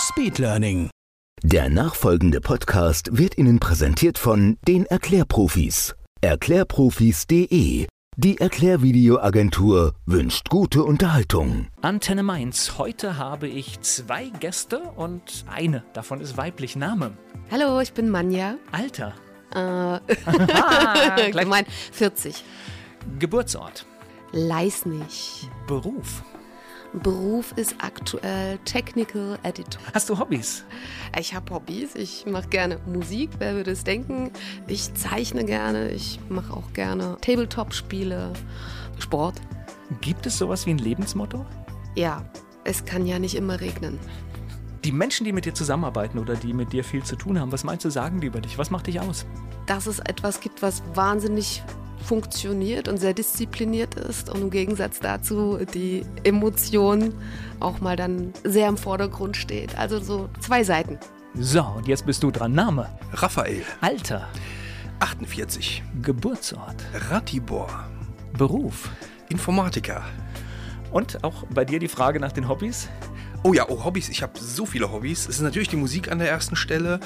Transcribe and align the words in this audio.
Speedlearning. 0.00 0.88
Der 1.42 1.68
nachfolgende 1.68 2.40
Podcast 2.40 3.18
wird 3.18 3.36
Ihnen 3.36 3.60
präsentiert 3.60 4.18
von 4.18 4.56
den 4.66 4.86
Erklärprofis. 4.86 5.94
Erklärprofis.de. 6.22 7.86
Die 8.16 8.40
Erklärvideoagentur 8.40 9.94
wünscht 10.06 10.48
gute 10.48 10.84
Unterhaltung. 10.84 11.68
Antenne 11.82 12.22
Mainz. 12.22 12.78
Heute 12.78 13.18
habe 13.18 13.46
ich 13.48 13.80
zwei 13.82 14.30
Gäste 14.40 14.80
und 14.80 15.44
eine 15.50 15.84
davon 15.92 16.20
ist 16.20 16.36
weiblich. 16.36 16.76
Name. 16.76 17.12
Hallo, 17.50 17.80
ich 17.80 17.92
bin 17.92 18.08
Manja. 18.08 18.56
Alter. 18.72 19.14
Äh, 19.54 21.30
gemein 21.32 21.66
40. 21.92 22.42
Geburtsort. 23.18 23.84
Leisnig. 24.32 25.48
Beruf. 25.66 26.22
Beruf 26.92 27.52
ist 27.56 27.76
aktuell 27.78 28.58
Technical 28.64 29.38
Editor. 29.44 29.80
Hast 29.94 30.10
du 30.10 30.18
Hobbys? 30.18 30.64
Ich 31.18 31.34
habe 31.34 31.54
Hobbys. 31.54 31.94
Ich 31.94 32.26
mache 32.26 32.48
gerne 32.48 32.80
Musik. 32.86 33.30
Wer 33.38 33.54
würde 33.54 33.70
es 33.70 33.84
denken? 33.84 34.30
Ich 34.66 34.92
zeichne 34.94 35.44
gerne. 35.44 35.90
Ich 35.92 36.18
mache 36.28 36.52
auch 36.52 36.72
gerne 36.72 37.16
Tabletop-Spiele, 37.20 38.32
Sport. 38.98 39.40
Gibt 40.00 40.26
es 40.26 40.36
sowas 40.36 40.66
wie 40.66 40.70
ein 40.70 40.78
Lebensmotto? 40.78 41.46
Ja, 41.94 42.24
es 42.64 42.84
kann 42.84 43.06
ja 43.06 43.20
nicht 43.20 43.36
immer 43.36 43.60
regnen. 43.60 43.98
Die 44.84 44.92
Menschen, 44.92 45.24
die 45.24 45.32
mit 45.32 45.44
dir 45.44 45.54
zusammenarbeiten 45.54 46.18
oder 46.18 46.34
die 46.34 46.52
mit 46.52 46.72
dir 46.72 46.82
viel 46.82 47.04
zu 47.04 47.14
tun 47.14 47.38
haben, 47.38 47.52
was 47.52 47.62
meinst 47.62 47.84
du, 47.84 47.90
sagen 47.90 48.20
die 48.20 48.26
über 48.26 48.40
dich? 48.40 48.58
Was 48.58 48.70
macht 48.70 48.88
dich 48.88 48.98
aus? 48.98 49.26
Dass 49.66 49.86
es 49.86 50.00
etwas 50.00 50.40
gibt, 50.40 50.60
was 50.60 50.82
wahnsinnig 50.94 51.62
funktioniert 52.04 52.88
und 52.88 52.98
sehr 52.98 53.14
diszipliniert 53.14 53.94
ist 53.94 54.30
und 54.30 54.40
im 54.40 54.50
Gegensatz 54.50 55.00
dazu 55.00 55.58
die 55.74 56.04
Emotion 56.24 57.14
auch 57.60 57.80
mal 57.80 57.96
dann 57.96 58.32
sehr 58.44 58.68
im 58.68 58.76
Vordergrund 58.76 59.36
steht. 59.36 59.78
Also 59.78 60.00
so 60.00 60.28
zwei 60.40 60.64
Seiten. 60.64 60.98
So, 61.34 61.62
und 61.62 61.86
jetzt 61.86 62.06
bist 62.06 62.22
du 62.22 62.30
dran. 62.30 62.52
Name. 62.52 62.88
Raphael, 63.12 63.62
Alter. 63.80 64.28
48, 64.98 65.82
Geburtsort. 66.02 66.76
Ratibor, 67.10 67.68
Beruf. 68.36 68.90
Informatiker. 69.28 70.02
Und 70.90 71.22
auch 71.22 71.44
bei 71.54 71.64
dir 71.64 71.78
die 71.78 71.88
Frage 71.88 72.18
nach 72.18 72.32
den 72.32 72.48
Hobbys? 72.48 72.88
Oh 73.42 73.54
ja, 73.54 73.66
oh 73.68 73.84
Hobbys, 73.84 74.10
ich 74.10 74.22
habe 74.22 74.38
so 74.38 74.66
viele 74.66 74.92
Hobbys. 74.92 75.28
Es 75.28 75.36
ist 75.36 75.40
natürlich 75.40 75.68
die 75.68 75.76
Musik 75.76 76.12
an 76.12 76.18
der 76.18 76.28
ersten 76.28 76.56
Stelle, 76.56 77.00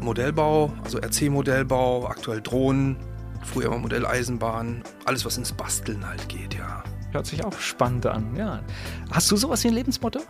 Modellbau, 0.00 0.72
also 0.84 0.98
RC-Modellbau, 0.98 2.06
aktuell 2.06 2.42
Drohnen, 2.42 2.96
früher 3.42 3.66
immer 3.66 3.78
Modelleisenbahn, 3.78 4.82
alles 5.04 5.24
was 5.24 5.36
ins 5.36 5.52
Basteln 5.52 6.06
halt 6.06 6.28
geht, 6.28 6.54
ja. 6.54 6.82
Hört 7.12 7.26
sich 7.26 7.44
auch 7.44 7.58
spannend 7.58 8.06
an, 8.06 8.36
ja. 8.36 8.60
Hast 9.10 9.30
du 9.30 9.36
sowas 9.36 9.64
wie 9.64 9.68
ein 9.68 9.74
Lebensmotto? 9.74 10.20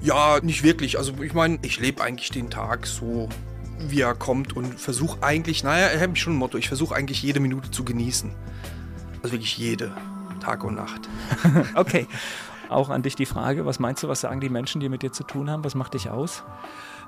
Ja, 0.00 0.38
nicht 0.42 0.62
wirklich. 0.62 0.98
Also 0.98 1.14
ich 1.22 1.34
meine, 1.34 1.58
ich 1.62 1.80
lebe 1.80 2.02
eigentlich 2.02 2.30
den 2.30 2.50
Tag 2.50 2.86
so, 2.86 3.28
wie 3.78 4.00
er 4.00 4.14
kommt 4.14 4.56
und 4.56 4.78
versuche 4.78 5.22
eigentlich, 5.22 5.64
naja, 5.64 5.90
ich 5.94 6.00
habe 6.00 6.16
schon 6.16 6.34
ein 6.34 6.38
Motto, 6.38 6.58
ich 6.58 6.68
versuche 6.68 6.94
eigentlich 6.94 7.22
jede 7.22 7.40
Minute 7.40 7.70
zu 7.70 7.84
genießen. 7.84 8.32
Also 9.22 9.32
wirklich 9.32 9.56
jede, 9.56 9.92
Tag 10.40 10.64
und 10.64 10.74
Nacht. 10.74 11.08
Okay. 11.74 12.06
Auch 12.68 12.88
an 12.88 13.02
dich 13.02 13.16
die 13.16 13.26
Frage, 13.26 13.66
was 13.66 13.78
meinst 13.78 14.02
du, 14.02 14.08
was 14.08 14.22
sagen 14.22 14.40
die 14.40 14.48
Menschen, 14.48 14.80
die 14.80 14.88
mit 14.88 15.02
dir 15.02 15.12
zu 15.12 15.24
tun 15.24 15.50
haben? 15.50 15.62
Was 15.62 15.74
macht 15.74 15.92
dich 15.92 16.08
aus? 16.08 16.42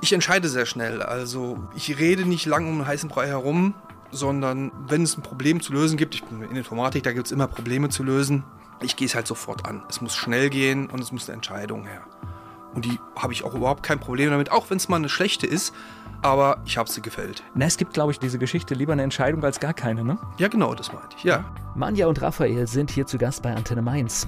Ich 0.03 0.13
entscheide 0.13 0.51
sehr 0.51 0.67
schnell. 0.67 1.01
Also 1.01 1.59
ich 1.75 1.99
rede 1.99 2.27
nicht 2.27 2.45
lang 2.45 2.69
um 2.69 2.75
einen 2.75 2.87
heißen 2.87 3.09
Brei 3.09 3.29
herum, 3.29 3.75
sondern 4.15 4.73
wenn 4.89 5.03
es 5.03 5.17
ein 5.17 5.23
Problem 5.23 5.61
zu 5.61 5.73
lösen 5.73 5.97
gibt, 5.97 6.15
ich 6.15 6.25
bin 6.25 6.43
in 6.43 6.57
Informatik, 6.57 7.03
da 7.03 7.13
gibt 7.13 7.27
es 7.27 7.33
immer 7.33 7.47
Probleme 7.47 7.89
zu 7.89 8.03
lösen, 8.03 8.45
ich 8.83 8.97
gehe 8.97 9.07
es 9.07 9.15
halt 9.15 9.27
sofort 9.27 9.67
an. 9.67 9.83
Es 9.89 10.01
muss 10.01 10.15
schnell 10.15 10.51
gehen 10.51 10.89
und 10.89 11.01
es 11.01 11.13
muss 11.13 11.29
eine 11.29 11.37
Entscheidung 11.37 11.87
her. 11.87 12.03
Und 12.75 12.85
die 12.85 12.99
habe 13.17 13.33
ich 13.33 13.45
auch 13.45 13.55
überhaupt 13.55 13.83
kein 13.83 14.01
Problem 14.01 14.31
damit, 14.31 14.51
auch 14.51 14.69
wenn 14.71 14.79
es 14.79 14.89
mal 14.89 14.97
eine 14.97 15.09
schlechte 15.09 15.47
ist, 15.47 15.73
aber 16.23 16.63
ich 16.65 16.77
habe 16.77 16.91
sie 16.91 17.03
gefällt. 17.03 17.43
Na, 17.55 17.67
es 17.67 17.77
gibt, 17.77 17.95
glaube 17.95 18.13
ich, 18.13 18.19
diese 18.19 18.39
Geschichte 18.39 18.75
lieber 18.75 18.93
eine 18.93 19.03
Entscheidung 19.03 19.45
als 19.45 19.61
gar 19.61 19.75
keine, 19.75 20.05
ne? 20.05 20.19
Ja, 20.39 20.49
genau, 20.49 20.75
das 20.75 20.93
meinte 20.93 21.17
ich, 21.17 21.25
ja. 21.25 21.45
Manja 21.75 22.07
und 22.07 22.21
Raphael 22.21 22.67
sind 22.67 22.91
hier 22.91 23.07
zu 23.07 23.19
Gast 23.19 23.43
bei 23.43 23.55
Antenne 23.55 23.83
Mainz. 23.83 24.27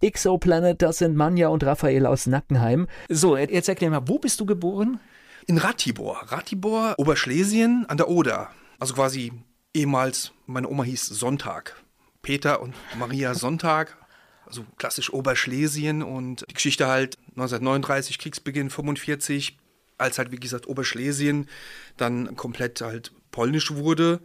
Exoplanet, 0.00 0.82
das 0.82 0.98
sind 0.98 1.16
Manja 1.16 1.48
und 1.48 1.64
Raphael 1.64 2.06
aus 2.06 2.26
Nackenheim. 2.26 2.86
So, 3.08 3.36
jetzt 3.36 3.68
erklär 3.68 3.90
mal, 3.90 4.06
wo 4.06 4.18
bist 4.18 4.38
du 4.40 4.46
geboren? 4.46 5.00
In 5.46 5.58
Ratibor. 5.58 6.22
Ratibor, 6.28 6.94
Oberschlesien 6.96 7.84
an 7.88 7.98
der 7.98 8.08
Oder. 8.08 8.50
Also 8.78 8.94
quasi 8.94 9.32
ehemals, 9.74 10.32
meine 10.46 10.68
Oma 10.68 10.84
hieß 10.84 11.06
Sonntag. 11.06 11.76
Peter 12.22 12.62
und 12.62 12.74
Maria 12.98 13.34
Sonntag. 13.34 13.98
Also 14.46 14.64
klassisch 14.78 15.12
Oberschlesien 15.12 16.02
und 16.02 16.46
die 16.48 16.54
Geschichte 16.54 16.86
halt 16.86 17.18
1939, 17.30 18.18
Kriegsbeginn 18.18 18.70
45, 18.70 19.58
als 19.98 20.18
halt 20.18 20.32
wie 20.32 20.36
gesagt 20.36 20.66
Oberschlesien 20.66 21.48
dann 21.96 22.36
komplett 22.36 22.80
halt 22.80 23.12
polnisch 23.30 23.72
wurde, 23.72 24.20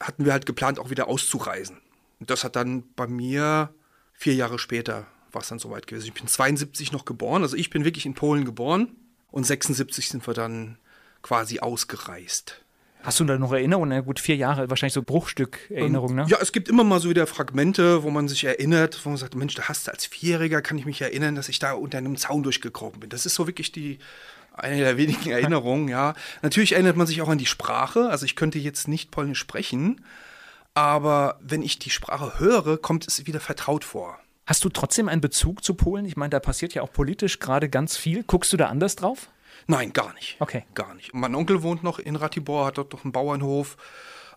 hatten 0.00 0.24
wir 0.24 0.32
halt 0.32 0.46
geplant 0.46 0.78
auch 0.78 0.90
wieder 0.90 1.08
auszureisen. 1.08 1.78
Und 2.18 2.30
das 2.30 2.44
hat 2.44 2.56
dann 2.56 2.84
bei 2.94 3.06
mir 3.06 3.72
vier 4.12 4.34
Jahre 4.34 4.58
später 4.58 5.06
war 5.30 5.42
es 5.42 5.48
dann 5.48 5.58
soweit 5.58 5.86
gewesen. 5.86 6.06
Ich 6.06 6.14
bin 6.14 6.26
72 6.26 6.90
noch 6.90 7.04
geboren, 7.04 7.42
also 7.42 7.56
ich 7.56 7.70
bin 7.70 7.84
wirklich 7.84 8.06
in 8.06 8.14
Polen 8.14 8.44
geboren 8.44 8.96
und 9.30 9.44
76 9.44 10.08
sind 10.08 10.26
wir 10.26 10.34
dann 10.34 10.78
quasi 11.22 11.60
ausgereist. 11.60 12.62
Hast 13.02 13.20
du 13.20 13.24
da 13.24 13.38
noch 13.38 13.52
Erinnerungen? 13.52 13.90
Na 13.90 14.00
gut, 14.00 14.18
vier 14.18 14.36
Jahre, 14.36 14.68
wahrscheinlich 14.70 14.94
so 14.94 15.02
Bruchstück-Erinnerung, 15.02 16.14
ne? 16.14 16.26
Ja, 16.28 16.38
es 16.40 16.52
gibt 16.52 16.68
immer 16.68 16.82
mal 16.82 17.00
so 17.00 17.08
wieder 17.08 17.26
Fragmente, 17.26 18.02
wo 18.02 18.10
man 18.10 18.26
sich 18.26 18.44
erinnert, 18.44 19.00
wo 19.04 19.10
man 19.10 19.18
sagt, 19.18 19.36
Mensch, 19.36 19.54
da 19.54 19.68
hast 19.68 19.86
du 19.86 19.92
als 19.92 20.06
Vierjähriger, 20.06 20.62
kann 20.62 20.78
ich 20.78 20.84
mich 20.84 21.00
erinnern, 21.00 21.36
dass 21.36 21.48
ich 21.48 21.60
da 21.60 21.72
unter 21.72 21.98
einem 21.98 22.16
Zaun 22.16 22.42
durchgekrochen 22.42 23.00
bin. 23.00 23.10
Das 23.10 23.24
ist 23.24 23.34
so 23.34 23.46
wirklich 23.46 23.70
die 23.70 23.98
eine 24.52 24.78
der 24.78 24.96
wenigen 24.96 25.30
Erinnerungen, 25.30 25.88
ja. 25.88 26.14
Natürlich 26.42 26.72
erinnert 26.72 26.96
man 26.96 27.06
sich 27.06 27.22
auch 27.22 27.28
an 27.28 27.38
die 27.38 27.46
Sprache. 27.46 28.08
Also 28.10 28.26
ich 28.26 28.34
könnte 28.34 28.58
jetzt 28.58 28.88
nicht 28.88 29.12
Polnisch 29.12 29.38
sprechen, 29.38 30.04
aber 30.74 31.38
wenn 31.40 31.62
ich 31.62 31.78
die 31.78 31.90
Sprache 31.90 32.40
höre, 32.40 32.78
kommt 32.78 33.06
es 33.06 33.26
wieder 33.26 33.40
vertraut 33.40 33.84
vor. 33.84 34.18
Hast 34.48 34.64
du 34.64 34.70
trotzdem 34.70 35.10
einen 35.10 35.20
Bezug 35.20 35.62
zu 35.62 35.74
Polen? 35.74 36.06
Ich 36.06 36.16
meine, 36.16 36.30
da 36.30 36.40
passiert 36.40 36.72
ja 36.72 36.80
auch 36.80 36.90
politisch 36.90 37.38
gerade 37.38 37.68
ganz 37.68 37.98
viel. 37.98 38.22
Guckst 38.22 38.50
du 38.50 38.56
da 38.56 38.68
anders 38.68 38.96
drauf? 38.96 39.28
Nein, 39.66 39.92
gar 39.92 40.14
nicht. 40.14 40.36
Okay. 40.38 40.64
Gar 40.72 40.94
nicht. 40.94 41.12
Mein 41.12 41.34
Onkel 41.34 41.62
wohnt 41.62 41.82
noch 41.82 41.98
in 41.98 42.16
Ratibor, 42.16 42.64
hat 42.64 42.78
dort 42.78 42.94
noch 42.94 43.04
einen 43.04 43.12
Bauernhof. 43.12 43.76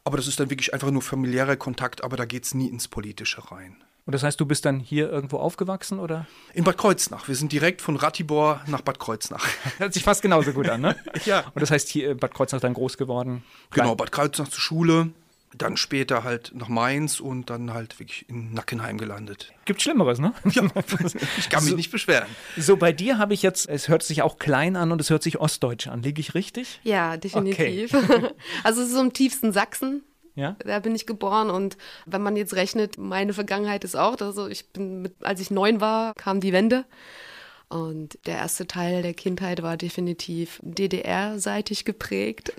Aber 0.04 0.18
das 0.18 0.28
ist 0.28 0.38
dann 0.38 0.50
wirklich 0.50 0.74
einfach 0.74 0.92
nur 0.92 1.02
familiärer 1.02 1.56
Kontakt, 1.56 2.04
aber 2.04 2.18
da 2.18 2.26
geht 2.26 2.44
es 2.44 2.54
nie 2.54 2.68
ins 2.68 2.90
Politische 2.90 3.54
rein. 3.54 3.78
Und 4.06 4.14
das 4.14 4.24
heißt, 4.24 4.38
du 4.38 4.46
bist 4.46 4.66
dann 4.66 4.82
hier 4.82 5.10
irgendwo 5.10 5.38
aufgewachsen, 5.38 5.98
oder? 5.98 6.28
In 6.54 6.66
Bad 6.66 6.78
Kreuznach. 6.78 7.30
Wir 7.30 7.36
sind 7.36 7.54
direkt 7.54 7.82
von 7.82 7.96
Ratibor 7.96 8.60
nach 8.68 8.82
Bad 8.82 9.00
Kreuznach. 9.00 9.48
Hört 9.78 9.94
sich 9.94 10.04
fast 10.04 10.22
genauso 10.22 10.52
gut 10.52 10.68
an, 10.68 10.82
ne? 10.82 10.98
Ja. 11.24 11.46
Und 11.56 11.62
das 11.62 11.72
heißt, 11.72 11.88
hier 11.88 12.12
in 12.12 12.18
Bad 12.18 12.34
Kreuznach 12.34 12.60
dann 12.60 12.74
groß 12.74 12.98
geworden? 12.98 13.46
Genau, 13.70 13.96
Bad 13.96 14.12
Kreuznach 14.12 14.50
zur 14.50 14.60
Schule, 14.60 15.12
dann 15.58 15.76
später 15.78 16.24
halt 16.24 16.52
nach 16.56 16.70
Mainz 16.70 17.20
und 17.20 17.50
dann 17.50 17.74
halt 17.74 18.00
wirklich 18.00 18.28
in 18.30 18.54
Nackenheim 18.54 18.98
gelandet. 18.98 19.52
Gibt 19.66 19.82
Schlimmeres, 19.82 20.20
ne? 20.20 20.34
Ja, 20.52 20.64
ich 21.38 21.50
kann 21.50 21.64
mich 21.64 21.72
So- 21.72 21.76
nicht 21.76 21.92
beschweren. 21.92 22.28
So, 22.58 22.78
bei 22.78 22.92
dir 22.94 23.18
habe 23.18 23.34
ich 23.34 23.42
jetzt, 23.42 23.68
es 23.70 23.88
hört 23.90 24.04
sich 24.04 24.22
auch 24.22 24.40
klein 24.40 24.76
an 24.76 24.92
und 24.92 25.02
es 25.02 25.10
hört 25.10 25.24
sich 25.24 25.40
ostdeutsch 25.40 25.88
an. 25.88 26.04
Liege 26.04 26.20
ich 26.22 26.34
richtig? 26.36 26.80
Ja, 26.84 27.18
definitiv. 27.18 27.92
Also 28.64 28.82
es 28.82 28.88
ist 28.90 28.94
so 28.94 29.02
im 29.02 29.14
tiefsten 29.14 29.52
Sachsen. 29.52 30.04
Ja? 30.36 30.56
Da 30.66 30.80
bin 30.80 30.96
ich 30.96 31.06
geboren 31.06 31.50
und 31.50 31.76
wenn 32.06 32.22
man 32.24 32.38
jetzt 32.38 32.54
rechnet, 32.56 32.98
meine 32.98 33.34
Vergangenheit 33.34 33.84
ist 33.84 33.96
auch, 33.98 34.20
also 34.22 34.48
ich 34.48 34.70
bin 34.70 35.02
mit, 35.02 35.14
als 35.22 35.42
ich 35.42 35.52
neun 35.52 35.82
war, 35.82 36.14
kam 36.14 36.40
die 36.40 36.54
Wende. 36.54 36.86
Und 37.68 38.18
der 38.26 38.36
erste 38.38 38.66
Teil 38.68 39.02
der 39.02 39.14
Kindheit 39.14 39.62
war 39.62 39.76
definitiv 39.78 40.60
DDR-seitig 40.64 41.84
geprägt. 41.86 42.54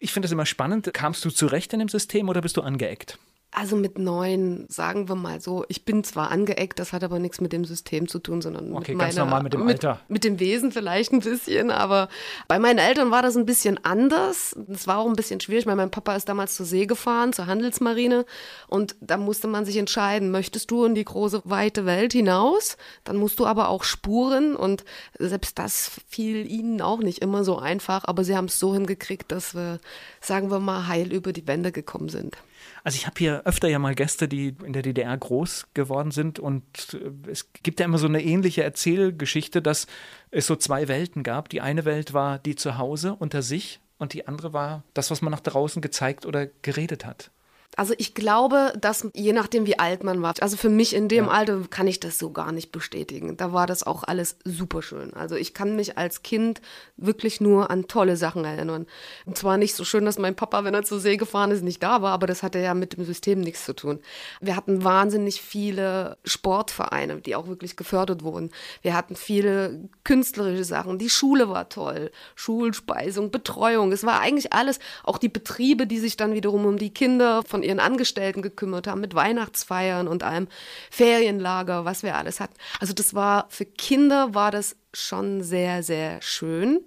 Ich 0.00 0.12
finde 0.12 0.26
das 0.26 0.32
immer 0.32 0.46
spannend. 0.46 0.92
Kamst 0.92 1.24
du 1.24 1.30
zurecht 1.30 1.72
in 1.72 1.78
dem 1.78 1.88
System 1.88 2.28
oder 2.28 2.40
bist 2.40 2.56
du 2.56 2.62
angeeckt? 2.62 3.18
Also 3.54 3.76
mit 3.76 3.98
neun, 3.98 4.64
sagen 4.70 5.10
wir 5.10 5.14
mal 5.14 5.42
so, 5.42 5.66
ich 5.68 5.84
bin 5.84 6.04
zwar 6.04 6.30
angeeckt, 6.30 6.78
das 6.78 6.94
hat 6.94 7.04
aber 7.04 7.18
nichts 7.18 7.38
mit 7.38 7.52
dem 7.52 7.66
System 7.66 8.08
zu 8.08 8.18
tun, 8.18 8.40
sondern 8.40 8.72
Okay, 8.72 8.92
mit 8.92 9.00
ganz 9.00 9.14
meiner, 9.14 9.26
normal 9.26 9.42
mit 9.42 9.52
dem 9.52 9.66
Alter. 9.68 10.00
Mit, 10.08 10.10
mit 10.10 10.24
dem 10.24 10.40
Wesen 10.40 10.72
vielleicht 10.72 11.12
ein 11.12 11.20
bisschen, 11.20 11.70
aber 11.70 12.08
bei 12.48 12.58
meinen 12.58 12.78
Eltern 12.78 13.10
war 13.10 13.20
das 13.20 13.36
ein 13.36 13.44
bisschen 13.44 13.78
anders. 13.84 14.56
Es 14.72 14.86
war 14.86 14.96
auch 14.96 15.06
ein 15.06 15.16
bisschen 15.16 15.38
schwierig, 15.38 15.66
weil 15.66 15.76
mein 15.76 15.90
Papa 15.90 16.16
ist 16.16 16.30
damals 16.30 16.56
zur 16.56 16.64
See 16.64 16.86
gefahren, 16.86 17.34
zur 17.34 17.46
Handelsmarine 17.46 18.24
und 18.68 18.96
da 19.02 19.18
musste 19.18 19.48
man 19.48 19.66
sich 19.66 19.76
entscheiden, 19.76 20.30
möchtest 20.30 20.70
du 20.70 20.86
in 20.86 20.94
die 20.94 21.04
große, 21.04 21.42
weite 21.44 21.84
Welt 21.84 22.14
hinaus? 22.14 22.78
Dann 23.04 23.18
musst 23.18 23.38
du 23.38 23.44
aber 23.44 23.68
auch 23.68 23.84
spuren 23.84 24.56
und 24.56 24.82
selbst 25.18 25.58
das 25.58 25.90
fiel 26.08 26.50
ihnen 26.50 26.80
auch 26.80 27.00
nicht 27.00 27.18
immer 27.18 27.44
so 27.44 27.58
einfach, 27.58 28.04
aber 28.06 28.24
sie 28.24 28.34
haben 28.34 28.46
es 28.46 28.58
so 28.58 28.72
hingekriegt, 28.72 29.30
dass 29.30 29.54
wir, 29.54 29.78
sagen 30.22 30.50
wir 30.50 30.58
mal, 30.58 30.86
heil 30.86 31.12
über 31.12 31.34
die 31.34 31.46
Wände 31.46 31.70
gekommen 31.70 32.08
sind. 32.08 32.38
Also 32.84 32.96
ich 32.96 33.06
habe 33.06 33.18
hier 33.18 33.42
öfter 33.44 33.68
ja 33.68 33.78
mal 33.78 33.94
Gäste, 33.94 34.28
die 34.28 34.54
in 34.64 34.72
der 34.72 34.82
DDR 34.82 35.16
groß 35.16 35.68
geworden 35.74 36.10
sind 36.10 36.38
und 36.38 36.64
äh, 36.94 37.30
es 37.30 37.52
gibt 37.62 37.80
ja 37.80 37.86
immer 37.86 37.98
so 37.98 38.06
eine 38.06 38.22
ähnliche 38.22 38.62
Erzählgeschichte, 38.62 39.62
dass 39.62 39.86
es 40.30 40.46
so 40.46 40.56
zwei 40.56 40.88
Welten 40.88 41.22
gab. 41.22 41.48
Die 41.48 41.60
eine 41.60 41.84
Welt 41.84 42.12
war 42.12 42.38
die 42.38 42.56
zu 42.56 42.78
Hause 42.78 43.14
unter 43.14 43.42
sich 43.42 43.80
und 43.98 44.12
die 44.14 44.26
andere 44.26 44.52
war 44.52 44.82
das, 44.94 45.10
was 45.10 45.22
man 45.22 45.30
nach 45.30 45.40
draußen 45.40 45.82
gezeigt 45.82 46.26
oder 46.26 46.46
geredet 46.62 47.04
hat. 47.04 47.30
Also 47.76 47.94
ich 47.96 48.14
glaube, 48.14 48.72
dass 48.78 49.08
je 49.14 49.32
nachdem, 49.32 49.66
wie 49.66 49.78
alt 49.78 50.04
man 50.04 50.20
war, 50.20 50.34
also 50.40 50.58
für 50.58 50.68
mich 50.68 50.94
in 50.94 51.08
dem 51.08 51.28
Alter 51.30 51.62
kann 51.70 51.86
ich 51.86 52.00
das 52.00 52.18
so 52.18 52.30
gar 52.30 52.52
nicht 52.52 52.70
bestätigen. 52.70 53.38
Da 53.38 53.54
war 53.54 53.66
das 53.66 53.82
auch 53.82 54.02
alles 54.04 54.36
super 54.44 54.82
schön. 54.82 55.14
Also 55.14 55.36
ich 55.36 55.54
kann 55.54 55.74
mich 55.74 55.96
als 55.96 56.22
Kind 56.22 56.60
wirklich 56.98 57.40
nur 57.40 57.70
an 57.70 57.88
tolle 57.88 58.18
Sachen 58.18 58.44
erinnern. 58.44 58.86
Und 59.24 59.38
zwar 59.38 59.56
nicht 59.56 59.74
so 59.74 59.84
schön, 59.84 60.04
dass 60.04 60.18
mein 60.18 60.36
Papa, 60.36 60.64
wenn 60.64 60.74
er 60.74 60.82
zur 60.82 61.00
See 61.00 61.16
gefahren 61.16 61.50
ist, 61.50 61.62
nicht 61.62 61.82
da 61.82 62.02
war, 62.02 62.12
aber 62.12 62.26
das 62.26 62.42
hatte 62.42 62.58
ja 62.58 62.74
mit 62.74 62.96
dem 62.96 63.06
System 63.06 63.40
nichts 63.40 63.64
zu 63.64 63.72
tun. 63.72 64.00
Wir 64.42 64.54
hatten 64.54 64.84
wahnsinnig 64.84 65.40
viele 65.40 66.18
Sportvereine, 66.24 67.22
die 67.22 67.34
auch 67.34 67.46
wirklich 67.46 67.76
gefördert 67.76 68.22
wurden. 68.22 68.50
Wir 68.82 68.94
hatten 68.94 69.16
viele 69.16 69.88
künstlerische 70.04 70.64
Sachen. 70.64 70.98
Die 70.98 71.10
Schule 71.10 71.48
war 71.48 71.70
toll. 71.70 72.10
Schulspeisung, 72.34 73.30
Betreuung. 73.30 73.92
Es 73.92 74.04
war 74.04 74.20
eigentlich 74.20 74.52
alles, 74.52 74.78
auch 75.04 75.16
die 75.16 75.30
Betriebe, 75.30 75.86
die 75.86 75.98
sich 75.98 76.18
dann 76.18 76.34
wiederum 76.34 76.66
um 76.66 76.76
die 76.76 76.92
Kinder 76.92 77.42
von 77.42 77.61
ihren 77.62 77.80
Angestellten 77.80 78.42
gekümmert 78.42 78.86
haben, 78.86 79.00
mit 79.00 79.14
Weihnachtsfeiern 79.14 80.08
und 80.08 80.22
einem 80.22 80.48
Ferienlager, 80.90 81.84
was 81.84 82.02
wir 82.02 82.16
alles 82.16 82.40
hatten. 82.40 82.54
Also 82.80 82.92
das 82.92 83.14
war, 83.14 83.46
für 83.48 83.64
Kinder 83.64 84.34
war 84.34 84.50
das 84.50 84.76
schon 84.92 85.42
sehr, 85.42 85.82
sehr 85.82 86.20
schön. 86.22 86.80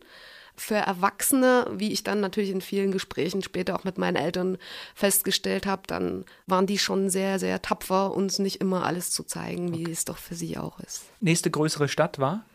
Für 0.58 0.76
Erwachsene, 0.76 1.68
wie 1.74 1.92
ich 1.92 2.04
dann 2.04 2.22
natürlich 2.22 2.50
in 2.50 2.62
vielen 2.62 2.94
Gesprächen 2.94 3.42
später 3.42 3.76
auch 3.76 3.84
mit 3.84 3.98
meinen 3.98 4.16
Eltern 4.16 4.58
festgestellt 4.94 5.66
habe, 5.66 5.82
dann 5.86 6.24
waren 6.48 6.66
die 6.66 6.78
schon 6.78 7.10
sehr, 7.10 7.40
sehr 7.40 7.62
tapfer, 7.62 8.14
uns 8.14 8.40
nicht 8.40 8.62
immer 8.62 8.86
alles 8.86 9.12
zu 9.12 9.24
zeigen, 9.24 9.74
wie 9.74 9.92
es 9.92 10.06
doch 10.06 10.18
für 10.18 10.36
sie 10.36 10.58
auch 10.58 10.80
ist. 10.80 11.04
Nächste 11.20 11.52
größere 11.52 11.90
Stadt 11.90 12.20
war? 12.20 12.46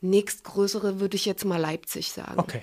Nächstgrößere 0.00 1.00
würde 1.00 1.16
ich 1.16 1.24
jetzt 1.24 1.44
mal 1.44 1.60
Leipzig 1.60 2.12
sagen. 2.12 2.38
Okay. 2.38 2.62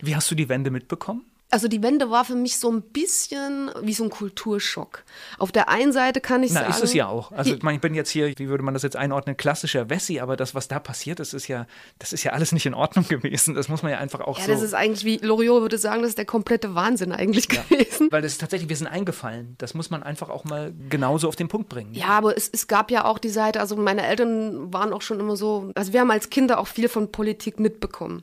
Wie 0.00 0.16
hast 0.16 0.30
du 0.30 0.34
die 0.34 0.48
Wende 0.48 0.70
mitbekommen? 0.70 1.24
Also 1.50 1.66
die 1.68 1.82
Wende 1.82 2.10
war 2.10 2.24
für 2.24 2.36
mich 2.36 2.58
so 2.58 2.70
ein 2.70 2.80
bisschen 2.82 3.70
wie 3.82 3.92
so 3.92 4.04
ein 4.04 4.10
Kulturschock. 4.10 5.02
Auf 5.38 5.50
der 5.50 5.68
einen 5.68 5.92
Seite 5.92 6.20
kann 6.20 6.42
ich 6.42 6.52
Na, 6.52 6.60
sagen. 6.60 6.70
ist 6.72 6.84
es 6.84 6.94
ja 6.94 7.08
auch. 7.08 7.32
Also 7.32 7.54
ich, 7.54 7.62
meine, 7.62 7.76
ich 7.76 7.80
bin 7.80 7.94
jetzt 7.94 8.10
hier, 8.10 8.32
wie 8.38 8.48
würde 8.48 8.62
man 8.62 8.74
das 8.74 8.82
jetzt 8.84 8.96
einordnen, 8.96 9.36
klassischer 9.36 9.90
Wessi, 9.90 10.20
aber 10.20 10.36
das, 10.36 10.54
was 10.54 10.68
da 10.68 10.78
passiert 10.78 11.18
ist, 11.18 11.32
ist 11.34 11.48
ja, 11.48 11.66
das 11.98 12.12
ist 12.12 12.22
ja 12.22 12.32
alles 12.32 12.52
nicht 12.52 12.66
in 12.66 12.74
Ordnung 12.74 13.04
gewesen. 13.08 13.54
Das 13.54 13.68
muss 13.68 13.82
man 13.82 13.90
ja 13.92 13.98
einfach 13.98 14.20
auch 14.20 14.38
Ja, 14.38 14.44
so. 14.46 14.52
das 14.52 14.62
ist 14.62 14.74
eigentlich 14.74 15.04
wie 15.04 15.24
Loriot 15.26 15.60
würde 15.62 15.78
sagen, 15.78 16.02
das 16.02 16.10
ist 16.10 16.18
der 16.18 16.24
komplette 16.24 16.74
Wahnsinn 16.74 17.12
eigentlich 17.12 17.48
gewesen. 17.48 18.08
weil 18.12 18.22
das 18.22 18.32
ist 18.32 18.40
tatsächlich, 18.40 18.68
wir 18.68 18.76
sind 18.76 18.86
eingefallen. 18.86 19.56
Das 19.58 19.74
muss 19.74 19.90
man 19.90 20.02
einfach 20.02 20.30
auch 20.30 20.44
mal 20.44 20.72
genauso 20.88 21.26
auf 21.28 21.36
den 21.36 21.48
Punkt 21.48 21.68
bringen. 21.68 21.94
Ja, 21.94 22.08
aber 22.08 22.36
es, 22.36 22.48
es 22.52 22.68
gab 22.68 22.90
ja 22.92 23.04
auch 23.04 23.18
die 23.18 23.28
Seite, 23.28 23.60
also 23.60 23.76
meine 23.76 24.06
Eltern 24.06 24.72
waren 24.72 24.92
auch 24.92 25.02
schon 25.02 25.18
immer 25.18 25.36
so, 25.36 25.72
also 25.74 25.92
wir 25.92 26.00
haben 26.00 26.10
als 26.12 26.30
Kinder 26.30 26.58
auch 26.60 26.68
viel 26.68 26.88
von 26.88 27.10
Politik 27.10 27.58
mitbekommen. 27.58 28.22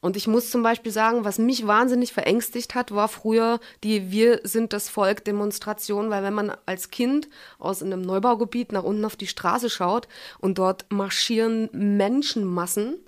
Und 0.00 0.16
ich 0.16 0.28
muss 0.28 0.50
zum 0.50 0.62
Beispiel 0.62 0.92
sagen, 0.92 1.24
was 1.24 1.38
mich 1.38 1.66
wahnsinnig 1.66 2.12
verängstigt 2.12 2.67
hat, 2.74 2.94
war 2.94 3.08
früher 3.08 3.60
die 3.84 4.10
Wir 4.10 4.40
sind 4.44 4.72
das 4.72 4.88
Volk 4.88 5.24
Demonstration, 5.24 6.10
weil 6.10 6.22
wenn 6.22 6.34
man 6.34 6.52
als 6.66 6.90
Kind 6.90 7.28
aus 7.58 7.82
einem 7.82 8.02
Neubaugebiet 8.02 8.72
nach 8.72 8.82
unten 8.82 9.04
auf 9.04 9.16
die 9.16 9.26
Straße 9.26 9.70
schaut 9.70 10.08
und 10.38 10.58
dort 10.58 10.86
marschieren 10.90 11.68
Menschenmassen, 11.72 12.98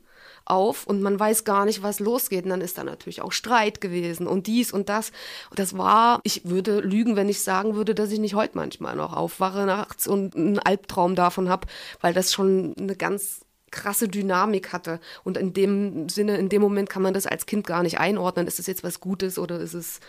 auf 0.51 0.87
und 0.87 1.01
man 1.01 1.19
weiß 1.19 1.45
gar 1.45 1.65
nicht, 1.65 1.83
was 1.83 2.01
losgeht. 2.01 2.45
Und 2.45 2.51
dann 2.51 2.61
ist 2.61 2.77
da 2.77 2.85
natürlich 2.85 3.23
auch 3.23 3.33
Streit 3.33 3.81
gewesen 3.81 4.27
und 4.27 4.47
dies 4.47 4.73
und 4.73 4.89
das. 4.89 5.13
Und 5.51 5.59
das 5.59 5.79
war, 5.79 6.21
ich 6.25 6.43
würde 6.45 6.81
lügen, 6.81 7.17
wenn 7.17 7.29
ich 7.29 7.43
sagen 7.43 7.77
würde, 7.77 7.95
dass 7.95 8.11
ich 8.11 8.19
nicht 8.19 8.35
heute 8.35 8.57
manchmal 8.57 8.97
noch 8.97 9.13
aufwache 9.17 9.65
nachts 9.65 10.07
und 10.07 10.37
einen 10.37 10.59
Albtraum 10.59 11.15
davon 11.15 11.49
habe, 11.49 11.69
weil 12.01 12.13
das 12.13 12.33
schon 12.33 12.75
eine 12.79 12.97
ganz 12.97 13.41
krasse 13.71 14.09
Dynamik 14.09 14.73
hatte. 14.73 15.01
Und 15.25 15.37
in 15.37 15.53
dem 15.53 16.09
Sinne, 16.09 16.37
in 16.39 16.49
dem 16.49 16.63
Moment 16.63 16.91
kann 16.91 17.03
man 17.03 17.15
das 17.15 17.27
als 17.27 17.47
Kind 17.47 17.67
gar 17.67 17.83
nicht 17.83 17.99
einordnen. 17.99 18.47
Ist 18.47 18.59
es 18.59 18.67
jetzt 18.67 18.83
was 18.85 19.01
Gutes 19.01 19.39
oder 19.39 19.61
ist 19.61 19.75
es 19.75 20.01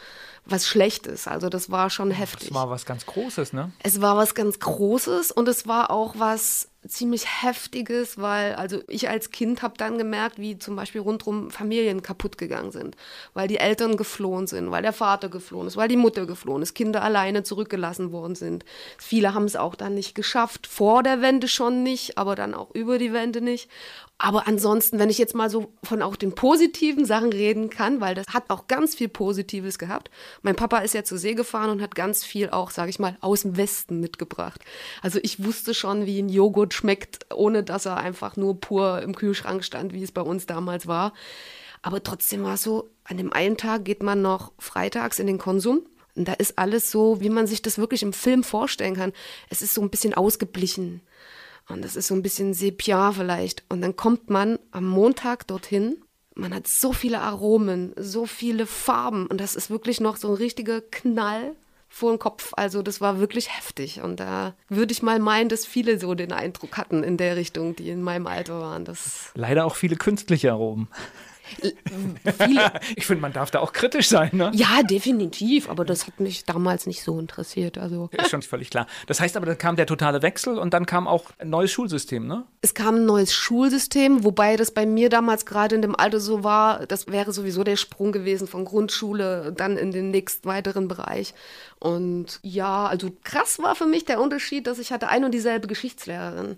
was 0.46 0.68
Schlechtes? 0.68 1.28
Also 1.28 1.50
das 1.50 1.70
war 1.70 1.90
schon 1.90 2.12
heftig. 2.12 2.50
Das 2.50 2.56
war 2.56 2.70
was 2.70 2.86
ganz 2.86 3.06
Großes, 3.06 3.54
ne? 3.54 3.72
Es 3.84 4.02
war 4.02 4.18
was 4.18 4.36
ganz 4.36 4.60
Großes 4.60 5.32
und 5.32 5.48
es 5.48 5.68
war 5.68 5.92
auch 5.92 6.16
was 6.18 6.71
ziemlich 6.88 7.26
Heftiges, 7.44 8.18
weil 8.18 8.56
also 8.56 8.82
ich 8.88 9.08
als 9.08 9.30
Kind 9.30 9.62
habe 9.62 9.76
dann 9.78 9.98
gemerkt, 9.98 10.40
wie 10.40 10.58
zum 10.58 10.76
Beispiel 10.76 11.02
rundherum 11.02 11.52
Familien 11.52 12.02
kaputt 12.02 12.38
gegangen 12.38 12.72
sind, 12.72 12.96
weil 13.34 13.48
die 13.48 13.58
Eltern 13.58 13.98
geflohen 13.98 14.48
sind, 14.48 14.72
weil 14.72 14.82
der 14.82 14.94
Vater 14.94 15.30
geflohen 15.30 15.68
ist, 15.68 15.78
weil 15.78 15.88
die 15.88 15.98
Mutter 15.98 16.26
geflohen 16.26 16.64
ist, 16.64 16.74
Kinder 16.74 17.04
alleine 17.04 17.44
zurückgelassen 17.44 18.12
worden 18.12 18.36
sind. 18.36 18.66
Viele 18.98 19.34
haben 19.36 19.46
es 19.46 19.56
auch 19.56 19.76
dann 19.76 19.94
nicht 19.94 20.16
geschafft, 20.16 20.66
vor 20.66 21.04
der 21.04 21.22
Wende 21.22 21.48
schon 21.48 21.84
nicht, 21.84 22.18
aber 22.18 22.36
dann 22.36 22.56
auch 22.56 22.72
über 22.72 22.98
die 22.98 23.14
Wende 23.14 23.42
nicht. 23.42 23.70
Aber 24.24 24.48
ansonsten, 24.48 25.00
wenn 25.00 25.10
ich 25.10 25.18
jetzt 25.18 25.34
mal 25.34 25.50
so 25.50 25.74
von 25.82 26.04
auch 26.04 26.16
den 26.16 26.36
positiven 26.36 27.06
Sachen 27.06 27.34
reden 27.34 27.72
kann, 27.72 28.02
weil 28.02 28.14
das 28.14 28.28
hat 28.28 28.52
auch 28.52 28.68
ganz 28.68 28.94
viel 28.94 29.10
Positives 29.10 29.80
gehabt. 29.80 30.12
Mein 30.44 30.56
Papa 30.56 30.78
ist 30.78 30.94
ja 30.94 31.04
zur 31.04 31.18
See 31.18 31.34
gefahren 31.34 31.72
und 31.72 31.82
hat 31.82 31.96
ganz 31.96 32.24
viel 32.24 32.52
auch, 32.52 32.70
sage 32.70 32.92
ich 32.92 33.00
mal, 33.00 33.18
aus 33.22 33.42
dem 33.42 33.58
Westen 33.58 34.00
mitgebracht. 34.00 34.62
Also 35.02 35.18
ich 35.24 35.44
wusste 35.44 35.74
schon, 35.74 36.06
wie 36.06 36.22
ein 36.22 36.30
Joghurt 36.30 36.76
schmeckt, 36.76 37.34
ohne 37.34 37.64
dass 37.64 37.88
er 37.88 37.98
einfach 37.98 38.38
nur 38.38 38.60
pur 38.62 39.02
im 39.02 39.16
Kühlschrank 39.16 39.66
stand, 39.66 39.92
wie 39.92 40.04
es 40.04 40.12
bei 40.12 40.22
uns 40.22 40.46
damals 40.46 40.86
war. 40.86 41.14
Aber 41.82 42.04
trotzdem 42.04 42.44
war 42.44 42.54
es 42.54 42.62
so, 42.62 42.92
an 43.06 43.18
dem 43.18 43.34
einen 43.34 43.58
Tag 43.58 43.86
geht 43.86 44.04
man 44.04 44.22
noch 44.22 44.52
freitags 44.60 45.18
in 45.18 45.26
den 45.26 45.40
Konsum. 45.40 45.82
Und 46.16 46.28
da 46.28 46.34
ist 46.34 46.60
alles 46.60 46.92
so, 46.92 47.22
wie 47.22 47.30
man 47.30 47.48
sich 47.48 47.64
das 47.64 47.80
wirklich 47.80 48.04
im 48.04 48.14
Film 48.14 48.44
vorstellen 48.44 48.96
kann. 48.96 49.14
Es 49.50 49.64
ist 49.64 49.74
so 49.74 49.82
ein 49.82 49.90
bisschen 49.90 50.14
ausgeblichen. 50.14 51.02
Und 51.68 51.84
das 51.84 51.96
ist 51.96 52.08
so 52.08 52.16
ein 52.16 52.22
bisschen 52.22 52.54
Sepia 52.54 53.12
vielleicht. 53.12 53.64
Und 53.70 53.82
dann 53.82 53.96
kommt 53.96 54.30
man 54.30 54.60
am 54.72 54.88
Montag 54.88 55.48
dorthin. 55.48 55.98
Man 56.36 56.54
hat 56.54 56.68
so 56.68 56.94
viele 56.94 57.20
Aromen, 57.20 57.94
so 57.98 58.26
viele 58.26 58.66
Farben. 58.66 59.28
Und 59.28 59.40
das 59.40 59.56
ist 59.56 59.70
wirklich 59.70 60.00
noch 60.00 60.18
so 60.18 60.30
ein 60.30 60.36
richtiger 60.36 60.82
Knall 60.82 61.56
vor 61.88 62.14
den 62.14 62.20
Kopf. 62.20 62.54
Also 62.56 62.82
das 62.82 63.02
war 63.02 63.20
wirklich 63.20 63.56
heftig. 63.56 64.02
Und 64.02 64.20
da 64.20 64.56
würde 64.70 64.94
ich 64.94 65.04
mal 65.04 65.20
meinen, 65.20 65.50
dass 65.50 65.66
viele 65.66 66.00
so 66.00 66.16
den 66.16 66.32
Eindruck 66.32 66.78
hatten 66.78 67.04
in 67.04 67.18
der 67.18 67.36
Richtung, 67.36 67.76
die 67.76 67.90
in 67.90 68.02
meinem 68.02 68.28
Alter 68.28 68.62
waren. 68.62 68.86
Das 68.86 69.30
Leider 69.36 69.66
auch 69.66 69.76
viele 69.76 69.98
künstliche 69.98 70.52
Aromen. 70.52 70.88
Viele, 71.60 72.72
Ich 72.96 73.06
finde, 73.06 73.22
man 73.22 73.34
darf 73.34 73.52
da 73.52 73.60
auch 73.60 73.74
kritisch 73.74 74.08
sein, 74.08 74.30
ne? 74.34 74.52
ja, 74.54 74.84
definitiv. 74.84 75.70
Aber 75.70 75.86
das 75.86 76.08
hat 76.08 76.20
mich 76.20 76.46
damals 76.46 76.88
nicht 76.88 77.04
so 77.04 77.20
interessiert. 77.20 77.78
Also 77.78 78.10
Ist 78.12 78.30
schon 78.30 78.42
völlig 78.42 78.70
klar. 78.70 78.88
Das 79.08 79.20
heißt 79.20 79.38
aber, 79.38 79.46
dann 79.46 79.58
kam 79.58 79.76
der 79.76 79.86
totale 79.86 80.22
Wechsel 80.22 80.58
und 80.58 80.74
dann 80.74 80.86
kam 80.86 81.08
auch 81.08 81.26
ein 81.40 81.50
neues 81.50 81.72
Schulsystem, 81.72 82.28
ne? 82.28 82.46
Es 82.62 82.74
kam 82.74 82.96
ein 82.96 83.06
neues 83.06 83.34
Schulsystem, 83.34 84.24
wobei 84.24 84.56
das 84.56 84.72
bei 84.72 84.86
mir 84.86 85.10
damals 85.10 85.46
gerade 85.46 85.76
in 85.76 85.82
dem 85.82 85.96
Alter 85.96 86.20
so 86.20 86.44
war, 86.44 86.86
das 86.86 87.08
wäre 87.08 87.32
sowieso 87.32 87.64
der 87.64 87.76
Sprung 87.76 88.12
gewesen 88.12 88.48
von 88.48 88.66
Grundschule 88.66 89.54
dann 89.56 89.78
in 89.78 89.92
den 89.92 90.12
nächsten 90.12 90.48
weiteren 90.48 90.88
Bereich. 90.88 91.34
Und 91.82 92.40
ja, 92.44 92.86
also 92.86 93.10
krass 93.24 93.58
war 93.58 93.74
für 93.74 93.88
mich 93.88 94.06
der 94.06 94.22
Unterschied, 94.22 94.68
dass 94.68 94.78
ich 94.78 94.92
hatte 94.92 95.08
ein 95.08 95.26
und 95.26 95.32
dieselbe 95.32 95.66
Geschichtslehrerin. 95.66 96.56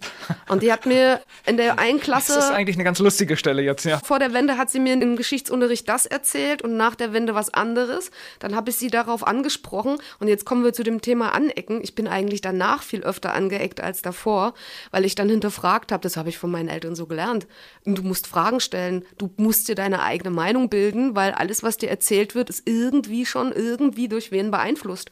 Und 0.49 0.63
die 0.63 0.73
hat 0.73 0.85
mir 0.85 1.21
in 1.45 1.55
der 1.55 1.79
einen 1.79 2.01
Klasse 2.01 2.33
Das 2.35 2.45
ist 2.45 2.51
eigentlich 2.51 2.75
eine 2.75 2.83
ganz 2.83 2.99
lustige 2.99 3.37
Stelle 3.37 3.61
jetzt, 3.61 3.85
ja. 3.85 3.99
vor 3.99 4.19
der 4.19 4.33
Wende 4.33 4.57
hat 4.57 4.69
sie 4.69 4.81
mir 4.81 4.91
im 4.91 5.15
Geschichtsunterricht 5.15 5.87
das 5.87 6.05
erzählt 6.05 6.61
und 6.61 6.75
nach 6.75 6.95
der 6.95 7.13
Wende 7.13 7.35
was 7.35 7.53
anderes. 7.53 8.11
Dann 8.39 8.53
habe 8.53 8.69
ich 8.69 8.75
sie 8.75 8.89
darauf 8.89 9.25
angesprochen 9.25 9.95
und 10.19 10.27
jetzt 10.27 10.43
kommen 10.43 10.65
wir 10.65 10.73
zu 10.73 10.83
dem 10.83 10.99
Thema 10.99 11.33
Anecken. 11.33 11.79
Ich 11.81 11.95
bin 11.95 12.09
eigentlich 12.09 12.41
danach 12.41 12.83
viel 12.83 13.03
öfter 13.03 13.33
angeeckt 13.33 13.79
als 13.79 14.01
davor, 14.01 14.53
weil 14.91 15.05
ich 15.05 15.15
dann 15.15 15.29
hinterfragt 15.29 15.93
habe, 15.93 16.03
das 16.03 16.17
habe 16.17 16.27
ich 16.27 16.37
von 16.37 16.51
meinen 16.51 16.67
Eltern 16.67 16.95
so 16.95 17.05
gelernt. 17.05 17.47
Du 17.85 18.01
musst 18.03 18.27
Fragen 18.27 18.59
stellen, 18.59 19.05
du 19.17 19.31
musst 19.37 19.69
dir 19.69 19.75
deine 19.75 20.03
eigene 20.03 20.31
Meinung 20.31 20.67
bilden, 20.67 21.15
weil 21.15 21.31
alles, 21.31 21.63
was 21.63 21.77
dir 21.77 21.89
erzählt 21.89 22.35
wird, 22.35 22.49
ist 22.49 22.67
irgendwie 22.67 23.25
schon 23.25 23.53
irgendwie 23.53 24.09
durch 24.09 24.29
wen 24.33 24.51
beeinflusst. 24.51 25.11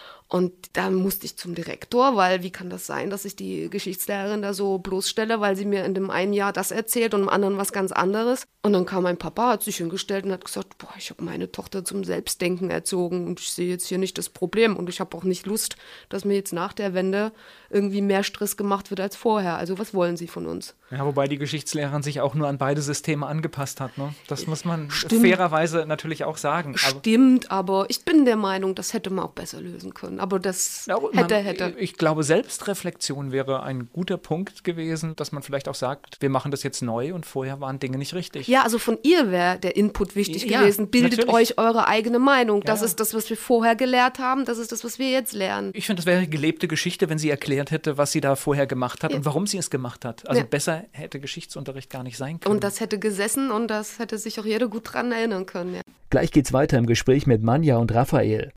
Und 0.31 0.53
dann 0.77 0.95
musste 0.95 1.25
ich 1.25 1.35
zum 1.35 1.55
Direktor, 1.55 2.15
weil 2.15 2.41
wie 2.41 2.51
kann 2.51 2.69
das 2.69 2.85
sein, 2.85 3.09
dass 3.09 3.25
ich 3.25 3.35
die 3.35 3.69
Geschichtslehrerin 3.69 4.41
da 4.41 4.53
so 4.53 4.77
bloßstelle, 4.77 5.41
weil 5.41 5.57
sie 5.57 5.65
mir 5.65 5.83
in 5.83 5.93
dem 5.93 6.09
einen 6.09 6.31
Jahr 6.31 6.53
das 6.53 6.71
erzählt 6.71 7.13
und 7.13 7.23
im 7.23 7.29
anderen 7.29 7.57
was 7.57 7.73
ganz 7.73 7.91
anderes. 7.91 8.47
Und 8.61 8.71
dann 8.71 8.85
kam 8.85 9.03
mein 9.03 9.17
Papa, 9.17 9.49
hat 9.49 9.63
sich 9.63 9.77
hingestellt 9.77 10.23
und 10.23 10.31
hat 10.31 10.45
gesagt, 10.45 10.77
boah, 10.77 10.93
ich 10.97 11.09
habe 11.09 11.21
meine 11.21 11.51
Tochter 11.51 11.83
zum 11.83 12.05
Selbstdenken 12.05 12.69
erzogen 12.69 13.27
und 13.27 13.41
ich 13.41 13.51
sehe 13.51 13.67
jetzt 13.67 13.87
hier 13.87 13.97
nicht 13.97 14.17
das 14.17 14.29
Problem 14.29 14.77
und 14.77 14.87
ich 14.87 15.01
habe 15.01 15.17
auch 15.17 15.25
nicht 15.25 15.47
Lust, 15.47 15.75
dass 16.07 16.23
mir 16.23 16.35
jetzt 16.35 16.53
nach 16.53 16.71
der 16.71 16.93
Wende 16.93 17.33
irgendwie 17.69 18.01
mehr 18.01 18.23
Stress 18.23 18.55
gemacht 18.55 18.89
wird 18.89 19.01
als 19.01 19.17
vorher. 19.17 19.57
Also 19.57 19.79
was 19.79 19.93
wollen 19.93 20.15
Sie 20.15 20.27
von 20.27 20.45
uns? 20.45 20.75
Ja, 20.91 21.05
wobei 21.05 21.27
die 21.27 21.39
Geschichtslehrerin 21.39 22.03
sich 22.03 22.21
auch 22.21 22.35
nur 22.35 22.47
an 22.47 22.57
beide 22.57 22.81
Systeme 22.81 23.27
angepasst 23.27 23.81
hat. 23.81 23.97
Ne? 23.97 24.13
Das 24.27 24.47
muss 24.47 24.63
man 24.63 24.91
Stimmt. 24.91 25.23
fairerweise 25.23 25.85
natürlich 25.85 26.23
auch 26.23 26.37
sagen. 26.37 26.75
Aber 26.87 26.99
Stimmt, 26.99 27.51
aber 27.51 27.85
ich 27.89 28.05
bin 28.05 28.23
der 28.23 28.37
Meinung, 28.37 28.75
das 28.75 28.93
hätte 28.93 29.09
man 29.09 29.25
auch 29.25 29.31
besser 29.31 29.59
lösen 29.59 29.93
können. 29.93 30.20
Aber 30.21 30.37
das 30.37 30.85
ja, 30.85 30.99
hätte, 31.13 31.33
man, 31.33 31.43
hätte. 31.43 31.73
Ich 31.79 31.95
glaube, 31.95 32.23
Selbstreflexion 32.23 33.31
wäre 33.31 33.63
ein 33.63 33.89
guter 33.91 34.17
Punkt 34.17 34.63
gewesen, 34.63 35.15
dass 35.15 35.31
man 35.31 35.41
vielleicht 35.41 35.67
auch 35.67 35.73
sagt, 35.75 36.17
wir 36.19 36.29
machen 36.29 36.51
das 36.51 36.61
jetzt 36.61 36.83
neu 36.83 37.15
und 37.15 37.25
vorher 37.25 37.59
waren 37.59 37.79
Dinge 37.79 37.97
nicht 37.97 38.13
richtig. 38.13 38.47
Ja, 38.47 38.61
also 38.61 38.77
von 38.77 38.99
ihr 39.01 39.31
wäre 39.31 39.57
der 39.57 39.75
Input 39.75 40.15
wichtig 40.15 40.45
ja, 40.45 40.59
gewesen. 40.59 40.89
Bildet 40.89 41.25
natürlich. 41.25 41.33
euch 41.33 41.57
eure 41.57 41.87
eigene 41.87 42.19
Meinung. 42.19 42.61
Das 42.61 42.81
ja. 42.81 42.85
ist 42.85 42.99
das, 42.99 43.15
was 43.15 43.31
wir 43.31 43.37
vorher 43.37 43.75
gelehrt 43.75 44.19
haben. 44.19 44.45
Das 44.45 44.59
ist 44.59 44.71
das, 44.71 44.83
was 44.83 44.99
wir 44.99 45.09
jetzt 45.09 45.33
lernen. 45.33 45.71
Ich 45.73 45.87
finde, 45.87 46.01
das 46.01 46.05
wäre 46.05 46.27
gelebte 46.27 46.67
Geschichte, 46.67 47.09
wenn 47.09 47.17
sie 47.17 47.31
erklärt 47.31 47.71
hätte, 47.71 47.97
was 47.97 48.11
sie 48.11 48.21
da 48.21 48.35
vorher 48.35 48.67
gemacht 48.67 49.03
hat 49.03 49.15
und 49.15 49.25
warum 49.25 49.47
sie 49.47 49.57
es 49.57 49.71
gemacht 49.71 50.05
hat. 50.05 50.29
Also 50.29 50.43
besser 50.43 50.85
hätte 50.91 51.19
Geschichtsunterricht 51.19 51.89
gar 51.89 52.03
nicht 52.03 52.17
sein 52.17 52.39
können. 52.39 52.53
Und 52.53 52.63
das 52.63 52.79
hätte 52.79 52.99
gesessen 52.99 53.49
und 53.49 53.69
das 53.69 53.97
hätte 53.97 54.19
sich 54.19 54.39
auch 54.39 54.45
jeder 54.45 54.67
gut 54.67 54.93
dran 54.93 55.11
erinnern 55.11 55.47
können. 55.47 55.73
Ja. 55.73 55.81
Gleich 56.11 56.31
geht's 56.31 56.53
weiter 56.53 56.77
im 56.77 56.85
Gespräch 56.85 57.25
mit 57.25 57.41
Manja 57.41 57.77
und 57.77 57.91
Raphael. 57.91 58.51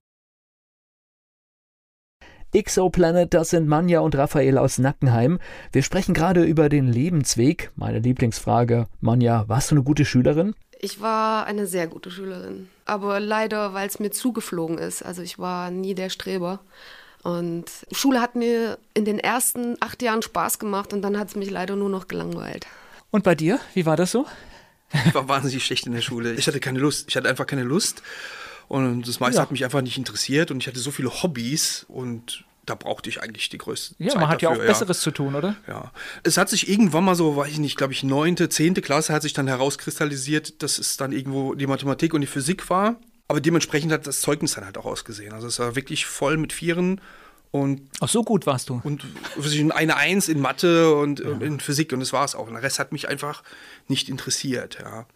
Exoplanet, 2.54 3.34
das 3.34 3.50
sind 3.50 3.66
Manja 3.66 4.00
und 4.00 4.16
Raphael 4.16 4.58
aus 4.58 4.78
Nackenheim. 4.78 5.40
Wir 5.72 5.82
sprechen 5.82 6.14
gerade 6.14 6.44
über 6.44 6.68
den 6.68 6.86
Lebensweg. 6.86 7.72
Meine 7.74 7.98
Lieblingsfrage, 7.98 8.86
Manja, 9.00 9.44
warst 9.48 9.70
du 9.70 9.74
eine 9.74 9.84
gute 9.84 10.04
Schülerin? 10.04 10.54
Ich 10.80 11.00
war 11.00 11.46
eine 11.46 11.66
sehr 11.66 11.86
gute 11.86 12.10
Schülerin, 12.10 12.68
aber 12.84 13.18
leider, 13.18 13.74
weil 13.74 13.88
es 13.88 13.98
mir 13.98 14.10
zugeflogen 14.10 14.78
ist. 14.78 15.02
Also 15.02 15.22
ich 15.22 15.38
war 15.38 15.70
nie 15.70 15.94
der 15.94 16.10
Streber. 16.10 16.60
Und 17.22 17.64
Schule 17.90 18.20
hat 18.20 18.36
mir 18.36 18.78
in 18.92 19.04
den 19.04 19.18
ersten 19.18 19.76
acht 19.80 20.02
Jahren 20.02 20.22
Spaß 20.22 20.58
gemacht 20.58 20.92
und 20.92 21.02
dann 21.02 21.18
hat 21.18 21.28
es 21.28 21.36
mich 21.36 21.50
leider 21.50 21.74
nur 21.74 21.88
noch 21.88 22.06
gelangweilt. 22.06 22.66
Und 23.10 23.24
bei 23.24 23.34
dir, 23.34 23.58
wie 23.72 23.86
war 23.86 23.96
das 23.96 24.12
so? 24.12 24.26
Ich 25.06 25.14
war 25.14 25.26
wahnsinnig 25.26 25.64
schlecht 25.64 25.86
in 25.86 25.92
der 25.92 26.02
Schule. 26.02 26.34
Ich 26.34 26.46
hatte 26.46 26.60
keine 26.60 26.78
Lust. 26.78 27.06
Ich 27.08 27.16
hatte 27.16 27.28
einfach 27.28 27.46
keine 27.46 27.62
Lust. 27.62 28.02
Und 28.68 29.06
das 29.06 29.20
meiste 29.20 29.36
ja. 29.36 29.42
hat 29.42 29.50
mich 29.50 29.64
einfach 29.64 29.82
nicht 29.82 29.98
interessiert 29.98 30.50
und 30.50 30.62
ich 30.62 30.66
hatte 30.66 30.78
so 30.78 30.90
viele 30.90 31.22
Hobbys 31.22 31.84
und 31.88 32.44
da 32.66 32.74
brauchte 32.74 33.08
ich 33.08 33.22
eigentlich 33.22 33.48
die 33.48 33.58
größte 33.58 33.94
ja, 33.98 34.10
Zeit 34.10 34.20
man 34.20 34.28
hat 34.28 34.42
dafür, 34.42 34.56
ja 34.56 34.62
auch 34.62 34.66
Besseres 34.66 35.00
zu 35.00 35.10
tun, 35.10 35.34
oder? 35.34 35.56
Ja. 35.68 35.92
Es 36.22 36.38
hat 36.38 36.48
sich 36.48 36.68
irgendwann 36.68 37.04
mal 37.04 37.14
so, 37.14 37.36
weiß 37.36 37.50
ich 37.50 37.58
nicht, 37.58 37.76
glaube 37.76 37.92
ich, 37.92 38.02
neunte, 38.02 38.48
zehnte 38.48 38.80
Klasse 38.80 39.12
hat 39.12 39.22
sich 39.22 39.32
dann 39.32 39.46
herauskristallisiert, 39.46 40.62
dass 40.62 40.78
es 40.78 40.96
dann 40.96 41.12
irgendwo 41.12 41.54
die 41.54 41.66
Mathematik 41.66 42.14
und 42.14 42.22
die 42.22 42.26
Physik 42.26 42.70
war. 42.70 42.96
Aber 43.28 43.40
dementsprechend 43.40 43.92
hat 43.92 44.06
das 44.06 44.20
Zeugnis 44.20 44.54
dann 44.54 44.64
halt 44.64 44.78
auch 44.78 44.84
ausgesehen. 44.84 45.32
Also 45.32 45.46
es 45.46 45.58
war 45.58 45.76
wirklich 45.76 46.06
voll 46.06 46.36
mit 46.36 46.52
Vieren. 46.52 47.00
Und 47.50 47.82
Ach, 48.00 48.08
so 48.08 48.24
gut 48.24 48.46
warst 48.46 48.68
du. 48.68 48.80
Und 48.82 49.04
eine 49.72 49.96
Eins 49.96 50.28
in 50.28 50.40
Mathe 50.40 50.94
und 50.94 51.20
ja. 51.20 51.30
in 51.30 51.60
Physik 51.60 51.92
und 51.92 52.00
das 52.00 52.12
war 52.12 52.24
es 52.24 52.34
auch. 52.34 52.48
Und 52.48 52.54
der 52.54 52.62
Rest 52.62 52.78
hat 52.78 52.92
mich 52.92 53.08
einfach 53.08 53.42
nicht 53.86 54.08
interessiert, 54.08 54.78
ja. 54.80 55.06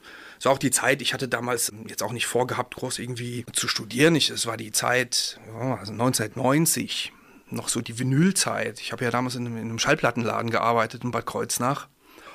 War 0.44 0.52
auch 0.52 0.58
die 0.58 0.70
Zeit, 0.70 1.02
ich 1.02 1.14
hatte 1.14 1.28
damals 1.28 1.72
jetzt 1.86 2.02
auch 2.02 2.12
nicht 2.12 2.26
vorgehabt, 2.26 2.76
groß 2.76 2.98
irgendwie 2.98 3.44
zu 3.52 3.68
studieren. 3.68 4.16
Es 4.16 4.46
war 4.46 4.56
die 4.56 4.72
Zeit, 4.72 5.40
also 5.58 5.92
1990, 5.92 7.12
noch 7.50 7.68
so 7.68 7.80
die 7.80 7.98
Vinylzeit. 7.98 8.80
Ich 8.80 8.92
habe 8.92 9.04
ja 9.04 9.10
damals 9.10 9.34
in 9.34 9.46
einem, 9.46 9.56
in 9.56 9.62
einem 9.62 9.78
Schallplattenladen 9.78 10.50
gearbeitet 10.50 11.04
in 11.04 11.10
Bad 11.10 11.26
Kreuznach. 11.26 11.88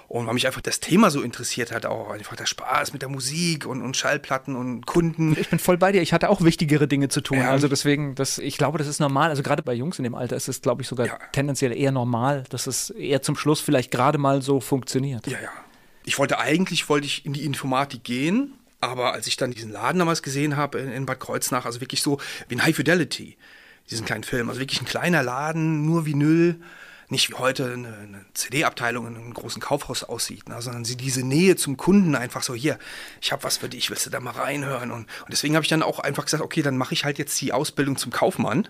Und 0.10 0.27
weil 0.27 0.36
mich 0.36 0.45
einfach 0.45 0.62
das 0.62 0.79
Thema 0.79 1.10
so 1.10 1.22
interessiert 1.22 1.72
hat, 1.72 1.88
auch 1.88 2.12
einfach 2.12 2.36
der 2.36 2.45
Spaß 2.45 2.93
mit 2.93 3.01
der 3.01 3.10
Musik 3.10 3.65
und, 3.65 3.81
und 3.81 3.98
Schallplatten 3.98 4.55
und 4.55 4.86
Kunden. 4.86 5.36
Ich 5.39 5.50
bin 5.50 5.57
voll 5.57 5.77
bei 5.77 5.91
dir. 5.91 6.01
Ich 6.03 6.13
hatte 6.13 6.29
auch 6.29 6.41
wichtigere 6.41 6.88
Dinge 6.88 7.07
zu 7.07 7.22
tun. 7.22 7.39
Ja. 7.39 7.50
Also 7.50 7.67
deswegen, 7.67 8.13
das, 8.13 8.38
ich 8.38 8.57
glaube, 8.57 8.77
das 8.77 8.88
ist 8.88 9.00
normal. 9.00 9.29
Also 9.29 9.41
gerade 9.41 9.63
bei 9.63 9.74
Jungs 9.74 9.98
in 9.98 10.03
dem 10.03 10.13
Alter 10.13 10.36
ist 10.36 10.48
es, 10.48 10.62
glaube 10.62 10.83
ich, 10.83 10.88
sogar 10.88 11.07
ja. 11.07 11.17
tendenziell 11.31 11.75
eher 11.75 11.91
normal, 11.91 12.43
dass 12.50 12.67
es 12.67 12.91
eher 12.91 13.24
zum 13.24 13.36
Schluss 13.36 13.60
vielleicht 13.60 13.89
gerade 13.89 14.19
mal 14.19 14.41
so 14.41 14.60
funktioniert. 14.60 15.25
Ja, 15.25 15.39
ja. 15.41 15.50
Ich 16.05 16.19
wollte 16.19 16.39
eigentlich, 16.39 16.89
wollte 16.89 17.07
ich 17.07 17.25
in 17.25 17.33
die 17.33 17.45
Informatik 17.45 18.03
gehen. 18.03 18.53
Aber 18.81 19.13
als 19.13 19.27
ich 19.27 19.38
dann 19.38 19.51
diesen 19.51 19.72
Laden 19.72 20.00
damals 20.00 20.22
gesehen 20.22 20.57
habe 20.57 20.79
in, 20.79 20.91
in 20.91 21.05
Bad 21.05 21.22
Kreuznach, 21.22 21.65
also 21.65 21.79
wirklich 21.79 22.01
so 22.01 22.19
wie 22.50 22.55
ein 22.55 22.63
High 22.63 22.75
Fidelity, 22.75 23.38
diesen 23.89 24.05
kleinen 24.05 24.25
Film, 24.25 24.50
also 24.50 24.60
wirklich 24.60 24.81
ein 24.81 24.86
kleiner 24.86 25.24
Laden, 25.24 25.86
nur 25.86 26.05
Vinyl, 26.05 26.60
nicht 27.07 27.29
wie 27.29 27.36
heute 27.36 27.72
eine, 27.72 27.95
eine 27.95 28.25
CD-Abteilung 28.33 29.07
in 29.07 29.15
einem 29.15 29.33
großen 29.33 29.62
Kaufhaus 29.62 30.03
aussieht, 30.03 30.50
ne, 30.50 30.62
sondern 30.62 30.83
sie 30.83 30.98
diese 30.98 31.25
Nähe 31.25 31.55
zum 31.55 31.77
Kunden 31.77 32.15
einfach 32.15 32.43
so, 32.43 32.53
hier, 32.53 32.77
ich 33.22 33.31
habe 33.31 33.43
was 33.43 33.57
für 33.57 33.69
dich, 33.69 33.89
willst 33.89 34.05
du 34.05 34.10
da 34.10 34.19
mal 34.19 34.31
reinhören? 34.31 34.91
Und, 34.91 35.01
und 35.01 35.31
deswegen 35.31 35.55
habe 35.55 35.63
ich 35.63 35.69
dann 35.69 35.83
auch 35.83 36.00
einfach 36.00 36.25
gesagt, 36.25 36.43
okay, 36.43 36.62
dann 36.62 36.77
mache 36.77 36.93
ich 36.93 37.05
halt 37.05 37.17
jetzt 37.17 37.39
die 37.39 37.53
Ausbildung 37.53 37.98
zum 37.98 38.12
Kaufmann, 38.12 38.67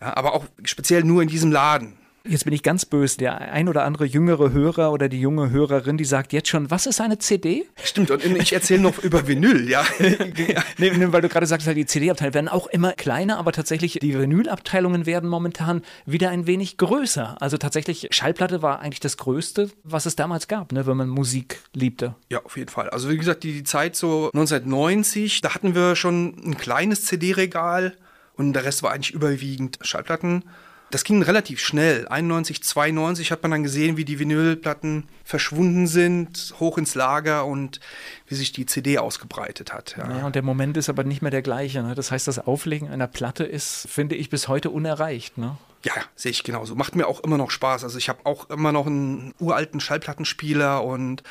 ja, 0.00 0.16
aber 0.16 0.34
auch 0.34 0.46
speziell 0.64 1.04
nur 1.04 1.22
in 1.22 1.28
diesem 1.28 1.52
Laden. 1.52 1.96
Jetzt 2.26 2.44
bin 2.44 2.52
ich 2.52 2.62
ganz 2.62 2.86
böse. 2.86 3.18
Der 3.18 3.40
ein 3.52 3.68
oder 3.68 3.84
andere 3.84 4.04
jüngere 4.04 4.52
Hörer 4.52 4.92
oder 4.92 5.08
die 5.08 5.20
junge 5.20 5.50
Hörerin, 5.50 5.96
die 5.96 6.04
sagt 6.04 6.32
jetzt 6.32 6.48
schon, 6.48 6.70
was 6.70 6.86
ist 6.86 7.00
eine 7.00 7.18
CD? 7.18 7.66
Stimmt, 7.82 8.10
und 8.10 8.24
ich 8.24 8.52
erzähle 8.52 8.80
noch 8.80 8.98
über 8.98 9.26
Vinyl, 9.26 9.68
ja. 9.68 9.84
nee, 10.78 10.92
weil 11.12 11.22
du 11.22 11.28
gerade 11.28 11.46
sagst, 11.46 11.66
die 11.66 11.86
CD-Abteilungen 11.86 12.34
werden 12.34 12.48
auch 12.48 12.66
immer 12.68 12.92
kleiner, 12.92 13.38
aber 13.38 13.52
tatsächlich 13.52 13.98
die 14.00 14.18
Vinylabteilungen 14.18 15.06
werden 15.06 15.28
momentan 15.28 15.82
wieder 16.06 16.30
ein 16.30 16.46
wenig 16.46 16.76
größer. 16.76 17.36
Also 17.40 17.56
tatsächlich, 17.56 18.08
Schallplatte 18.10 18.62
war 18.62 18.80
eigentlich 18.80 19.00
das 19.00 19.16
Größte, 19.16 19.70
was 19.82 20.06
es 20.06 20.14
damals 20.14 20.46
gab, 20.46 20.72
ne, 20.72 20.86
wenn 20.86 20.96
man 20.96 21.08
Musik 21.08 21.60
liebte. 21.74 22.14
Ja, 22.30 22.44
auf 22.44 22.56
jeden 22.56 22.70
Fall. 22.70 22.90
Also 22.90 23.10
wie 23.10 23.18
gesagt, 23.18 23.42
die, 23.42 23.52
die 23.52 23.64
Zeit 23.64 23.96
so 23.96 24.30
1990, 24.32 25.40
da 25.40 25.54
hatten 25.54 25.74
wir 25.74 25.96
schon 25.96 26.36
ein 26.44 26.56
kleines 26.56 27.04
CD-Regal 27.04 27.96
und 28.34 28.52
der 28.52 28.64
Rest 28.64 28.82
war 28.82 28.92
eigentlich 28.92 29.12
überwiegend 29.12 29.78
Schallplatten. 29.82 30.44
Das 30.92 31.04
ging 31.04 31.22
relativ 31.22 31.58
schnell. 31.58 32.06
91, 32.06 32.62
92 32.62 33.32
hat 33.32 33.40
man 33.42 33.50
dann 33.50 33.62
gesehen, 33.62 33.96
wie 33.96 34.04
die 34.04 34.18
Vinylplatten 34.18 35.08
verschwunden 35.24 35.86
sind, 35.86 36.54
hoch 36.60 36.76
ins 36.76 36.94
Lager 36.94 37.46
und 37.46 37.80
wie 38.28 38.34
sich 38.34 38.52
die 38.52 38.66
CD 38.66 38.98
ausgebreitet 38.98 39.72
hat. 39.72 39.96
Ja, 39.96 40.18
ja 40.18 40.26
und 40.26 40.34
der 40.34 40.42
Moment 40.42 40.76
ist 40.76 40.90
aber 40.90 41.02
nicht 41.02 41.22
mehr 41.22 41.30
der 41.30 41.40
gleiche. 41.40 41.82
Ne? 41.82 41.94
Das 41.94 42.10
heißt, 42.10 42.28
das 42.28 42.38
Auflegen 42.38 42.90
einer 42.90 43.06
Platte 43.06 43.44
ist, 43.44 43.88
finde 43.88 44.16
ich, 44.16 44.28
bis 44.28 44.48
heute 44.48 44.68
unerreicht. 44.68 45.38
Ne? 45.38 45.56
Ja, 45.82 45.94
sehe 46.14 46.30
ich 46.30 46.44
genauso. 46.44 46.74
Macht 46.74 46.94
mir 46.94 47.08
auch 47.08 47.20
immer 47.20 47.38
noch 47.38 47.50
Spaß. 47.50 47.84
Also 47.84 47.96
ich 47.96 48.10
habe 48.10 48.20
auch 48.24 48.50
immer 48.50 48.70
noch 48.70 48.86
einen 48.86 49.34
uralten 49.40 49.80
Schallplattenspieler 49.80 50.84
und 50.84 51.22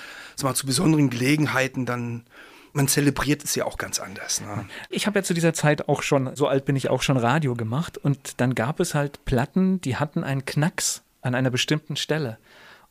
mal 0.41 0.56
zu 0.56 0.65
besonderen 0.65 1.12
Gelegenheiten 1.12 1.86
dann 1.86 2.24
man 2.74 2.88
zelebriert 2.88 3.44
es 3.44 3.56
ja 3.56 3.66
auch 3.66 3.78
ganz 3.78 4.00
anders. 4.00 4.42
Ne? 4.42 4.66
Ich 4.90 5.08
habe 5.08 5.20
ja 5.20 5.24
zu 5.24 5.34
dieser 5.34 5.54
Zeit 5.54 5.90
auch 5.90 6.01
schon, 6.01 6.36
so 6.36 6.48
alt 6.48 6.66
bin 6.66 6.75
ich 6.75 6.90
auch 6.90 7.01
schon 7.01 7.18
Radio 7.18 7.56
gemacht 7.56 7.98
und 7.98 8.40
dann 8.40 8.56
gab 8.56 8.80
es 8.80 8.96
halt 8.96 9.24
Platten, 9.25 9.82
die 9.82 9.98
hatten 9.98 10.24
einen 10.24 10.46
Knacks 10.46 11.04
an 11.22 11.36
einer 11.36 11.50
bestimmten 11.50 11.96
Stelle. 11.96 12.38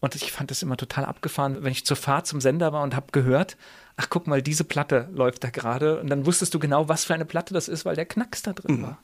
Und 0.01 0.15
ich 0.15 0.33
fand 0.33 0.51
das 0.51 0.63
immer 0.63 0.79
total 0.79 1.05
abgefahren, 1.05 1.59
wenn 1.63 1.73
ich 1.73 1.85
zur 1.85 1.97
Fahrt 1.97 2.27
zum 2.27 2.41
Sender 2.41 2.73
war 2.73 2.83
und 2.83 2.97
habe 2.97 3.09
gehört, 3.13 3.57
ach 3.97 4.09
guck 4.09 4.27
mal, 4.27 4.41
diese 4.41 4.65
Platte 4.65 5.09
läuft 5.13 5.45
da 5.45 5.51
gerade. 5.51 6.01
Und 6.01 6.09
dann 6.09 6.25
wusstest 6.25 6.55
du 6.55 6.59
genau, 6.59 6.89
was 6.89 7.05
für 7.05 7.13
eine 7.13 7.27
Platte 7.27 7.53
das 7.53 7.69
ist, 7.69 7.85
weil 7.85 7.97
der 7.97 8.07
Knacks 8.07 8.43
da 8.43 8.55
drin 8.55 8.79
mhm. 8.79 8.83
war. 8.85 8.99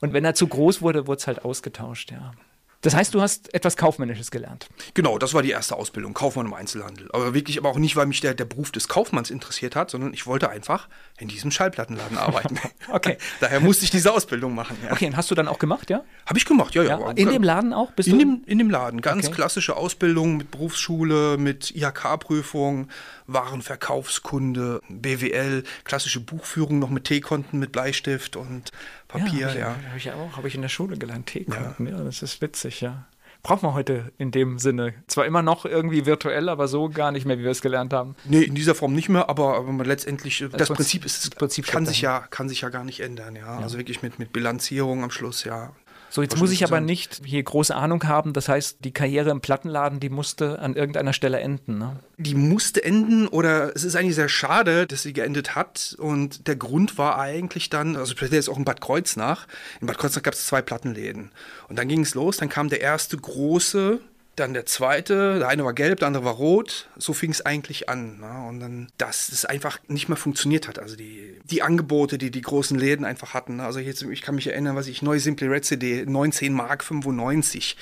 Und 0.00 0.14
wenn 0.14 0.24
er 0.24 0.34
zu 0.34 0.46
groß 0.46 0.80
wurde, 0.80 1.06
wurde 1.06 1.18
es 1.18 1.26
halt 1.26 1.44
ausgetauscht, 1.44 2.12
ja. 2.12 2.32
Das 2.80 2.94
heißt, 2.94 3.12
du 3.12 3.20
hast 3.20 3.52
etwas 3.54 3.76
Kaufmännisches 3.76 4.30
gelernt. 4.30 4.68
Genau, 4.94 5.18
das 5.18 5.34
war 5.34 5.42
die 5.42 5.50
erste 5.50 5.74
Ausbildung, 5.74 6.14
Kaufmann 6.14 6.46
im 6.46 6.54
Einzelhandel. 6.54 7.08
Aber 7.12 7.34
wirklich, 7.34 7.58
aber 7.58 7.70
auch 7.70 7.78
nicht, 7.78 7.96
weil 7.96 8.06
mich 8.06 8.20
der, 8.20 8.34
der 8.34 8.44
Beruf 8.44 8.70
des 8.70 8.86
Kaufmanns 8.86 9.30
interessiert 9.30 9.74
hat, 9.74 9.90
sondern 9.90 10.14
ich 10.14 10.26
wollte 10.28 10.48
einfach 10.48 10.88
in 11.18 11.26
diesem 11.26 11.50
Schallplattenladen 11.50 12.16
arbeiten. 12.16 12.60
okay. 12.92 13.18
Daher 13.40 13.58
musste 13.58 13.84
ich 13.84 13.90
diese 13.90 14.12
Ausbildung 14.12 14.54
machen. 14.54 14.76
Ja. 14.84 14.92
Okay, 14.92 15.06
und 15.06 15.16
hast 15.16 15.28
du 15.28 15.34
dann 15.34 15.48
auch 15.48 15.58
gemacht, 15.58 15.90
ja? 15.90 16.04
Habe 16.24 16.38
ich 16.38 16.44
gemacht, 16.44 16.74
ja, 16.76 16.84
ja. 16.84 17.00
ja. 17.00 17.10
In 17.12 17.30
dem 17.30 17.42
Laden 17.42 17.72
auch? 17.72 17.90
Bist 17.92 18.08
in, 18.08 18.18
du? 18.18 18.24
Dem, 18.24 18.42
in 18.46 18.58
dem 18.58 18.70
Laden, 18.70 19.00
ganz 19.00 19.26
okay. 19.26 19.34
klassische 19.34 19.76
Ausbildung 19.76 20.36
mit 20.36 20.52
Berufsschule, 20.52 21.36
mit 21.36 21.74
IHK-Prüfung, 21.74 22.88
Warenverkaufskunde, 23.26 24.80
BWL, 24.88 25.64
klassische 25.82 26.20
Buchführung 26.20 26.78
noch 26.78 26.90
mit 26.90 27.04
T-Konten, 27.04 27.58
mit 27.58 27.72
Bleistift 27.72 28.36
und 28.36 28.70
Papier, 29.08 29.48
ja. 29.48 29.48
Habe 29.48 29.56
ich, 29.56 29.58
ja. 29.58 29.76
Hab 29.90 29.96
ich 29.96 30.12
auch, 30.12 30.36
habe 30.36 30.48
ich 30.48 30.54
in 30.54 30.62
der 30.62 30.68
Schule 30.68 30.96
gelernt, 30.96 31.26
T-Konten, 31.26 31.86
ja. 31.86 31.98
ja, 31.98 32.04
das 32.04 32.22
ist 32.22 32.40
witzig, 32.40 32.82
ja. 32.82 33.06
Braucht 33.42 33.62
man 33.62 33.72
heute 33.72 34.12
in 34.18 34.30
dem 34.30 34.58
Sinne. 34.58 34.94
Zwar 35.06 35.24
immer 35.24 35.42
noch 35.42 35.64
irgendwie 35.64 36.06
virtuell, 36.06 36.48
aber 36.48 36.66
so 36.66 36.88
gar 36.88 37.12
nicht 37.12 37.24
mehr, 37.24 37.38
wie 37.38 37.44
wir 37.44 37.52
es 37.52 37.62
gelernt 37.62 37.92
haben. 37.92 38.16
Nee, 38.24 38.42
in 38.42 38.54
dieser 38.54 38.74
Form 38.74 38.92
nicht 38.92 39.08
mehr, 39.08 39.28
aber, 39.28 39.56
aber 39.56 39.84
letztendlich, 39.84 40.38
das, 40.38 40.50
das 40.50 40.68
Prinzip, 40.68 41.04
ist, 41.04 41.24
das 41.24 41.30
Prinzip 41.30 41.66
kann 41.66 41.86
sich, 41.86 42.00
ja, 42.00 42.20
kann 42.30 42.48
sich 42.48 42.62
ja 42.62 42.68
gar 42.68 42.84
nicht 42.84 43.00
ändern, 43.00 43.36
ja. 43.36 43.42
ja. 43.42 43.58
Also 43.58 43.78
wirklich 43.78 44.02
mit, 44.02 44.18
mit 44.18 44.32
Bilanzierung 44.32 45.04
am 45.04 45.10
Schluss, 45.10 45.44
ja. 45.44 45.72
So, 46.10 46.22
jetzt 46.22 46.38
muss 46.38 46.52
ich 46.52 46.64
aber 46.64 46.80
nicht 46.80 47.20
hier 47.24 47.42
große 47.42 47.74
Ahnung 47.74 48.04
haben. 48.04 48.32
Das 48.32 48.48
heißt, 48.48 48.78
die 48.84 48.92
Karriere 48.92 49.30
im 49.30 49.40
Plattenladen, 49.40 50.00
die 50.00 50.08
musste 50.08 50.58
an 50.58 50.74
irgendeiner 50.74 51.12
Stelle 51.12 51.40
enden. 51.40 51.78
Ne? 51.78 52.00
Die 52.16 52.34
musste 52.34 52.82
enden 52.82 53.28
oder 53.28 53.74
es 53.76 53.84
ist 53.84 53.94
eigentlich 53.94 54.14
sehr 54.14 54.28
schade, 54.28 54.86
dass 54.86 55.02
sie 55.02 55.12
geendet 55.12 55.54
hat. 55.54 55.96
Und 55.98 56.48
der 56.48 56.56
Grund 56.56 56.96
war 56.98 57.18
eigentlich 57.18 57.68
dann, 57.68 57.96
also 57.96 58.14
ich 58.14 58.20
jetzt 58.30 58.48
auch 58.48 58.56
in 58.56 58.64
Bad 58.64 58.80
Kreuznach. 58.80 59.46
In 59.80 59.86
Bad 59.86 59.98
Kreuznach 59.98 60.22
gab 60.22 60.34
es 60.34 60.46
zwei 60.46 60.62
Plattenläden. 60.62 61.30
Und 61.68 61.78
dann 61.78 61.88
ging 61.88 62.00
es 62.00 62.14
los, 62.14 62.38
dann 62.38 62.48
kam 62.48 62.68
der 62.68 62.80
erste 62.80 63.16
große, 63.16 64.00
dann 64.38 64.54
der 64.54 64.66
zweite, 64.66 65.38
der 65.38 65.48
eine 65.48 65.64
war 65.64 65.72
gelb, 65.72 65.98
der 66.00 66.08
andere 66.08 66.24
war 66.24 66.34
rot. 66.34 66.88
So 66.96 67.12
fing 67.12 67.30
es 67.30 67.44
eigentlich 67.44 67.88
an. 67.88 68.20
Ne? 68.20 68.46
Und 68.48 68.60
dann, 68.60 68.88
dass 68.98 69.30
es 69.30 69.44
einfach 69.44 69.78
nicht 69.88 70.08
mehr 70.08 70.16
funktioniert 70.16 70.68
hat. 70.68 70.78
Also 70.78 70.96
die, 70.96 71.38
die 71.44 71.62
Angebote, 71.62 72.18
die 72.18 72.30
die 72.30 72.40
großen 72.40 72.78
Läden 72.78 73.04
einfach 73.04 73.34
hatten. 73.34 73.56
ne? 73.56 73.64
Also 73.64 73.80
jetzt, 73.80 74.02
ich 74.02 74.22
kann 74.22 74.34
mich 74.34 74.46
erinnern, 74.46 74.76
was 74.76 74.86
ich, 74.86 75.02
neue 75.02 75.20
Simply 75.20 75.48
Red 75.48 75.64
CD, 75.64 76.04
19 76.06 76.52
Mark 76.52 76.84
95. 76.84 77.76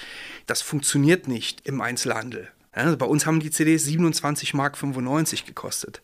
Das 0.47 0.63
funktioniert 0.63 1.29
nicht 1.29 1.67
im 1.67 1.81
Einzelhandel. 1.81 2.49
Also 2.85 2.99
bei 2.99 3.07
uns 3.07 3.25
haben 3.25 3.41
die 3.41 3.51
CDs 3.51 3.85
27 3.85 4.53
Mark 4.53 4.77
95 4.77 5.47
gekostet. 5.47 6.03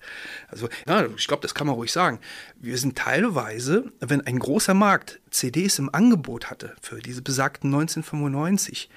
Also, 0.48 0.70
ja, 0.88 1.06
ich 1.16 1.28
glaube, 1.28 1.42
das 1.42 1.54
kann 1.54 1.66
man 1.66 1.76
ruhig 1.76 1.92
sagen. 1.92 2.18
Wir 2.60 2.78
sind 2.78 2.96
teilweise, 2.96 3.92
wenn 4.00 4.22
ein 4.22 4.38
großer 4.38 4.72
Markt 4.72 5.20
CDs 5.30 5.78
im 5.78 5.94
Angebot 5.94 6.50
hatte 6.50 6.74
für 6.80 7.00
diese 7.00 7.20
besagten 7.20 7.68
1995, 7.74 8.88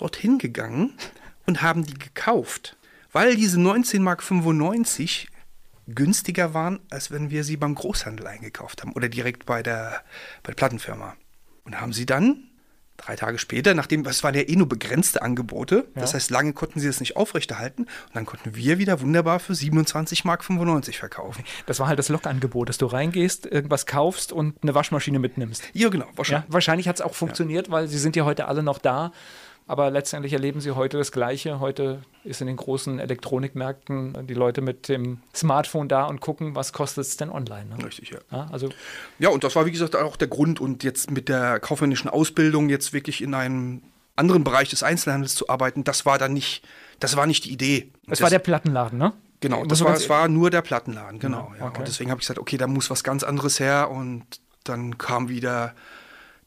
dorthin 0.00 0.38
gegangen 0.38 0.94
und 1.46 1.62
haben 1.62 1.84
die 1.84 1.94
gekauft, 1.94 2.76
weil 3.12 3.36
diese 3.36 3.60
19 3.60 4.02
Mark 4.02 4.22
95 4.22 5.28
günstiger 5.88 6.54
waren, 6.54 6.80
als 6.90 7.10
wenn 7.10 7.30
wir 7.30 7.44
sie 7.44 7.56
beim 7.56 7.74
Großhandel 7.74 8.26
eingekauft 8.26 8.82
haben 8.82 8.92
oder 8.92 9.08
direkt 9.08 9.46
bei 9.46 9.62
der, 9.62 10.02
bei 10.42 10.48
der 10.48 10.54
Plattenfirma. 10.54 11.16
Und 11.64 11.80
haben 11.80 11.92
sie 11.92 12.06
dann 12.06 12.50
drei 13.00 13.16
Tage 13.16 13.38
später, 13.38 13.74
nachdem, 13.74 14.04
es 14.04 14.22
waren 14.22 14.34
ja 14.34 14.42
eh 14.42 14.56
nur 14.56 14.68
begrenzte 14.68 15.22
Angebote, 15.22 15.88
das 15.94 16.14
heißt, 16.14 16.30
lange 16.30 16.52
konnten 16.52 16.80
sie 16.80 16.86
das 16.86 17.00
nicht 17.00 17.16
aufrechterhalten 17.16 17.84
und 17.84 18.14
dann 18.14 18.26
konnten 18.26 18.54
wir 18.54 18.78
wieder 18.78 19.00
wunderbar 19.00 19.40
für 19.40 19.54
27 19.54 20.24
Mark 20.24 20.44
95 20.44 20.98
verkaufen. 20.98 21.44
Das 21.66 21.80
war 21.80 21.88
halt 21.88 21.98
das 21.98 22.08
Lokangebot, 22.08 22.68
dass 22.68 22.78
du 22.78 22.86
reingehst, 22.86 23.46
irgendwas 23.46 23.86
kaufst 23.86 24.32
und 24.32 24.62
eine 24.62 24.74
Waschmaschine 24.74 25.18
mitnimmst. 25.18 25.62
Ja, 25.72 25.88
genau, 25.88 26.06
Ja, 26.06 26.18
wahrscheinlich. 26.18 26.52
wahrscheinlich 26.52 26.88
hat 26.88 26.96
es 26.96 27.02
auch 27.02 27.14
funktioniert, 27.14 27.70
weil 27.70 27.88
sie 27.88 27.98
sind 27.98 28.16
ja 28.16 28.24
heute 28.24 28.46
alle 28.46 28.62
noch 28.62 28.78
da. 28.78 29.12
Aber 29.70 29.88
letztendlich 29.88 30.32
erleben 30.32 30.60
sie 30.60 30.72
heute 30.72 30.98
das 30.98 31.12
Gleiche. 31.12 31.60
Heute 31.60 32.02
ist 32.24 32.40
in 32.40 32.48
den 32.48 32.56
großen 32.56 32.98
Elektronikmärkten 32.98 34.26
die 34.26 34.34
Leute 34.34 34.62
mit 34.62 34.88
dem 34.88 35.20
Smartphone 35.32 35.88
da 35.88 36.06
und 36.06 36.20
gucken, 36.20 36.56
was 36.56 36.72
kostet 36.72 37.04
es 37.04 37.16
denn 37.16 37.30
online. 37.30 37.66
Ne? 37.66 37.84
Richtig, 37.84 38.10
ja. 38.10 38.18
Ja, 38.32 38.48
also 38.50 38.68
Ja, 39.20 39.28
und 39.28 39.44
das 39.44 39.54
war, 39.54 39.66
wie 39.66 39.70
gesagt, 39.70 39.94
auch 39.94 40.16
der 40.16 40.26
Grund. 40.26 40.60
Und 40.60 40.82
jetzt 40.82 41.12
mit 41.12 41.28
der 41.28 41.60
kaufmännischen 41.60 42.10
Ausbildung 42.10 42.68
jetzt 42.68 42.92
wirklich 42.92 43.22
in 43.22 43.32
einem 43.32 43.82
anderen 44.16 44.42
Bereich 44.42 44.70
des 44.70 44.82
Einzelhandels 44.82 45.36
zu 45.36 45.48
arbeiten, 45.48 45.84
das 45.84 46.04
war 46.04 46.18
dann 46.18 46.32
nicht, 46.32 46.64
das 46.98 47.14
war 47.14 47.28
nicht 47.28 47.44
die 47.44 47.52
Idee. 47.52 47.92
es 48.06 48.18
das, 48.18 48.22
war 48.22 48.30
der 48.30 48.40
Plattenladen, 48.40 48.98
ne? 48.98 49.12
Genau, 49.38 49.64
das 49.66 49.84
war, 49.84 49.94
es 49.94 50.08
war 50.08 50.26
nur 50.26 50.50
der 50.50 50.62
Plattenladen, 50.62 51.20
genau. 51.20 51.52
Ja, 51.60 51.66
okay. 51.66 51.78
Und 51.78 51.86
deswegen 51.86 52.10
habe 52.10 52.20
ich 52.20 52.26
gesagt, 52.26 52.40
okay, 52.40 52.56
da 52.56 52.66
muss 52.66 52.90
was 52.90 53.04
ganz 53.04 53.22
anderes 53.22 53.60
her. 53.60 53.88
Und 53.88 54.24
dann 54.64 54.98
kam 54.98 55.28
wieder 55.28 55.76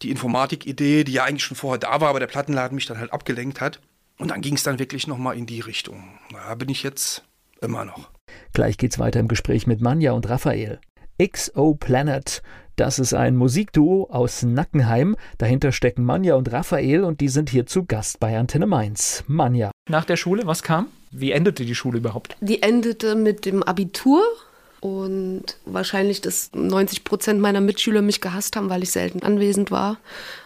die 0.01 0.11
Informatik-Idee, 0.11 1.03
die 1.03 1.13
ja 1.13 1.23
eigentlich 1.23 1.43
schon 1.43 1.57
vorher 1.57 1.79
da 1.79 2.01
war, 2.01 2.09
aber 2.09 2.19
der 2.19 2.27
Plattenladen 2.27 2.75
mich 2.75 2.85
dann 2.85 2.97
halt 2.97 3.13
abgelenkt 3.13 3.61
hat. 3.61 3.79
Und 4.17 4.29
dann 4.29 4.41
ging 4.41 4.55
es 4.55 4.63
dann 4.63 4.79
wirklich 4.79 5.07
nochmal 5.07 5.37
in 5.37 5.45
die 5.45 5.59
Richtung. 5.59 6.19
Da 6.31 6.55
bin 6.55 6.69
ich 6.69 6.83
jetzt 6.83 7.23
immer 7.61 7.85
noch. 7.85 8.09
Gleich 8.53 8.77
geht's 8.77 8.99
weiter 8.99 9.19
im 9.19 9.27
Gespräch 9.27 9.67
mit 9.67 9.81
Manja 9.81 10.11
und 10.11 10.29
Raphael. 10.29 10.79
XO 11.21 11.75
Planet, 11.75 12.41
das 12.75 12.97
ist 12.97 13.13
ein 13.13 13.35
Musikduo 13.35 14.09
aus 14.09 14.43
Nackenheim. 14.43 15.15
Dahinter 15.37 15.71
stecken 15.71 16.03
Manja 16.03 16.35
und 16.35 16.51
Raphael 16.51 17.03
und 17.03 17.21
die 17.21 17.29
sind 17.29 17.49
hier 17.49 17.65
zu 17.65 17.85
Gast 17.85 18.19
bei 18.19 18.37
Antenne 18.37 18.65
Mainz. 18.65 19.23
Manja. 19.27 19.71
Nach 19.87 20.05
der 20.05 20.17
Schule, 20.17 20.47
was 20.47 20.63
kam? 20.63 20.87
Wie 21.11 21.31
endete 21.31 21.65
die 21.65 21.75
Schule 21.75 21.99
überhaupt? 21.99 22.35
Die 22.41 22.63
endete 22.63 23.15
mit 23.15 23.45
dem 23.45 23.61
Abitur 23.61 24.23
und 24.83 25.45
wahrscheinlich, 25.63 26.19
dass 26.19 26.49
90 26.53 27.05
Prozent 27.05 27.39
meiner 27.39 27.61
Mitschüler 27.61 28.01
mich 28.01 28.19
gehasst 28.19 28.57
haben, 28.57 28.69
weil 28.69 28.83
ich 28.83 28.91
selten 28.91 29.23
anwesend 29.23 29.71
war 29.71 29.97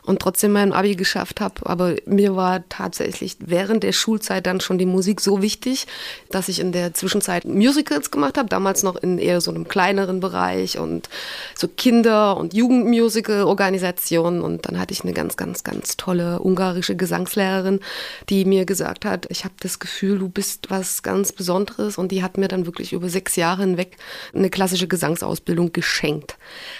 und 0.07 0.21
trotzdem 0.21 0.53
mein 0.53 0.71
Abi 0.71 0.95
geschafft 0.95 1.41
habe. 1.41 1.65
Aber 1.65 1.95
mir 2.05 2.37
war 2.37 2.67
tatsächlich 2.69 3.35
während 3.39 3.83
der 3.83 3.91
Schulzeit 3.91 4.45
dann 4.47 4.61
schon 4.61 4.77
die 4.77 4.85
Musik 4.85 5.19
so 5.19 5.41
wichtig, 5.41 5.85
dass 6.31 6.47
ich 6.47 6.59
in 6.59 6.71
der 6.71 6.93
Zwischenzeit 6.93 7.43
Musicals 7.43 8.09
gemacht 8.09 8.37
habe, 8.37 8.47
damals 8.47 8.83
noch 8.83 8.95
in 8.95 9.19
eher 9.19 9.41
so 9.41 9.51
einem 9.51 9.67
kleineren 9.67 10.21
Bereich 10.21 10.79
und 10.79 11.09
so 11.55 11.67
Kinder- 11.67 12.37
und 12.37 12.53
Jugendmusical-Organisationen. 12.53 14.41
Und 14.41 14.65
dann 14.65 14.79
hatte 14.79 14.93
ich 14.93 15.03
eine 15.03 15.11
ganz, 15.11 15.35
ganz, 15.35 15.65
ganz 15.65 15.97
tolle 15.97 16.39
ungarische 16.39 16.95
Gesangslehrerin, 16.95 17.81
die 18.29 18.45
mir 18.45 18.65
gesagt 18.65 19.03
hat, 19.03 19.27
ich 19.29 19.43
habe 19.43 19.55
das 19.59 19.79
Gefühl, 19.79 20.19
du 20.19 20.29
bist 20.29 20.69
was 20.69 21.03
ganz 21.03 21.33
Besonderes. 21.33 21.97
Und 21.97 22.13
die 22.13 22.23
hat 22.23 22.37
mir 22.37 22.47
dann 22.47 22.65
wirklich 22.65 22.93
über 22.93 23.09
sechs 23.09 23.35
Jahre 23.35 23.63
hinweg 23.63 23.97
eine 24.33 24.49
klassische 24.49 24.87
Gesangsausbildung 24.87 25.73
geschenkt. 25.73 26.37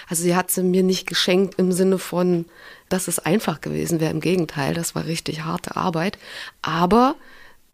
Also 0.08 0.22
sie 0.22 0.34
hat 0.34 0.50
sie 0.50 0.62
mir 0.62 0.82
nicht 0.82 1.06
geschenkt 1.06 1.58
im 1.58 1.72
Sinne 1.72 1.98
von, 1.98 2.46
dass 2.88 3.08
es 3.08 3.18
einfach 3.18 3.60
gewesen 3.60 4.00
wäre. 4.00 4.12
Im 4.12 4.20
Gegenteil, 4.20 4.74
das 4.74 4.94
war 4.94 5.06
richtig 5.06 5.42
harte 5.42 5.76
Arbeit. 5.76 6.18
Aber 6.62 7.16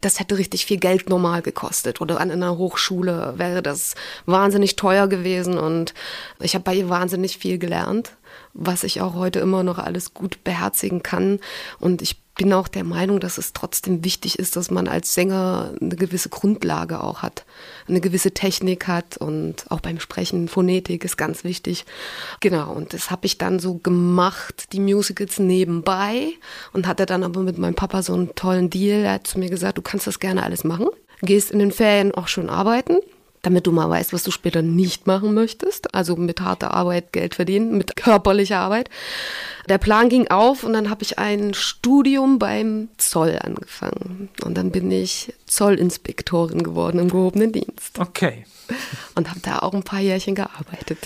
das 0.01 0.19
hätte 0.19 0.37
richtig 0.37 0.65
viel 0.65 0.77
Geld 0.77 1.09
normal 1.09 1.41
gekostet. 1.41 2.01
Oder 2.01 2.19
an 2.19 2.31
einer 2.31 2.57
Hochschule 2.57 3.33
wäre 3.37 3.63
das 3.63 3.95
wahnsinnig 4.25 4.75
teuer 4.75 5.07
gewesen. 5.07 5.57
Und 5.57 5.93
ich 6.39 6.53
habe 6.53 6.63
bei 6.63 6.75
ihr 6.75 6.89
wahnsinnig 6.89 7.37
viel 7.37 7.57
gelernt, 7.57 8.11
was 8.53 8.83
ich 8.83 9.01
auch 9.01 9.15
heute 9.15 9.39
immer 9.39 9.63
noch 9.63 9.79
alles 9.79 10.13
gut 10.13 10.43
beherzigen 10.43 11.01
kann. 11.01 11.39
Und 11.79 12.01
ich 12.01 12.24
bin 12.35 12.51
auch 12.51 12.67
der 12.67 12.83
Meinung, 12.83 13.19
dass 13.19 13.37
es 13.37 13.53
trotzdem 13.53 14.03
wichtig 14.03 14.37
ist, 14.37 14.55
dass 14.55 14.69
man 14.69 14.87
als 14.87 15.13
Sänger 15.13 15.73
eine 15.81 15.95
gewisse 15.95 16.29
Grundlage 16.29 17.01
auch 17.01 17.21
hat, 17.21 17.45
eine 17.87 18.01
gewisse 18.01 18.31
Technik 18.31 18.87
hat 18.87 19.17
und 19.17 19.69
auch 19.71 19.79
beim 19.79 19.99
Sprechen 19.99 20.49
Phonetik 20.49 21.05
ist 21.05 21.17
ganz 21.17 21.43
wichtig. 21.45 21.85
Genau, 22.41 22.73
und 22.73 22.93
das 22.93 23.09
habe 23.09 23.25
ich 23.25 23.37
dann 23.37 23.59
so 23.59 23.75
gemacht, 23.75 24.73
die 24.73 24.81
Musicals 24.81 25.39
nebenbei 25.39 26.33
und 26.73 26.87
hatte 26.87 27.05
dann 27.05 27.23
aber 27.23 27.41
mit 27.41 27.57
meinem 27.57 27.75
Papa 27.75 28.03
so 28.03 28.13
einen 28.13 28.35
tollen 28.35 28.69
Deal. 28.69 29.03
Er 29.03 29.13
hat 29.13 29.27
zu 29.27 29.39
mir 29.39 29.49
gesagt, 29.49 29.77
du 29.77 29.81
kannst 29.81 30.05
das 30.05 30.19
gerne 30.19 30.43
alles 30.43 30.65
machen, 30.65 30.87
gehst 31.21 31.51
in 31.51 31.59
den 31.59 31.71
Ferien 31.71 32.13
auch 32.13 32.27
schon 32.27 32.49
arbeiten 32.49 32.97
damit 33.45 33.67
du 33.67 33.71
mal 33.71 33.89
weißt, 33.89 34.13
was 34.13 34.23
du 34.23 34.31
später 34.31 34.61
nicht 34.61 35.07
machen 35.07 35.33
möchtest. 35.33 35.93
Also 35.93 36.15
mit 36.15 36.41
harter 36.41 36.73
Arbeit 36.73 37.13
Geld 37.13 37.35
verdienen, 37.35 37.77
mit 37.77 37.95
körperlicher 37.95 38.59
Arbeit. 38.59 38.89
Der 39.69 39.77
Plan 39.77 40.09
ging 40.09 40.27
auf 40.27 40.63
und 40.63 40.73
dann 40.73 40.89
habe 40.89 41.03
ich 41.03 41.19
ein 41.19 41.53
Studium 41.53 42.39
beim 42.39 42.89
Zoll 42.97 43.39
angefangen. 43.41 44.29
Und 44.43 44.57
dann 44.57 44.71
bin 44.71 44.91
ich 44.91 45.33
Zollinspektorin 45.45 46.63
geworden 46.63 46.99
im 46.99 47.09
gehobenen 47.09 47.51
Dienst 47.51 47.99
Okay. 47.99 48.45
und 49.15 49.29
habe 49.29 49.39
da 49.41 49.59
auch 49.59 49.73
ein 49.73 49.83
paar 49.83 49.99
Jährchen 49.99 50.33
gearbeitet. 50.35 50.97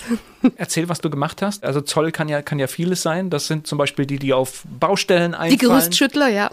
Erzähl, 0.56 0.88
was 0.88 1.02
du 1.02 1.10
gemacht 1.10 1.42
hast. 1.42 1.62
Also 1.64 1.82
Zoll 1.82 2.12
kann 2.12 2.28
ja, 2.30 2.40
kann 2.40 2.58
ja 2.58 2.66
vieles 2.66 3.02
sein. 3.02 3.28
Das 3.28 3.46
sind 3.46 3.66
zum 3.66 3.76
Beispiel 3.76 4.06
die, 4.06 4.18
die 4.18 4.32
auf 4.32 4.62
Baustellen 4.80 5.32
Die 5.32 5.36
einfallen. 5.36 5.58
Gerüstschüttler, 5.58 6.28
ja. 6.28 6.50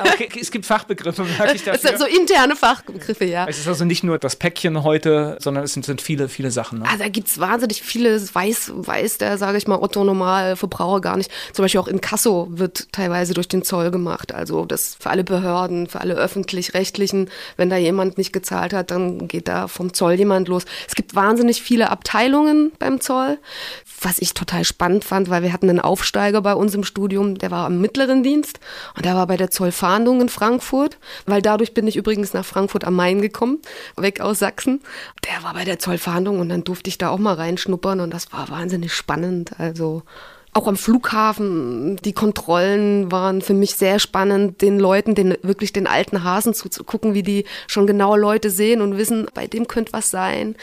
Ah, 0.00 0.08
Okay, 0.14 0.28
es 0.40 0.50
gibt 0.50 0.66
Fachbegriffe, 0.66 1.22
merke 1.22 1.54
ich 1.54 1.62
Das 1.62 1.80
dafür. 1.82 1.98
sind 1.98 2.10
so 2.10 2.18
interne 2.20 2.56
Fachbegriffe, 2.56 3.24
ja. 3.24 3.46
es 3.48 3.58
ist 3.58 3.68
also 3.68 3.84
nicht 3.84 4.02
nur 4.02 4.18
das 4.18 4.34
Päckchen 4.36 4.82
heute, 4.82 5.36
sondern 5.40 5.62
es 5.64 5.72
sind, 5.74 5.86
sind 5.86 6.02
viele, 6.02 6.28
viele 6.28 6.50
Sachen. 6.50 6.80
Ne? 6.80 6.86
Ah, 6.88 6.96
da 6.96 7.08
gibt's 7.08 7.38
wahnsinnig 7.38 7.82
viele, 7.82 8.20
weiß, 8.20 8.72
weiß 8.74 9.18
der, 9.18 9.38
sage 9.38 9.58
ich 9.58 9.68
mal, 9.68 9.76
Otto 9.78 10.02
Normalverbraucher 10.02 11.00
gar 11.00 11.16
nicht. 11.16 11.30
Zum 11.52 11.62
Beispiel 11.64 11.80
auch 11.80 11.88
in 11.88 12.00
Kasso 12.00 12.48
wird 12.50 12.92
teilweise 12.92 13.34
durch 13.34 13.46
den 13.46 13.62
Zoll 13.62 13.92
gemacht. 13.92 14.34
Also 14.34 14.64
das 14.64 14.96
für 14.98 15.10
alle 15.10 15.22
Behörden, 15.22 15.86
für 15.86 16.00
alle 16.00 16.14
öffentlich-rechtlichen. 16.14 17.03
Wenn 17.12 17.70
da 17.70 17.76
jemand 17.76 18.18
nicht 18.18 18.32
gezahlt 18.32 18.72
hat, 18.72 18.90
dann 18.90 19.28
geht 19.28 19.48
da 19.48 19.68
vom 19.68 19.92
Zoll 19.92 20.14
jemand 20.14 20.48
los. 20.48 20.64
Es 20.88 20.94
gibt 20.94 21.14
wahnsinnig 21.14 21.62
viele 21.62 21.90
Abteilungen 21.90 22.72
beim 22.78 23.00
Zoll, 23.00 23.38
was 24.00 24.18
ich 24.18 24.34
total 24.34 24.64
spannend 24.64 25.04
fand, 25.04 25.30
weil 25.30 25.42
wir 25.42 25.52
hatten 25.52 25.68
einen 25.68 25.80
Aufsteiger 25.80 26.40
bei 26.42 26.54
uns 26.54 26.74
im 26.74 26.84
Studium, 26.84 27.38
der 27.38 27.50
war 27.50 27.66
am 27.66 27.80
mittleren 27.80 28.22
Dienst 28.22 28.60
und 28.96 29.04
der 29.04 29.14
war 29.14 29.26
bei 29.26 29.36
der 29.36 29.50
Zollfahndung 29.50 30.20
in 30.20 30.28
Frankfurt, 30.28 30.98
weil 31.26 31.42
dadurch 31.42 31.74
bin 31.74 31.86
ich 31.86 31.96
übrigens 31.96 32.32
nach 32.32 32.44
Frankfurt 32.44 32.84
am 32.84 32.94
Main 32.94 33.20
gekommen, 33.20 33.58
weg 33.96 34.20
aus 34.20 34.38
Sachsen. 34.38 34.80
Der 35.26 35.42
war 35.42 35.54
bei 35.54 35.64
der 35.64 35.78
Zollfahndung 35.78 36.40
und 36.40 36.48
dann 36.48 36.64
durfte 36.64 36.88
ich 36.88 36.98
da 36.98 37.10
auch 37.10 37.18
mal 37.18 37.34
reinschnuppern 37.34 38.00
und 38.00 38.12
das 38.12 38.32
war 38.32 38.48
wahnsinnig 38.48 38.92
spannend. 38.92 39.58
Also 39.58 40.02
auch 40.54 40.68
am 40.68 40.76
Flughafen, 40.76 41.96
die 41.96 42.12
Kontrollen 42.12 43.10
waren 43.10 43.42
für 43.42 43.54
mich 43.54 43.74
sehr 43.74 43.98
spannend, 43.98 44.62
den 44.62 44.78
Leuten, 44.78 45.16
den, 45.16 45.36
wirklich 45.42 45.72
den 45.72 45.88
alten 45.88 46.22
Hasen 46.22 46.54
zuzugucken, 46.54 47.12
wie 47.12 47.24
die 47.24 47.44
schon 47.66 47.88
genau 47.88 48.14
Leute 48.14 48.50
sehen 48.50 48.80
und 48.80 48.96
wissen, 48.96 49.26
bei 49.34 49.48
dem 49.48 49.66
könnte 49.66 49.92
was 49.92 50.10
sein. 50.10 50.54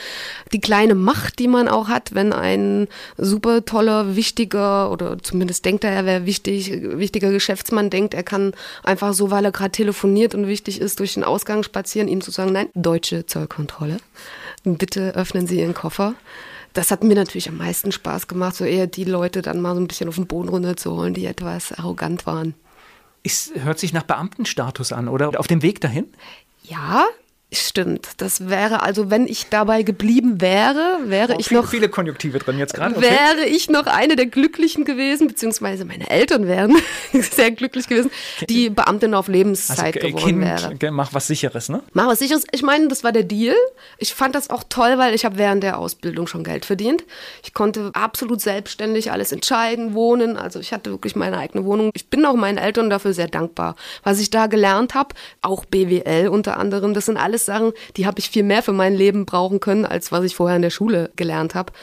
Die 0.53 0.61
kleine 0.61 0.95
Macht, 0.95 1.39
die 1.39 1.49
man 1.49 1.67
auch 1.67 1.89
hat, 1.89 2.15
wenn 2.15 2.31
ein 2.31 2.87
super 3.17 3.65
toller, 3.65 4.15
wichtiger 4.15 4.91
oder 4.91 5.17
zumindest 5.21 5.65
denkt 5.65 5.83
er, 5.83 5.91
er 5.91 6.05
wäre 6.05 6.25
wichtig, 6.25 6.71
wichtiger 6.71 7.31
Geschäftsmann 7.31 7.89
denkt, 7.89 8.13
er 8.13 8.23
kann 8.23 8.53
einfach 8.83 9.13
so, 9.13 9.29
weil 9.29 9.43
er 9.43 9.51
gerade 9.51 9.71
telefoniert 9.71 10.33
und 10.33 10.47
wichtig 10.47 10.79
ist, 10.79 11.01
durch 11.01 11.15
den 11.15 11.25
Ausgang 11.25 11.63
spazieren, 11.63 12.07
ihm 12.07 12.21
zu 12.21 12.31
sagen, 12.31 12.53
nein, 12.53 12.69
deutsche 12.75 13.25
Zollkontrolle. 13.25 13.97
Bitte 14.63 15.15
öffnen 15.15 15.47
Sie 15.47 15.59
Ihren 15.59 15.73
Koffer 15.73 16.15
Das 16.73 16.91
hat 16.91 17.03
mir 17.03 17.15
natürlich 17.15 17.49
am 17.49 17.57
meisten 17.57 17.91
Spaß 17.91 18.27
gemacht, 18.27 18.55
so 18.55 18.63
eher 18.63 18.87
die 18.87 19.03
Leute 19.03 19.41
dann 19.41 19.61
mal 19.61 19.75
so 19.75 19.81
ein 19.81 19.87
bisschen 19.87 20.07
auf 20.07 20.15
den 20.15 20.27
Boden 20.27 20.49
runterzuholen, 20.49 21.13
die 21.13 21.25
etwas 21.25 21.73
arrogant 21.73 22.25
waren. 22.25 22.53
Es 23.23 23.51
hört 23.55 23.77
sich 23.77 23.93
nach 23.93 24.03
Beamtenstatus 24.03 24.91
an, 24.93 25.07
oder? 25.07 25.37
Auf 25.39 25.47
dem 25.47 25.61
Weg 25.61 25.81
dahin? 25.81 26.07
Ja, 26.63 27.05
Stimmt, 27.53 28.11
das 28.15 28.47
wäre 28.47 28.81
also, 28.81 29.09
wenn 29.09 29.27
ich 29.27 29.49
dabei 29.49 29.83
geblieben 29.83 30.39
wäre, 30.39 30.99
wäre 31.07 31.33
oh, 31.33 31.37
ich 31.37 31.49
viele, 31.49 31.59
noch 31.59 31.69
viele 31.69 31.89
Konjunktive 31.89 32.39
drin 32.39 32.57
jetzt 32.57 32.73
gerade. 32.73 32.95
Okay. 32.95 33.09
Wäre 33.09 33.45
ich 33.45 33.69
noch 33.69 33.87
eine 33.87 34.15
der 34.15 34.27
Glücklichen 34.27 34.85
gewesen, 34.85 35.27
beziehungsweise 35.27 35.83
meine 35.83 36.09
Eltern 36.09 36.47
wären 36.47 36.77
sehr 37.11 37.51
glücklich 37.51 37.89
gewesen, 37.89 38.09
die 38.47 38.69
Beamtin 38.69 39.13
auf 39.13 39.27
Lebenszeit 39.27 39.97
also, 39.97 40.15
geworden 40.15 40.41
kind, 40.41 40.79
wäre. 40.79 40.91
Mach 40.93 41.13
was 41.13 41.27
Sicheres, 41.27 41.67
ne? 41.67 41.83
Mach 41.91 42.07
was 42.07 42.19
Sicheres. 42.19 42.45
Ich 42.53 42.63
meine, 42.63 42.87
das 42.87 43.03
war 43.03 43.11
der 43.11 43.23
Deal. 43.23 43.55
Ich 43.97 44.13
fand 44.13 44.33
das 44.33 44.49
auch 44.49 44.63
toll, 44.69 44.97
weil 44.97 45.13
ich 45.13 45.25
habe 45.25 45.37
während 45.37 45.61
der 45.61 45.77
Ausbildung 45.77 46.27
schon 46.27 46.45
Geld 46.45 46.63
verdient. 46.63 47.03
Ich 47.43 47.53
konnte 47.53 47.91
absolut 47.91 48.39
selbstständig 48.39 49.11
alles 49.11 49.33
entscheiden, 49.33 49.93
wohnen. 49.93 50.37
Also 50.37 50.61
ich 50.61 50.71
hatte 50.71 50.91
wirklich 50.91 51.17
meine 51.17 51.37
eigene 51.37 51.65
Wohnung. 51.65 51.91
Ich 51.95 52.09
bin 52.09 52.25
auch 52.25 52.35
meinen 52.35 52.57
Eltern 52.57 52.89
dafür 52.89 53.11
sehr 53.11 53.27
dankbar, 53.27 53.75
was 54.03 54.21
ich 54.21 54.29
da 54.29 54.47
gelernt 54.47 54.93
habe. 54.93 55.15
Auch 55.41 55.65
BWL 55.65 56.29
unter 56.29 56.55
anderem. 56.55 56.93
Das 56.93 57.07
sind 57.07 57.17
alles 57.17 57.40
alles 57.41 57.45
Sachen, 57.45 57.73
die 57.97 58.05
habe 58.05 58.19
ich 58.19 58.29
viel 58.29 58.43
mehr 58.43 58.63
für 58.63 58.73
mein 58.73 58.93
Leben 58.93 59.25
brauchen 59.25 59.59
können, 59.59 59.85
als 59.85 60.11
was 60.11 60.23
ich 60.23 60.35
vorher 60.35 60.55
in 60.55 60.61
der 60.61 60.69
Schule 60.69 61.11
gelernt 61.15 61.55
habe. 61.55 61.73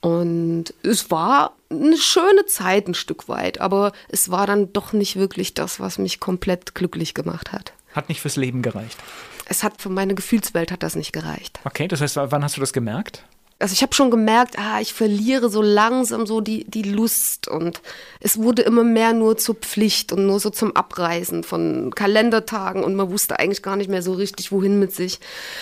Und 0.00 0.74
es 0.82 1.10
war 1.10 1.54
eine 1.70 1.96
schöne 1.96 2.46
Zeit 2.46 2.88
ein 2.88 2.94
Stück 2.94 3.28
weit, 3.28 3.60
aber 3.60 3.92
es 4.08 4.30
war 4.30 4.46
dann 4.46 4.72
doch 4.72 4.92
nicht 4.92 5.16
wirklich 5.16 5.54
das, 5.54 5.78
was 5.78 5.98
mich 5.98 6.18
komplett 6.18 6.74
glücklich 6.74 7.14
gemacht 7.14 7.52
hat. 7.52 7.72
Hat 7.92 8.08
nicht 8.08 8.20
fürs 8.20 8.36
Leben 8.36 8.62
gereicht. 8.62 8.98
Es 9.46 9.62
hat 9.62 9.80
für 9.80 9.90
meine 9.90 10.14
Gefühlswelt 10.14 10.72
hat 10.72 10.82
das 10.82 10.96
nicht 10.96 11.12
gereicht. 11.12 11.60
Okay, 11.64 11.86
das 11.88 12.00
heißt, 12.00 12.16
wann 12.16 12.42
hast 12.42 12.56
du 12.56 12.60
das 12.60 12.72
gemerkt? 12.72 13.24
Also 13.62 13.74
ich 13.74 13.82
habe 13.82 13.94
schon 13.94 14.10
gemerkt, 14.10 14.58
ah, 14.58 14.80
ich 14.80 14.92
verliere 14.92 15.48
so 15.48 15.62
langsam 15.62 16.26
so 16.26 16.40
die, 16.40 16.64
die 16.64 16.82
Lust 16.82 17.46
und 17.46 17.80
es 18.18 18.38
wurde 18.38 18.62
immer 18.62 18.82
mehr 18.82 19.12
nur 19.12 19.36
zur 19.36 19.54
Pflicht 19.54 20.12
und 20.12 20.26
nur 20.26 20.40
so 20.40 20.50
zum 20.50 20.74
Abreißen 20.74 21.44
von 21.44 21.94
Kalendertagen 21.94 22.82
und 22.82 22.96
man 22.96 23.10
wusste 23.12 23.38
eigentlich 23.38 23.62
gar 23.62 23.76
nicht 23.76 23.88
mehr 23.88 24.02
so 24.02 24.14
richtig, 24.14 24.50
wohin 24.50 24.80
mit 24.80 24.92
sich. 24.92 25.20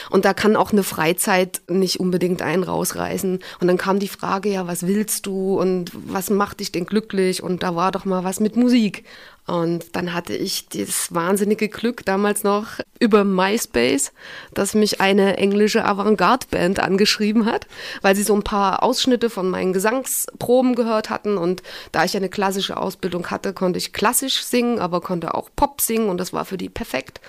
Und 0.08 0.24
da 0.24 0.32
kann 0.32 0.56
auch 0.56 0.72
eine 0.72 0.82
Freizeit 0.82 1.60
nicht 1.68 2.00
unbedingt 2.00 2.40
einen 2.40 2.62
rausreißen. 2.62 3.38
Und 3.60 3.68
dann 3.68 3.76
kam 3.76 3.98
die 3.98 4.08
Frage, 4.08 4.48
ja, 4.48 4.66
was 4.66 4.86
willst 4.86 5.26
du 5.26 5.60
und 5.60 5.92
was 5.94 6.30
macht 6.30 6.60
dich 6.60 6.72
denn 6.72 6.86
glücklich? 6.86 7.42
Und 7.42 7.62
da 7.62 7.76
war 7.76 7.92
doch 7.92 8.06
mal 8.06 8.24
was 8.24 8.40
mit 8.40 8.56
Musik. 8.56 9.04
Und 9.50 9.96
dann 9.96 10.14
hatte 10.14 10.36
ich 10.36 10.68
dieses 10.68 11.12
wahnsinnige 11.12 11.68
Glück 11.68 12.04
damals 12.04 12.44
noch 12.44 12.78
über 13.00 13.24
MySpace, 13.24 14.12
dass 14.54 14.74
mich 14.74 15.00
eine 15.00 15.38
englische 15.38 15.84
Avantgarde-Band 15.84 16.78
angeschrieben 16.78 17.46
hat, 17.46 17.66
weil 18.00 18.14
sie 18.14 18.22
so 18.22 18.32
ein 18.32 18.44
paar 18.44 18.84
Ausschnitte 18.84 19.28
von 19.28 19.50
meinen 19.50 19.72
Gesangsproben 19.72 20.76
gehört 20.76 21.10
hatten. 21.10 21.36
Und 21.36 21.64
da 21.90 22.04
ich 22.04 22.16
eine 22.16 22.28
klassische 22.28 22.76
Ausbildung 22.76 23.28
hatte, 23.32 23.52
konnte 23.52 23.78
ich 23.78 23.92
klassisch 23.92 24.44
singen, 24.44 24.78
aber 24.78 25.00
konnte 25.00 25.34
auch 25.34 25.50
Pop 25.56 25.80
singen 25.80 26.10
und 26.10 26.18
das 26.18 26.32
war 26.32 26.44
für 26.44 26.56
die 26.56 26.68
perfekt. 26.68 27.20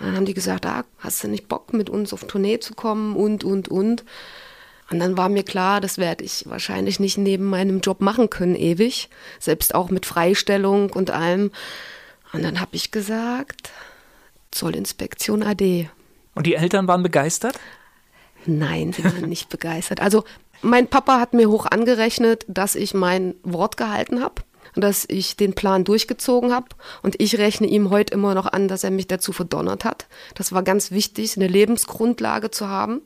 Und 0.00 0.06
dann 0.06 0.16
haben 0.16 0.26
die 0.26 0.34
gesagt, 0.34 0.66
ah, 0.66 0.84
hast 0.98 1.22
du 1.22 1.28
nicht 1.28 1.46
Bock, 1.46 1.72
mit 1.72 1.88
uns 1.88 2.12
auf 2.12 2.24
Tournee 2.24 2.58
zu 2.58 2.74
kommen 2.74 3.14
und, 3.14 3.44
und, 3.44 3.68
und. 3.68 4.04
Und 4.90 4.98
dann 4.98 5.16
war 5.16 5.28
mir 5.28 5.44
klar, 5.44 5.80
das 5.80 5.98
werde 5.98 6.24
ich 6.24 6.44
wahrscheinlich 6.48 6.98
nicht 6.98 7.16
neben 7.16 7.44
meinem 7.44 7.80
Job 7.80 8.00
machen 8.00 8.28
können 8.28 8.56
ewig, 8.56 9.08
selbst 9.38 9.74
auch 9.74 9.90
mit 9.90 10.04
Freistellung 10.04 10.90
und 10.90 11.10
allem. 11.10 11.52
Und 12.32 12.42
dann 12.42 12.60
habe 12.60 12.74
ich 12.74 12.90
gesagt, 12.90 13.70
Zollinspektion 14.50 15.42
AD. 15.44 15.88
Und 16.34 16.46
die 16.46 16.54
Eltern 16.54 16.88
waren 16.88 17.04
begeistert? 17.04 17.58
Nein, 18.46 18.92
sie 18.92 19.04
waren 19.04 19.28
nicht 19.28 19.48
begeistert. 19.50 20.00
Also 20.00 20.24
mein 20.60 20.88
Papa 20.88 21.20
hat 21.20 21.34
mir 21.34 21.48
hoch 21.48 21.66
angerechnet, 21.66 22.44
dass 22.48 22.74
ich 22.74 22.92
mein 22.92 23.34
Wort 23.44 23.76
gehalten 23.76 24.22
habe 24.22 24.42
dass 24.74 25.04
ich 25.08 25.36
den 25.36 25.54
Plan 25.54 25.84
durchgezogen 25.84 26.52
habe. 26.52 26.68
Und 27.02 27.20
ich 27.20 27.38
rechne 27.38 27.66
ihm 27.66 27.90
heute 27.90 28.14
immer 28.14 28.34
noch 28.34 28.46
an, 28.46 28.68
dass 28.68 28.84
er 28.84 28.90
mich 28.90 29.06
dazu 29.08 29.32
verdonnert 29.32 29.84
hat. 29.84 30.06
Das 30.34 30.52
war 30.52 30.62
ganz 30.62 30.90
wichtig, 30.90 31.36
eine 31.36 31.48
Lebensgrundlage 31.48 32.50
zu 32.50 32.68
haben, 32.68 33.02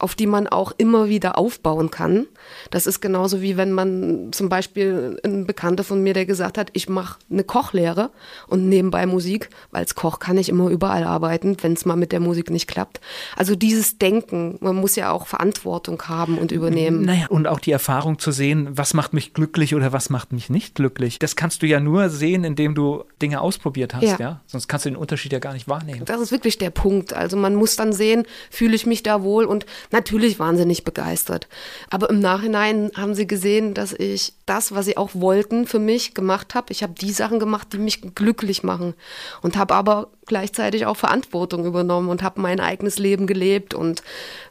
auf 0.00 0.14
die 0.14 0.26
man 0.26 0.46
auch 0.46 0.72
immer 0.78 1.08
wieder 1.08 1.38
aufbauen 1.38 1.90
kann. 1.90 2.26
Das 2.70 2.86
ist 2.86 3.00
genauso 3.00 3.42
wie 3.42 3.56
wenn 3.56 3.72
man 3.72 4.32
zum 4.32 4.48
Beispiel 4.48 5.20
ein 5.24 5.46
Bekannter 5.46 5.84
von 5.84 6.02
mir, 6.02 6.14
der 6.14 6.26
gesagt 6.26 6.58
hat, 6.58 6.70
ich 6.72 6.88
mache 6.88 7.18
eine 7.30 7.44
Kochlehre 7.44 8.10
und 8.48 8.68
nebenbei 8.68 9.06
Musik, 9.06 9.50
weil 9.70 9.80
als 9.80 9.94
Koch 9.94 10.18
kann 10.18 10.38
ich 10.38 10.48
immer 10.48 10.68
überall 10.68 11.04
arbeiten, 11.04 11.56
wenn 11.62 11.74
es 11.74 11.84
mal 11.84 11.96
mit 11.96 12.12
der 12.12 12.20
Musik 12.20 12.50
nicht 12.50 12.66
klappt. 12.66 13.00
Also 13.36 13.54
dieses 13.54 13.98
Denken, 13.98 14.56
man 14.60 14.76
muss 14.76 14.96
ja 14.96 15.10
auch 15.10 15.26
Verantwortung 15.26 16.02
haben 16.02 16.38
und 16.38 16.52
übernehmen. 16.52 17.02
Naja, 17.02 17.26
und 17.28 17.46
auch 17.46 17.60
die 17.60 17.72
Erfahrung 17.72 18.18
zu 18.18 18.30
sehen, 18.30 18.68
was 18.72 18.94
macht 18.94 19.12
mich 19.12 19.34
glücklich 19.34 19.74
oder 19.74 19.92
was 19.92 20.10
macht 20.10 20.32
mich 20.32 20.48
nicht 20.48 20.74
glücklich. 20.74 21.18
Das 21.18 21.36
kannst 21.36 21.62
du 21.62 21.66
ja 21.66 21.80
nur 21.80 22.08
sehen, 22.08 22.44
indem 22.44 22.74
du 22.74 23.04
Dinge 23.20 23.40
ausprobiert 23.40 23.94
hast, 23.94 24.02
ja. 24.02 24.16
ja? 24.18 24.40
Sonst 24.46 24.68
kannst 24.68 24.86
du 24.86 24.90
den 24.90 24.96
Unterschied 24.96 25.32
ja 25.32 25.38
gar 25.38 25.52
nicht 25.52 25.68
wahrnehmen. 25.68 26.04
Das 26.06 26.20
ist 26.20 26.32
wirklich 26.32 26.58
der 26.58 26.70
Punkt. 26.70 27.12
Also 27.12 27.36
man 27.36 27.54
muss 27.54 27.76
dann 27.76 27.92
sehen, 27.92 28.24
fühle 28.50 28.74
ich 28.74 28.86
mich 28.86 29.02
da 29.02 29.22
wohl 29.22 29.44
und 29.44 29.66
Natürlich 29.92 30.38
waren 30.38 30.56
sie 30.56 30.66
nicht 30.66 30.84
begeistert. 30.84 31.48
Aber 31.90 32.10
im 32.10 32.20
Nachhinein 32.20 32.90
haben 32.96 33.14
sie 33.14 33.26
gesehen, 33.26 33.74
dass 33.74 33.92
ich 33.92 34.34
das, 34.46 34.72
was 34.72 34.86
sie 34.86 34.96
auch 34.96 35.10
wollten, 35.14 35.66
für 35.66 35.78
mich 35.78 36.14
gemacht 36.14 36.54
habe. 36.54 36.72
Ich 36.72 36.82
habe 36.82 36.94
die 36.94 37.12
Sachen 37.12 37.40
gemacht, 37.40 37.68
die 37.72 37.78
mich 37.78 38.14
glücklich 38.14 38.62
machen. 38.62 38.94
Und 39.42 39.56
habe 39.56 39.74
aber 39.74 40.08
gleichzeitig 40.26 40.86
auch 40.86 40.96
Verantwortung 40.96 41.64
übernommen 41.64 42.08
und 42.08 42.22
habe 42.22 42.40
mein 42.40 42.60
eigenes 42.60 42.98
Leben 42.98 43.26
gelebt 43.26 43.74
und 43.74 44.02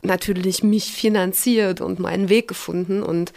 natürlich 0.02 0.62
mich 0.62 0.92
finanziert 0.92 1.80
und 1.80 2.00
meinen 2.00 2.28
Weg 2.28 2.50
gefunden. 2.50 3.02
Und 3.02 3.32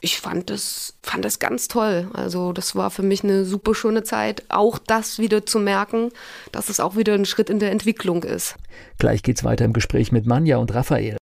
ich 0.00 0.20
fand 0.20 0.50
das, 0.50 0.94
fand 1.02 1.24
das 1.24 1.38
ganz 1.38 1.68
toll. 1.68 2.10
Also 2.12 2.52
das 2.52 2.74
war 2.74 2.90
für 2.90 3.02
mich 3.02 3.22
eine 3.22 3.44
super 3.44 3.74
schöne 3.74 4.02
Zeit, 4.02 4.42
auch 4.48 4.78
das 4.78 5.18
wieder 5.18 5.46
zu 5.46 5.60
merken, 5.60 6.10
dass 6.50 6.68
es 6.68 6.80
auch 6.80 6.96
wieder 6.96 7.14
ein 7.14 7.24
Schritt 7.24 7.48
in 7.48 7.60
der 7.60 7.70
Entwicklung 7.70 8.24
ist. 8.24 8.56
Gleich 8.98 9.22
geht's 9.22 9.44
weiter 9.44 9.64
im 9.64 9.72
Gespräch 9.72 10.10
mit 10.10 10.26
Manja 10.26 10.58
und 10.58 10.74
Raphael. 10.74 11.16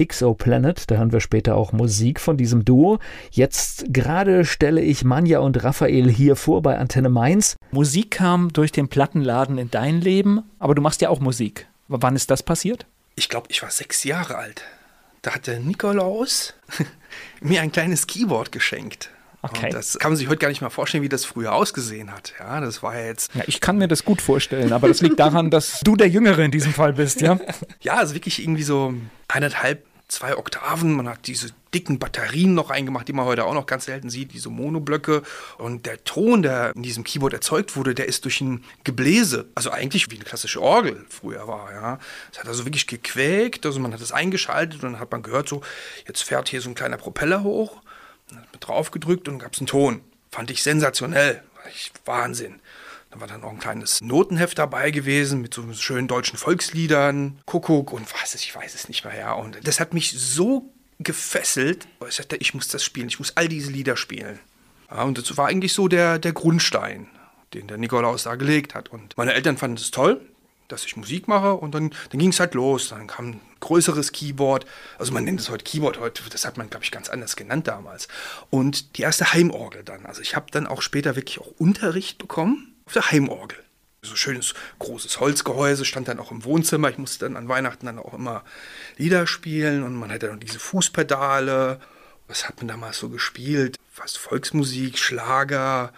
Exoplanet, 0.00 0.90
da 0.90 0.96
hören 0.96 1.12
wir 1.12 1.20
später 1.20 1.56
auch 1.56 1.72
Musik 1.72 2.20
von 2.20 2.36
diesem 2.36 2.64
Duo. 2.64 2.98
Jetzt 3.30 3.84
gerade 3.88 4.44
stelle 4.44 4.80
ich 4.80 5.04
Manja 5.04 5.40
und 5.40 5.62
Raphael 5.62 6.10
hier 6.10 6.36
vor 6.36 6.62
bei 6.62 6.78
Antenne 6.78 7.08
Mainz. 7.08 7.56
Musik 7.70 8.10
kam 8.12 8.52
durch 8.52 8.72
den 8.72 8.88
Plattenladen 8.88 9.58
in 9.58 9.70
dein 9.70 10.00
Leben, 10.00 10.42
aber 10.58 10.74
du 10.74 10.82
machst 10.82 11.00
ja 11.00 11.08
auch 11.08 11.20
Musik. 11.20 11.68
Wann 11.88 12.16
ist 12.16 12.30
das 12.30 12.42
passiert? 12.42 12.86
Ich 13.16 13.28
glaube, 13.28 13.48
ich 13.50 13.62
war 13.62 13.70
sechs 13.70 14.04
Jahre 14.04 14.36
alt. 14.36 14.62
Da 15.22 15.34
hat 15.34 15.46
der 15.46 15.60
Nikolaus 15.60 16.54
mir 17.40 17.60
ein 17.60 17.72
kleines 17.72 18.06
Keyboard 18.06 18.52
geschenkt. 18.52 19.10
Okay. 19.42 19.66
Und 19.66 19.74
das 19.74 19.98
kann 19.98 20.10
man 20.10 20.16
sich 20.16 20.28
heute 20.28 20.38
gar 20.38 20.48
nicht 20.48 20.60
mal 20.60 20.70
vorstellen, 20.70 21.02
wie 21.02 21.08
das 21.08 21.24
früher 21.24 21.54
ausgesehen 21.54 22.12
hat. 22.12 22.34
Ja, 22.38 22.60
das 22.60 22.82
war 22.82 22.98
ja 22.98 23.06
jetzt. 23.06 23.34
Ja, 23.34 23.42
ich 23.46 23.60
kann 23.60 23.78
mir 23.78 23.88
das 23.88 24.04
gut 24.04 24.20
vorstellen, 24.20 24.72
aber 24.72 24.88
das 24.88 25.00
liegt 25.00 25.18
daran, 25.18 25.50
dass 25.50 25.80
du 25.80 25.96
der 25.96 26.08
Jüngere 26.08 26.44
in 26.44 26.50
diesem 26.50 26.74
Fall 26.74 26.92
bist, 26.92 27.22
ja? 27.22 27.40
ja, 27.80 27.94
also 27.94 28.14
wirklich 28.14 28.42
irgendwie 28.42 28.62
so 28.62 28.94
eineinhalb 29.28 29.86
zwei 30.10 30.36
Oktaven, 30.36 30.92
man 30.92 31.08
hat 31.08 31.26
diese 31.26 31.50
dicken 31.72 31.98
Batterien 31.98 32.54
noch 32.54 32.70
eingemacht, 32.70 33.06
die 33.06 33.12
man 33.12 33.24
heute 33.24 33.44
auch 33.44 33.54
noch 33.54 33.66
ganz 33.66 33.84
selten 33.84 34.10
sieht, 34.10 34.32
diese 34.32 34.50
Monoblöcke. 34.50 35.22
Und 35.58 35.86
der 35.86 36.02
Ton, 36.04 36.42
der 36.42 36.74
in 36.74 36.82
diesem 36.82 37.04
Keyboard 37.04 37.32
erzeugt 37.32 37.76
wurde, 37.76 37.94
der 37.94 38.06
ist 38.06 38.24
durch 38.24 38.40
ein 38.40 38.64
Gebläse, 38.84 39.46
also 39.54 39.70
eigentlich 39.70 40.10
wie 40.10 40.16
eine 40.16 40.24
klassische 40.24 40.60
Orgel 40.60 41.06
früher 41.08 41.46
war. 41.46 41.72
Ja. 41.72 41.98
Es 42.32 42.40
hat 42.40 42.48
also 42.48 42.66
wirklich 42.66 42.86
gequäkt, 42.86 43.64
also 43.64 43.78
man 43.78 43.92
hat 43.92 44.00
es 44.00 44.12
eingeschaltet 44.12 44.82
und 44.82 44.92
dann 44.92 45.00
hat 45.00 45.12
man 45.12 45.22
gehört, 45.22 45.48
so, 45.48 45.62
jetzt 46.06 46.22
fährt 46.22 46.48
hier 46.48 46.60
so 46.60 46.68
ein 46.68 46.74
kleiner 46.74 46.96
Propeller 46.96 47.42
hoch, 47.42 47.80
dann 48.28 48.40
hat 48.40 48.52
man 48.52 48.60
drauf 48.60 48.90
gedrückt 48.90 49.28
und 49.28 49.38
gab 49.38 49.54
es 49.54 49.60
einen 49.60 49.68
Ton. 49.68 50.02
Fand 50.30 50.50
ich 50.50 50.62
sensationell, 50.62 51.42
Wahnsinn. 52.04 52.60
Da 53.10 53.20
war 53.20 53.26
dann 53.26 53.42
auch 53.42 53.50
ein 53.50 53.58
kleines 53.58 54.00
Notenheft 54.00 54.58
dabei 54.58 54.92
gewesen 54.92 55.42
mit 55.42 55.52
so 55.52 55.64
schönen 55.72 56.06
deutschen 56.06 56.38
Volksliedern, 56.38 57.40
Kuckuck 57.44 57.92
und 57.92 58.06
was 58.20 58.34
ist, 58.34 58.44
ich 58.44 58.54
weiß 58.54 58.74
es 58.74 58.88
nicht 58.88 59.04
mehr. 59.04 59.16
Ja. 59.16 59.32
Und 59.32 59.58
das 59.64 59.80
hat 59.80 59.94
mich 59.94 60.12
so 60.12 60.72
gefesselt, 61.00 61.88
ich 62.08 62.14
sagte, 62.14 62.36
ich 62.36 62.54
muss 62.54 62.68
das 62.68 62.84
spielen, 62.84 63.08
ich 63.08 63.18
muss 63.18 63.36
all 63.36 63.48
diese 63.48 63.70
Lieder 63.72 63.96
spielen. 63.96 64.38
Ja, 64.90 65.02
und 65.02 65.18
das 65.18 65.36
war 65.36 65.48
eigentlich 65.48 65.72
so 65.72 65.88
der, 65.88 66.18
der 66.18 66.32
Grundstein, 66.32 67.08
den 67.54 67.66
der 67.66 67.78
Nikolaus 67.78 68.24
da 68.24 68.36
gelegt 68.36 68.74
hat. 68.74 68.90
Und 68.90 69.16
meine 69.16 69.32
Eltern 69.32 69.56
fanden 69.56 69.76
es 69.76 69.90
toll, 69.90 70.20
dass 70.68 70.84
ich 70.84 70.96
Musik 70.96 71.26
mache 71.26 71.54
und 71.54 71.74
dann, 71.74 71.90
dann 72.10 72.18
ging 72.20 72.30
es 72.30 72.38
halt 72.38 72.54
los. 72.54 72.90
Dann 72.90 73.08
kam 73.08 73.30
ein 73.30 73.40
größeres 73.60 74.12
Keyboard, 74.12 74.66
also 74.98 75.12
man 75.12 75.24
nennt 75.24 75.40
es 75.40 75.50
heute 75.50 75.64
Keyboard, 75.64 75.98
heute, 75.98 76.22
das 76.30 76.44
hat 76.44 76.58
man, 76.58 76.70
glaube 76.70 76.84
ich, 76.84 76.90
ganz 76.90 77.08
anders 77.08 77.34
genannt 77.34 77.66
damals. 77.66 78.06
Und 78.50 78.96
die 78.98 79.02
erste 79.02 79.32
Heimorgel 79.32 79.82
dann. 79.82 80.06
Also 80.06 80.22
ich 80.22 80.36
habe 80.36 80.46
dann 80.50 80.66
auch 80.66 80.82
später 80.82 81.16
wirklich 81.16 81.40
auch 81.40 81.50
Unterricht 81.58 82.18
bekommen 82.18 82.70
auf 82.90 82.94
der 82.94 83.10
Heimorgel. 83.12 83.58
So 84.02 84.16
schönes 84.16 84.54
großes 84.80 85.20
Holzgehäuse 85.20 85.84
stand 85.84 86.08
dann 86.08 86.18
auch 86.18 86.32
im 86.32 86.42
Wohnzimmer. 86.42 86.90
Ich 86.90 86.98
musste 86.98 87.26
dann 87.26 87.36
an 87.36 87.48
Weihnachten 87.48 87.86
dann 87.86 88.00
auch 88.00 88.14
immer 88.14 88.42
Lieder 88.96 89.28
spielen 89.28 89.84
und 89.84 89.94
man 89.94 90.10
hatte 90.10 90.26
dann 90.26 90.40
diese 90.40 90.58
Fußpedale. 90.58 91.78
Was 92.26 92.48
hat 92.48 92.56
man 92.56 92.66
damals 92.66 92.98
so 92.98 93.08
gespielt? 93.08 93.76
Fast 93.92 94.18
Volksmusik, 94.18 94.98
Schlager. 94.98 95.92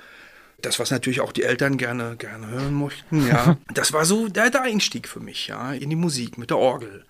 Das, 0.60 0.78
was 0.78 0.90
natürlich 0.90 1.22
auch 1.22 1.32
die 1.32 1.44
Eltern 1.44 1.78
gerne, 1.78 2.16
gerne 2.16 2.48
hören 2.48 2.74
möchten, 2.74 3.26
ja. 3.26 3.56
Das 3.72 3.94
war 3.94 4.04
so 4.04 4.28
der, 4.28 4.50
der 4.50 4.62
Einstieg 4.62 5.08
für 5.08 5.20
mich, 5.20 5.46
ja, 5.46 5.72
in 5.72 5.88
die 5.88 5.96
Musik 5.96 6.36
mit 6.36 6.50
der 6.50 6.58
Orgel. 6.58 7.06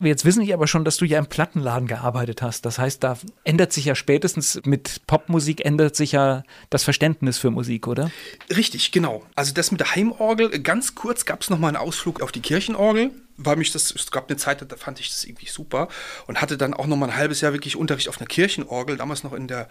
Jetzt 0.00 0.24
wissen 0.24 0.42
ich 0.42 0.52
aber 0.52 0.66
schon, 0.66 0.84
dass 0.84 0.96
du 0.96 1.04
ja 1.04 1.18
im 1.18 1.26
Plattenladen 1.26 1.88
gearbeitet 1.88 2.42
hast. 2.42 2.66
Das 2.66 2.78
heißt, 2.78 3.02
da 3.02 3.18
ändert 3.44 3.72
sich 3.72 3.86
ja 3.86 3.94
spätestens 3.94 4.60
mit 4.64 5.06
Popmusik 5.06 5.64
ändert 5.64 5.96
sich 5.96 6.12
ja 6.12 6.42
das 6.70 6.84
Verständnis 6.84 7.38
für 7.38 7.50
Musik, 7.50 7.86
oder? 7.86 8.10
Richtig, 8.54 8.92
genau. 8.92 9.24
Also 9.34 9.54
das 9.54 9.70
mit 9.70 9.80
der 9.80 9.94
Heimorgel, 9.94 10.60
ganz 10.60 10.94
kurz 10.94 11.24
gab 11.24 11.42
es 11.42 11.50
nochmal 11.50 11.68
einen 11.68 11.76
Ausflug 11.78 12.20
auf 12.22 12.32
die 12.32 12.40
Kirchenorgel 12.40 13.10
weil 13.36 13.56
mich 13.56 13.72
das, 13.72 13.94
es 13.94 14.10
gab 14.10 14.28
eine 14.28 14.36
Zeit, 14.36 14.64
da 14.66 14.76
fand 14.76 15.00
ich 15.00 15.10
das 15.10 15.24
irgendwie 15.24 15.46
super 15.46 15.88
und 16.26 16.40
hatte 16.40 16.56
dann 16.56 16.74
auch 16.74 16.86
noch 16.86 16.96
mal 16.96 17.10
ein 17.10 17.16
halbes 17.16 17.40
Jahr 17.40 17.52
wirklich 17.52 17.76
Unterricht 17.76 18.08
auf 18.08 18.18
einer 18.18 18.26
Kirchenorgel, 18.26 18.96
damals 18.96 19.24
noch 19.24 19.32
in 19.32 19.48
der 19.48 19.68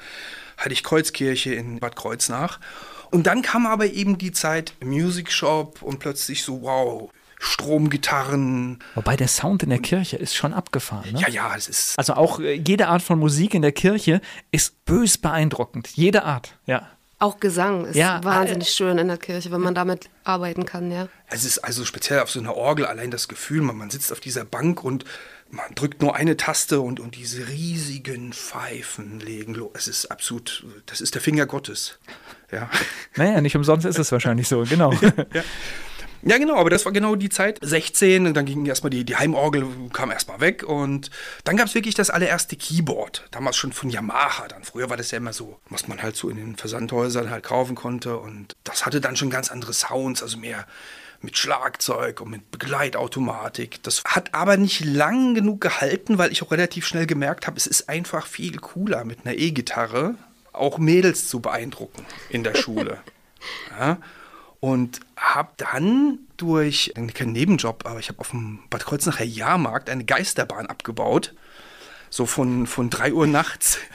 Heiligkreuzkirche 0.63 1.53
in 1.53 1.79
Bad 1.79 1.95
Kreuznach. 1.95 2.59
Und 3.11 3.27
dann 3.27 3.41
kam 3.41 3.65
aber 3.65 3.87
eben 3.87 4.17
die 4.17 4.31
Zeit 4.31 4.73
Music 4.83 5.31
Shop 5.31 5.81
und 5.81 5.99
plötzlich 5.99 6.43
so, 6.43 6.61
wow, 6.61 7.11
Stromgitarren. 7.39 8.79
Wobei 8.95 9.15
der 9.15 9.27
Sound 9.27 9.63
in 9.63 9.69
der 9.69 9.79
Kirche 9.79 10.17
ist 10.17 10.35
schon 10.35 10.53
abgefahren. 10.53 11.11
Ne? 11.11 11.19
Ja, 11.19 11.29
ja, 11.29 11.55
es 11.55 11.67
ist. 11.67 11.97
Also 11.97 12.13
auch 12.13 12.39
äh, 12.39 12.53
jede 12.53 12.87
Art 12.87 13.01
von 13.01 13.19
Musik 13.19 13.53
in 13.53 13.61
der 13.61 13.71
Kirche 13.71 14.21
ist 14.51 14.85
bös 14.85 15.17
beeindruckend. 15.17 15.89
Jede 15.95 16.23
Art, 16.23 16.57
ja. 16.65 16.89
Auch 17.17 17.39
Gesang 17.39 17.85
ist 17.85 17.95
ja, 17.95 18.21
wahnsinnig 18.23 18.67
äh, 18.67 18.71
schön 18.71 18.97
in 18.97 19.07
der 19.07 19.17
Kirche, 19.17 19.49
wenn 19.49 19.61
man 19.61 19.73
damit 19.73 20.09
arbeiten 20.25 20.65
kann, 20.65 20.91
ja. 20.91 21.07
Es 21.27 21.45
ist 21.45 21.59
also 21.59 21.85
speziell 21.85 22.19
auf 22.19 22.29
so 22.29 22.39
einer 22.39 22.55
Orgel 22.55 22.85
allein 22.85 23.09
das 23.09 23.27
Gefühl, 23.29 23.61
man, 23.61 23.77
man 23.77 23.89
sitzt 23.89 24.11
auf 24.11 24.19
dieser 24.19 24.43
Bank 24.43 24.83
und 24.83 25.05
man 25.49 25.73
drückt 25.75 26.01
nur 26.01 26.15
eine 26.15 26.35
Taste 26.35 26.81
und, 26.81 26.99
und 26.99 27.15
diese 27.15 27.47
riesigen 27.47 28.33
Pfeifen 28.33 29.19
legen 29.21 29.53
los. 29.53 29.71
Es 29.75 29.87
ist 29.87 30.11
absolut, 30.11 30.65
das 30.87 30.99
ist 30.99 31.15
der 31.15 31.21
Finger 31.21 31.45
Gottes. 31.45 31.99
Ja. 32.51 32.69
Naja, 33.15 33.39
nicht 33.41 33.55
umsonst 33.55 33.85
ist 33.85 33.97
es 33.97 34.11
wahrscheinlich 34.11 34.47
so, 34.47 34.63
genau. 34.63 34.91
ja. 35.33 35.43
Ja, 36.21 36.37
genau, 36.37 36.55
aber 36.55 36.69
das 36.69 36.85
war 36.85 36.91
genau 36.91 37.15
die 37.15 37.29
Zeit. 37.29 37.59
16, 37.61 38.33
dann 38.33 38.45
ging 38.45 38.65
erstmal 38.65 38.89
die, 38.89 39.03
die 39.03 39.15
Heimorgel, 39.15 39.67
kam 39.93 40.11
erstmal 40.11 40.39
weg 40.39 40.63
und 40.63 41.11
dann 41.43 41.57
gab 41.57 41.67
es 41.67 41.75
wirklich 41.75 41.95
das 41.95 42.09
allererste 42.09 42.55
Keyboard. 42.55 43.27
Damals 43.31 43.57
schon 43.57 43.73
von 43.73 43.89
Yamaha. 43.89 44.47
Dann 44.47 44.63
früher 44.63 44.89
war 44.89 44.97
das 44.97 45.11
ja 45.11 45.17
immer 45.17 45.33
so, 45.33 45.59
was 45.69 45.87
man 45.87 46.01
halt 46.01 46.15
so 46.15 46.29
in 46.29 46.37
den 46.37 46.55
Versandhäusern 46.55 47.29
halt 47.29 47.43
kaufen 47.43 47.75
konnte 47.75 48.17
und 48.17 48.55
das 48.63 48.85
hatte 48.85 49.01
dann 49.01 49.15
schon 49.15 49.29
ganz 49.29 49.51
andere 49.51 49.73
Sounds, 49.73 50.23
also 50.23 50.37
mehr 50.37 50.65
mit 51.21 51.37
Schlagzeug 51.37 52.21
und 52.21 52.29
mit 52.29 52.51
Begleitautomatik. 52.51 53.81
Das 53.83 54.03
hat 54.05 54.33
aber 54.33 54.57
nicht 54.57 54.83
lang 54.83 55.33
genug 55.33 55.61
gehalten, 55.61 56.17
weil 56.17 56.31
ich 56.31 56.43
auch 56.43 56.51
relativ 56.51 56.85
schnell 56.85 57.07
gemerkt 57.07 57.47
habe, 57.47 57.57
es 57.57 57.67
ist 57.67 57.89
einfach 57.89 58.27
viel 58.27 58.57
cooler 58.57 59.05
mit 59.05 59.25
einer 59.25 59.35
E-Gitarre 59.35 60.15
auch 60.53 60.77
Mädels 60.77 61.27
zu 61.27 61.39
beeindrucken 61.39 62.05
in 62.29 62.43
der 62.43 62.55
Schule. 62.55 62.99
ja 63.79 63.97
und 64.65 64.99
habe 65.15 65.51
dann 65.57 66.17
durch 66.37 66.91
keinen 67.13 67.33
Nebenjob, 67.33 67.85
aber 67.85 67.99
ich 67.99 68.09
habe 68.09 68.19
auf 68.19 68.31
dem 68.31 68.61
Bad 68.71 68.83
Kreuznacher 68.83 69.23
Jahrmarkt 69.23 69.91
eine 69.91 70.03
Geisterbahn 70.03 70.65
abgebaut. 70.65 71.35
So 72.09 72.25
von, 72.25 72.65
von 72.65 72.89
3 72.89 73.13
Uhr 73.13 73.27
nachts. 73.27 73.77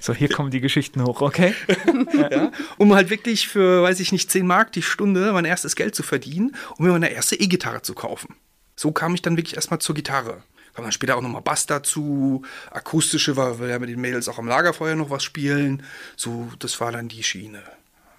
So, 0.00 0.14
hier 0.14 0.30
kommen 0.30 0.50
die 0.50 0.60
Geschichten 0.60 1.04
hoch, 1.04 1.20
okay? 1.20 1.54
ja, 2.30 2.50
um 2.78 2.94
halt 2.94 3.10
wirklich 3.10 3.48
für, 3.48 3.82
weiß 3.82 4.00
ich 4.00 4.12
nicht, 4.12 4.30
10 4.30 4.46
Mark 4.46 4.72
die 4.72 4.82
Stunde 4.82 5.32
mein 5.32 5.44
erstes 5.44 5.76
Geld 5.76 5.94
zu 5.94 6.02
verdienen, 6.02 6.56
um 6.78 6.86
mir 6.86 6.92
meine 6.92 7.10
erste 7.10 7.38
E-Gitarre 7.38 7.82
zu 7.82 7.94
kaufen. 7.94 8.34
So 8.76 8.92
kam 8.92 9.14
ich 9.14 9.20
dann 9.20 9.36
wirklich 9.36 9.56
erstmal 9.56 9.78
zur 9.78 9.94
Gitarre. 9.94 10.42
Kam 10.74 10.84
dann 10.84 10.92
später 10.92 11.16
auch 11.16 11.22
nochmal 11.22 11.42
Bass 11.42 11.66
dazu, 11.66 12.42
akustische, 12.70 13.36
weil 13.36 13.60
wir 13.60 13.68
ja 13.68 13.78
mit 13.78 13.90
den 13.90 14.00
Mädels 14.00 14.28
auch 14.28 14.38
am 14.38 14.48
Lagerfeuer 14.48 14.96
noch 14.96 15.10
was 15.10 15.22
spielen. 15.22 15.82
So, 16.16 16.50
das 16.58 16.80
war 16.80 16.92
dann 16.92 17.08
die 17.08 17.22
Schiene. 17.22 17.62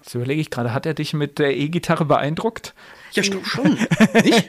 Jetzt 0.02 0.14
überlege 0.16 0.40
ich 0.40 0.50
gerade, 0.50 0.74
hat 0.74 0.84
er 0.84 0.94
dich 0.94 1.14
mit 1.14 1.38
der 1.38 1.56
E-Gitarre 1.56 2.04
beeindruckt? 2.04 2.74
Ja, 3.12 3.22
ich 3.22 3.30
glaube 3.30 3.46
schon. 3.46 3.78
Nicht? 4.24 4.48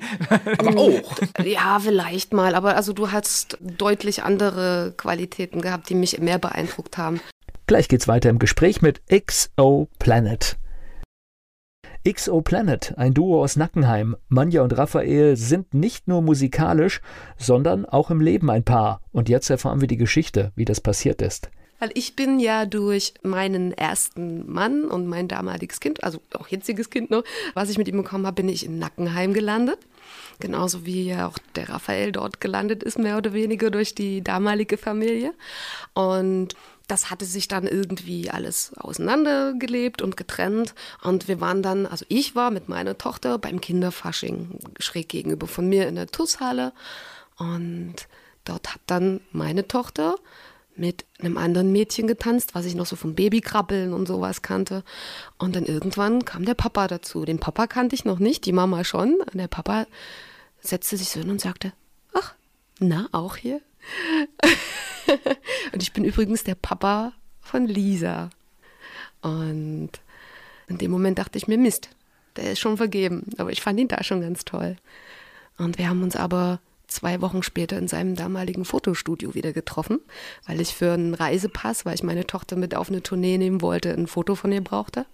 Aber 0.57 0.77
auch. 0.77 1.17
Ja, 1.43 1.79
vielleicht 1.79 2.33
mal. 2.33 2.55
Aber 2.55 2.75
also 2.75 2.91
du 2.91 3.11
hast 3.11 3.59
deutlich 3.61 4.23
andere 4.23 4.93
Qualitäten 4.97 5.61
gehabt, 5.61 5.89
die 5.89 5.95
mich 5.95 6.19
mehr 6.19 6.39
beeindruckt 6.39 6.97
haben. 6.97 7.21
Gleich 7.67 7.87
geht's 7.87 8.07
weiter 8.07 8.29
im 8.29 8.39
Gespräch 8.39 8.81
mit 8.81 9.01
XO 9.09 9.89
Planet. 9.99 10.57
XO 12.05 12.41
Planet, 12.41 12.95
ein 12.97 13.13
Duo 13.13 13.41
aus 13.41 13.55
Nackenheim. 13.55 14.17
Manja 14.27 14.63
und 14.63 14.77
Raphael 14.77 15.37
sind 15.37 15.73
nicht 15.73 16.07
nur 16.07 16.21
musikalisch, 16.21 16.99
sondern 17.37 17.85
auch 17.85 18.09
im 18.09 18.19
Leben 18.19 18.49
ein 18.49 18.63
Paar. 18.63 19.01
Und 19.11 19.29
jetzt 19.29 19.49
erfahren 19.49 19.81
wir 19.81 19.87
die 19.87 19.97
Geschichte, 19.97 20.51
wie 20.55 20.65
das 20.65 20.81
passiert 20.81 21.21
ist. 21.21 21.49
Weil 21.83 21.91
ich 21.95 22.15
bin 22.15 22.39
ja 22.39 22.65
durch 22.65 23.13
meinen 23.23 23.73
ersten 23.73 24.49
Mann 24.49 24.85
und 24.85 25.05
mein 25.05 25.27
damaliges 25.27 25.81
Kind, 25.81 26.01
also 26.01 26.21
auch 26.33 26.47
jetziges 26.47 26.89
Kind 26.89 27.11
noch, 27.11 27.25
was 27.55 27.69
ich 27.69 27.77
mit 27.77 27.89
ihm 27.89 27.97
bekommen 27.97 28.25
habe, 28.25 28.35
bin 28.35 28.47
ich 28.47 28.65
in 28.65 28.79
Nackenheim 28.79 29.33
gelandet. 29.33 29.79
Genauso 30.39 30.85
wie 30.85 31.03
ja 31.03 31.27
auch 31.27 31.37
der 31.57 31.67
Raphael 31.67 32.13
dort 32.13 32.39
gelandet 32.39 32.83
ist, 32.83 32.97
mehr 32.97 33.17
oder 33.17 33.33
weniger 33.33 33.69
durch 33.69 33.93
die 33.93 34.23
damalige 34.23 34.77
Familie. 34.77 35.33
Und 35.93 36.55
das 36.87 37.11
hatte 37.11 37.25
sich 37.25 37.49
dann 37.49 37.67
irgendwie 37.67 38.29
alles 38.29 38.71
auseinandergelebt 38.77 40.01
und 40.01 40.15
getrennt. 40.15 40.75
Und 41.01 41.27
wir 41.27 41.41
waren 41.41 41.61
dann, 41.61 41.85
also 41.85 42.05
ich 42.07 42.33
war 42.33 42.49
mit 42.49 42.69
meiner 42.69 42.97
Tochter 42.97 43.37
beim 43.39 43.59
Kinderfasching 43.59 44.57
schräg 44.79 45.09
gegenüber 45.09 45.47
von 45.47 45.67
mir 45.67 45.89
in 45.89 45.95
der 45.95 46.07
TUS-Halle. 46.07 46.71
Und 47.37 48.07
dort 48.45 48.73
hat 48.73 48.81
dann 48.87 49.19
meine 49.33 49.67
Tochter 49.67 50.15
mit 50.75 51.05
einem 51.19 51.37
anderen 51.37 51.71
Mädchen 51.71 52.07
getanzt, 52.07 52.55
was 52.55 52.65
ich 52.65 52.75
noch 52.75 52.85
so 52.85 52.95
vom 52.95 53.15
Babykrabbeln 53.15 53.93
und 53.93 54.07
sowas 54.07 54.41
kannte. 54.41 54.83
Und 55.37 55.55
dann 55.55 55.65
irgendwann 55.65 56.25
kam 56.25 56.45
der 56.45 56.55
Papa 56.55 56.87
dazu. 56.87 57.25
Den 57.25 57.39
Papa 57.39 57.67
kannte 57.67 57.95
ich 57.95 58.05
noch 58.05 58.19
nicht, 58.19 58.45
die 58.45 58.53
Mama 58.53 58.83
schon. 58.83 59.15
Und 59.15 59.35
der 59.35 59.47
Papa 59.47 59.85
setzte 60.61 60.97
sich 60.97 61.09
so 61.09 61.19
hin 61.19 61.29
und 61.29 61.41
sagte, 61.41 61.73
ach, 62.13 62.33
na, 62.79 63.07
auch 63.11 63.35
hier? 63.35 63.61
und 65.73 65.83
ich 65.83 65.93
bin 65.93 66.05
übrigens 66.05 66.43
der 66.43 66.55
Papa 66.55 67.13
von 67.41 67.67
Lisa. 67.67 68.29
Und 69.21 69.91
in 70.67 70.77
dem 70.77 70.91
Moment 70.91 71.19
dachte 71.19 71.37
ich 71.37 71.47
mir, 71.47 71.57
Mist, 71.57 71.89
der 72.35 72.53
ist 72.53 72.59
schon 72.59 72.77
vergeben. 72.77 73.27
Aber 73.37 73.51
ich 73.51 73.61
fand 73.61 73.79
ihn 73.79 73.87
da 73.87 74.03
schon 74.03 74.21
ganz 74.21 74.45
toll. 74.45 74.77
Und 75.57 75.77
wir 75.77 75.87
haben 75.87 76.01
uns 76.01 76.15
aber 76.15 76.59
zwei 76.87 77.21
Wochen 77.21 77.43
später 77.43 77.77
in 77.77 77.87
seinem 77.87 78.15
damaligen 78.15 78.65
Fotostudio 78.65 79.33
wieder 79.33 79.53
getroffen, 79.53 79.99
weil 80.45 80.61
ich 80.61 80.75
für 80.75 80.93
einen 80.93 81.13
Reisepass, 81.13 81.85
weil 81.85 81.95
ich 81.95 82.03
meine 82.03 82.27
Tochter 82.27 82.55
mit 82.55 82.75
auf 82.75 82.89
eine 82.89 83.03
Tournee 83.03 83.37
nehmen 83.37 83.61
wollte, 83.61 83.93
ein 83.93 84.07
Foto 84.07 84.35
von 84.35 84.51
ihr 84.51 84.63
brauchte. 84.63 85.05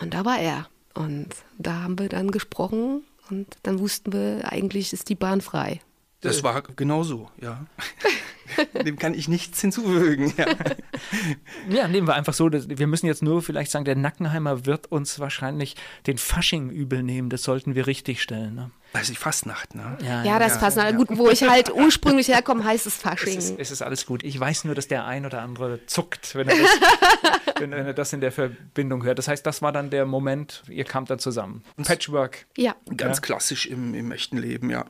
Und 0.00 0.14
da 0.14 0.24
war 0.24 0.38
er. 0.38 0.68
Und 0.94 1.28
da 1.58 1.82
haben 1.82 1.98
wir 1.98 2.08
dann 2.08 2.30
gesprochen 2.30 3.04
und 3.30 3.58
dann 3.62 3.78
wussten 3.78 4.12
wir, 4.12 4.50
eigentlich 4.50 4.92
ist 4.92 5.08
die 5.08 5.14
Bahn 5.14 5.40
frei. 5.40 5.80
Das 6.20 6.42
war 6.42 6.62
genau 6.62 7.02
so, 7.02 7.30
ja. 7.40 7.66
Dem 8.84 8.98
kann 8.98 9.14
ich 9.14 9.28
nichts 9.28 9.60
hinzufügen. 9.60 10.32
Ja. 10.36 10.46
ja, 11.68 11.88
nehmen 11.88 12.06
wir 12.06 12.14
einfach 12.14 12.32
so. 12.32 12.50
Wir 12.50 12.86
müssen 12.86 13.06
jetzt 13.06 13.22
nur 13.22 13.42
vielleicht 13.42 13.70
sagen, 13.70 13.84
der 13.84 13.96
Nackenheimer 13.96 14.66
wird 14.66 14.90
uns 14.90 15.18
wahrscheinlich 15.18 15.76
den 16.06 16.18
Fasching 16.18 16.70
übel 16.70 17.02
nehmen. 17.02 17.28
Das 17.28 17.42
sollten 17.42 17.74
wir 17.74 17.86
richtig 17.86 18.22
stellen. 18.22 18.54
Ne? 18.54 18.70
Also 18.92 19.12
die 19.12 19.18
Fastnacht, 19.18 19.74
ne? 19.74 19.98
Ja, 20.02 20.24
ja 20.24 20.38
das 20.38 20.54
ja, 20.54 20.58
Fastnacht. 20.60 20.90
Ja. 20.92 20.96
Gut, 20.96 21.08
wo 21.18 21.28
ich 21.28 21.42
halt 21.42 21.72
ursprünglich 21.72 22.28
herkomme, 22.28 22.64
heißt 22.64 22.86
es 22.86 22.96
Fasching. 22.96 23.36
Es 23.36 23.50
ist, 23.50 23.58
es 23.58 23.70
ist, 23.70 23.82
alles 23.82 24.06
gut. 24.06 24.22
Ich 24.22 24.38
weiß 24.38 24.64
nur, 24.64 24.74
dass 24.74 24.88
der 24.88 25.04
ein 25.04 25.26
oder 25.26 25.42
andere 25.42 25.84
zuckt, 25.86 26.34
wenn 26.34 26.48
er, 26.48 26.56
das, 26.56 26.70
wenn 27.58 27.72
er 27.72 27.92
das 27.92 28.12
in 28.12 28.20
der 28.20 28.32
Verbindung 28.32 29.04
hört. 29.04 29.18
Das 29.18 29.28
heißt, 29.28 29.44
das 29.44 29.60
war 29.60 29.72
dann 29.72 29.90
der 29.90 30.06
Moment, 30.06 30.62
ihr 30.68 30.84
kamt 30.84 31.10
dann 31.10 31.18
zusammen. 31.18 31.62
Patchwork. 31.82 32.46
Ja. 32.56 32.74
Ganz 32.96 33.22
klassisch 33.22 33.66
im, 33.66 33.94
im 33.94 34.12
echten 34.12 34.38
Leben, 34.38 34.70
ja. 34.70 34.86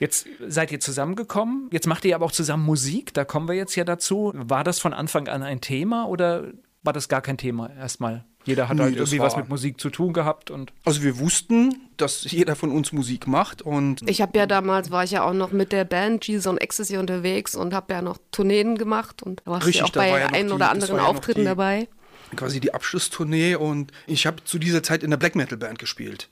Jetzt 0.00 0.26
seid 0.48 0.72
ihr 0.72 0.80
zusammengekommen. 0.80 1.68
Jetzt 1.70 1.86
macht 1.86 2.06
ihr 2.06 2.14
aber 2.14 2.24
auch 2.24 2.32
zusammen 2.32 2.64
Musik. 2.64 3.12
Da 3.12 3.26
kommen 3.26 3.46
wir 3.46 3.54
jetzt 3.54 3.76
ja 3.76 3.84
dazu. 3.84 4.32
War 4.34 4.64
das 4.64 4.80
von 4.80 4.94
Anfang 4.94 5.28
an 5.28 5.42
ein 5.42 5.60
Thema 5.60 6.08
oder 6.08 6.52
war 6.82 6.94
das 6.94 7.08
gar 7.08 7.20
kein 7.20 7.36
Thema 7.36 7.70
erstmal? 7.70 8.24
Jeder 8.44 8.70
hat 8.70 8.78
nee, 8.78 8.84
halt 8.84 8.96
irgendwie 8.96 9.18
was 9.18 9.36
mit 9.36 9.50
Musik 9.50 9.78
zu 9.78 9.90
tun 9.90 10.14
gehabt 10.14 10.50
und. 10.50 10.72
Also 10.86 11.02
wir 11.02 11.18
wussten, 11.18 11.74
dass 11.98 12.24
jeder 12.30 12.56
von 12.56 12.70
uns 12.70 12.92
Musik 12.92 13.26
macht 13.26 13.60
und. 13.60 14.00
Ich 14.08 14.22
habe 14.22 14.38
ja 14.38 14.46
damals 14.46 14.90
war 14.90 15.04
ich 15.04 15.10
ja 15.10 15.22
auch 15.24 15.34
noch 15.34 15.52
mit 15.52 15.72
der 15.72 15.84
Band 15.84 16.26
Jesus 16.26 16.46
on 16.46 16.56
Ecstasy 16.56 16.96
unterwegs 16.96 17.54
und 17.54 17.74
habe 17.74 17.92
ja 17.92 18.00
noch 18.00 18.16
Tourneen 18.30 18.78
gemacht 18.78 19.22
und 19.22 19.42
da 19.44 19.50
warst 19.50 19.66
Richtig, 19.66 19.82
ja 19.82 19.86
auch 19.86 19.92
bei 19.92 20.20
ja 20.20 20.26
ein 20.28 20.50
oder 20.50 20.70
anderen 20.70 20.98
Auftritten 20.98 21.40
die, 21.40 21.46
dabei. 21.46 21.88
Quasi 22.34 22.60
die 22.60 22.72
Abschlusstournee 22.72 23.56
und 23.56 23.92
ich 24.06 24.26
habe 24.26 24.42
zu 24.44 24.58
dieser 24.58 24.82
Zeit 24.82 25.02
in 25.02 25.10
der 25.10 25.18
Black 25.18 25.34
Metal 25.34 25.58
Band 25.58 25.78
gespielt. 25.78 26.30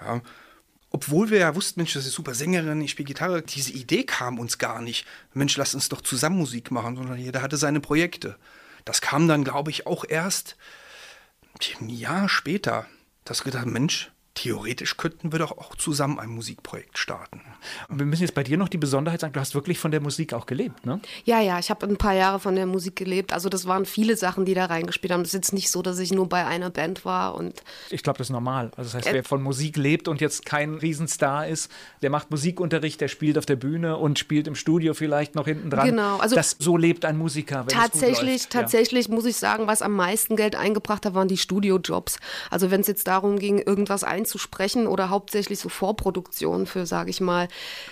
Ja, 0.00 0.22
obwohl 0.92 1.30
wir 1.30 1.38
ja 1.38 1.54
wussten, 1.54 1.80
Mensch, 1.80 1.94
das 1.94 2.06
ist 2.06 2.12
super 2.12 2.34
Sängerin, 2.34 2.80
ich 2.82 2.90
spiele 2.90 3.06
Gitarre, 3.06 3.42
diese 3.42 3.72
Idee 3.72 4.04
kam 4.04 4.38
uns 4.38 4.58
gar 4.58 4.82
nicht. 4.82 5.06
Mensch, 5.32 5.56
lass 5.56 5.74
uns 5.74 5.88
doch 5.88 6.02
zusammen 6.02 6.36
Musik 6.36 6.70
machen, 6.70 6.96
sondern 6.96 7.18
jeder 7.18 7.40
hatte 7.40 7.56
seine 7.56 7.80
Projekte. 7.80 8.36
Das 8.84 9.00
kam 9.00 9.26
dann, 9.26 9.42
glaube 9.42 9.70
ich, 9.70 9.86
auch 9.86 10.04
erst 10.06 10.56
ein 11.80 11.88
Jahr 11.88 12.28
später. 12.28 12.86
Dass 13.24 13.40
wir 13.40 13.52
gedacht, 13.52 13.66
Mensch, 13.66 14.10
theoretisch 14.34 14.96
könnten 14.96 15.30
wir 15.30 15.38
doch 15.38 15.52
auch 15.52 15.76
zusammen 15.76 16.18
ein 16.18 16.30
Musikprojekt 16.30 16.96
starten. 16.96 17.42
Wir 17.88 18.06
müssen 18.06 18.22
jetzt 18.22 18.34
bei 18.34 18.42
dir 18.42 18.56
noch 18.56 18.68
die 18.68 18.78
Besonderheit 18.78 19.20
sagen, 19.20 19.34
du 19.34 19.40
hast 19.40 19.54
wirklich 19.54 19.78
von 19.78 19.90
der 19.90 20.00
Musik 20.00 20.32
auch 20.32 20.46
gelebt, 20.46 20.86
ne? 20.86 21.00
Ja, 21.24 21.40
ja, 21.40 21.58
ich 21.58 21.68
habe 21.68 21.86
ein 21.86 21.98
paar 21.98 22.14
Jahre 22.14 22.40
von 22.40 22.56
der 22.56 22.66
Musik 22.66 22.96
gelebt. 22.96 23.32
Also 23.32 23.48
das 23.48 23.66
waren 23.66 23.84
viele 23.84 24.16
Sachen, 24.16 24.44
die 24.44 24.54
da 24.54 24.66
reingespielt 24.66 25.12
haben. 25.12 25.20
Es 25.20 25.28
ist 25.28 25.34
jetzt 25.34 25.52
nicht 25.52 25.70
so, 25.70 25.82
dass 25.82 25.98
ich 25.98 26.12
nur 26.12 26.28
bei 26.28 26.46
einer 26.46 26.70
Band 26.70 27.04
war 27.04 27.34
und 27.34 27.62
Ich 27.90 28.02
glaube, 28.02 28.18
das 28.18 28.28
ist 28.28 28.32
normal. 28.32 28.70
Also 28.76 28.90
das 28.90 29.06
heißt, 29.06 29.14
wer 29.14 29.24
von 29.24 29.42
Musik 29.42 29.76
lebt 29.76 30.08
und 30.08 30.20
jetzt 30.20 30.46
kein 30.46 30.74
Riesenstar 30.74 31.46
ist, 31.46 31.70
der 32.00 32.08
macht 32.08 32.30
Musikunterricht, 32.30 33.00
der 33.00 33.08
spielt 33.08 33.36
auf 33.36 33.46
der 33.46 33.56
Bühne 33.56 33.98
und 33.98 34.18
spielt 34.18 34.46
im 34.46 34.54
Studio 34.54 34.94
vielleicht 34.94 35.34
noch 35.34 35.46
hinten 35.46 35.68
dran. 35.68 35.86
Genau, 35.86 36.16
also 36.16 36.34
das, 36.34 36.56
so 36.58 36.78
lebt 36.78 37.04
ein 37.04 37.18
Musiker. 37.18 37.66
Wenn 37.66 37.76
tatsächlich, 37.76 38.12
es 38.12 38.18
gut 38.18 38.28
läuft. 38.28 38.50
tatsächlich 38.52 39.08
muss 39.08 39.26
ich 39.26 39.36
sagen, 39.36 39.66
was 39.66 39.82
am 39.82 39.92
meisten 39.92 40.36
Geld 40.36 40.56
eingebracht 40.56 41.04
hat, 41.04 41.14
waren 41.14 41.28
die 41.28 41.36
Studiojobs. 41.36 42.18
Also 42.50 42.70
wenn 42.70 42.80
es 42.80 42.86
jetzt 42.86 43.06
darum 43.06 43.38
ging, 43.38 43.58
irgendwas 43.58 44.04
einzusprechen 44.22 44.86
oder 44.86 45.10
hauptsächlich 45.10 45.58
so 45.58 45.68
Vorproduktionen 45.68 46.66
für, 46.66 46.86
sage 46.86 47.10
ich 47.10 47.20
mal, 47.20 47.48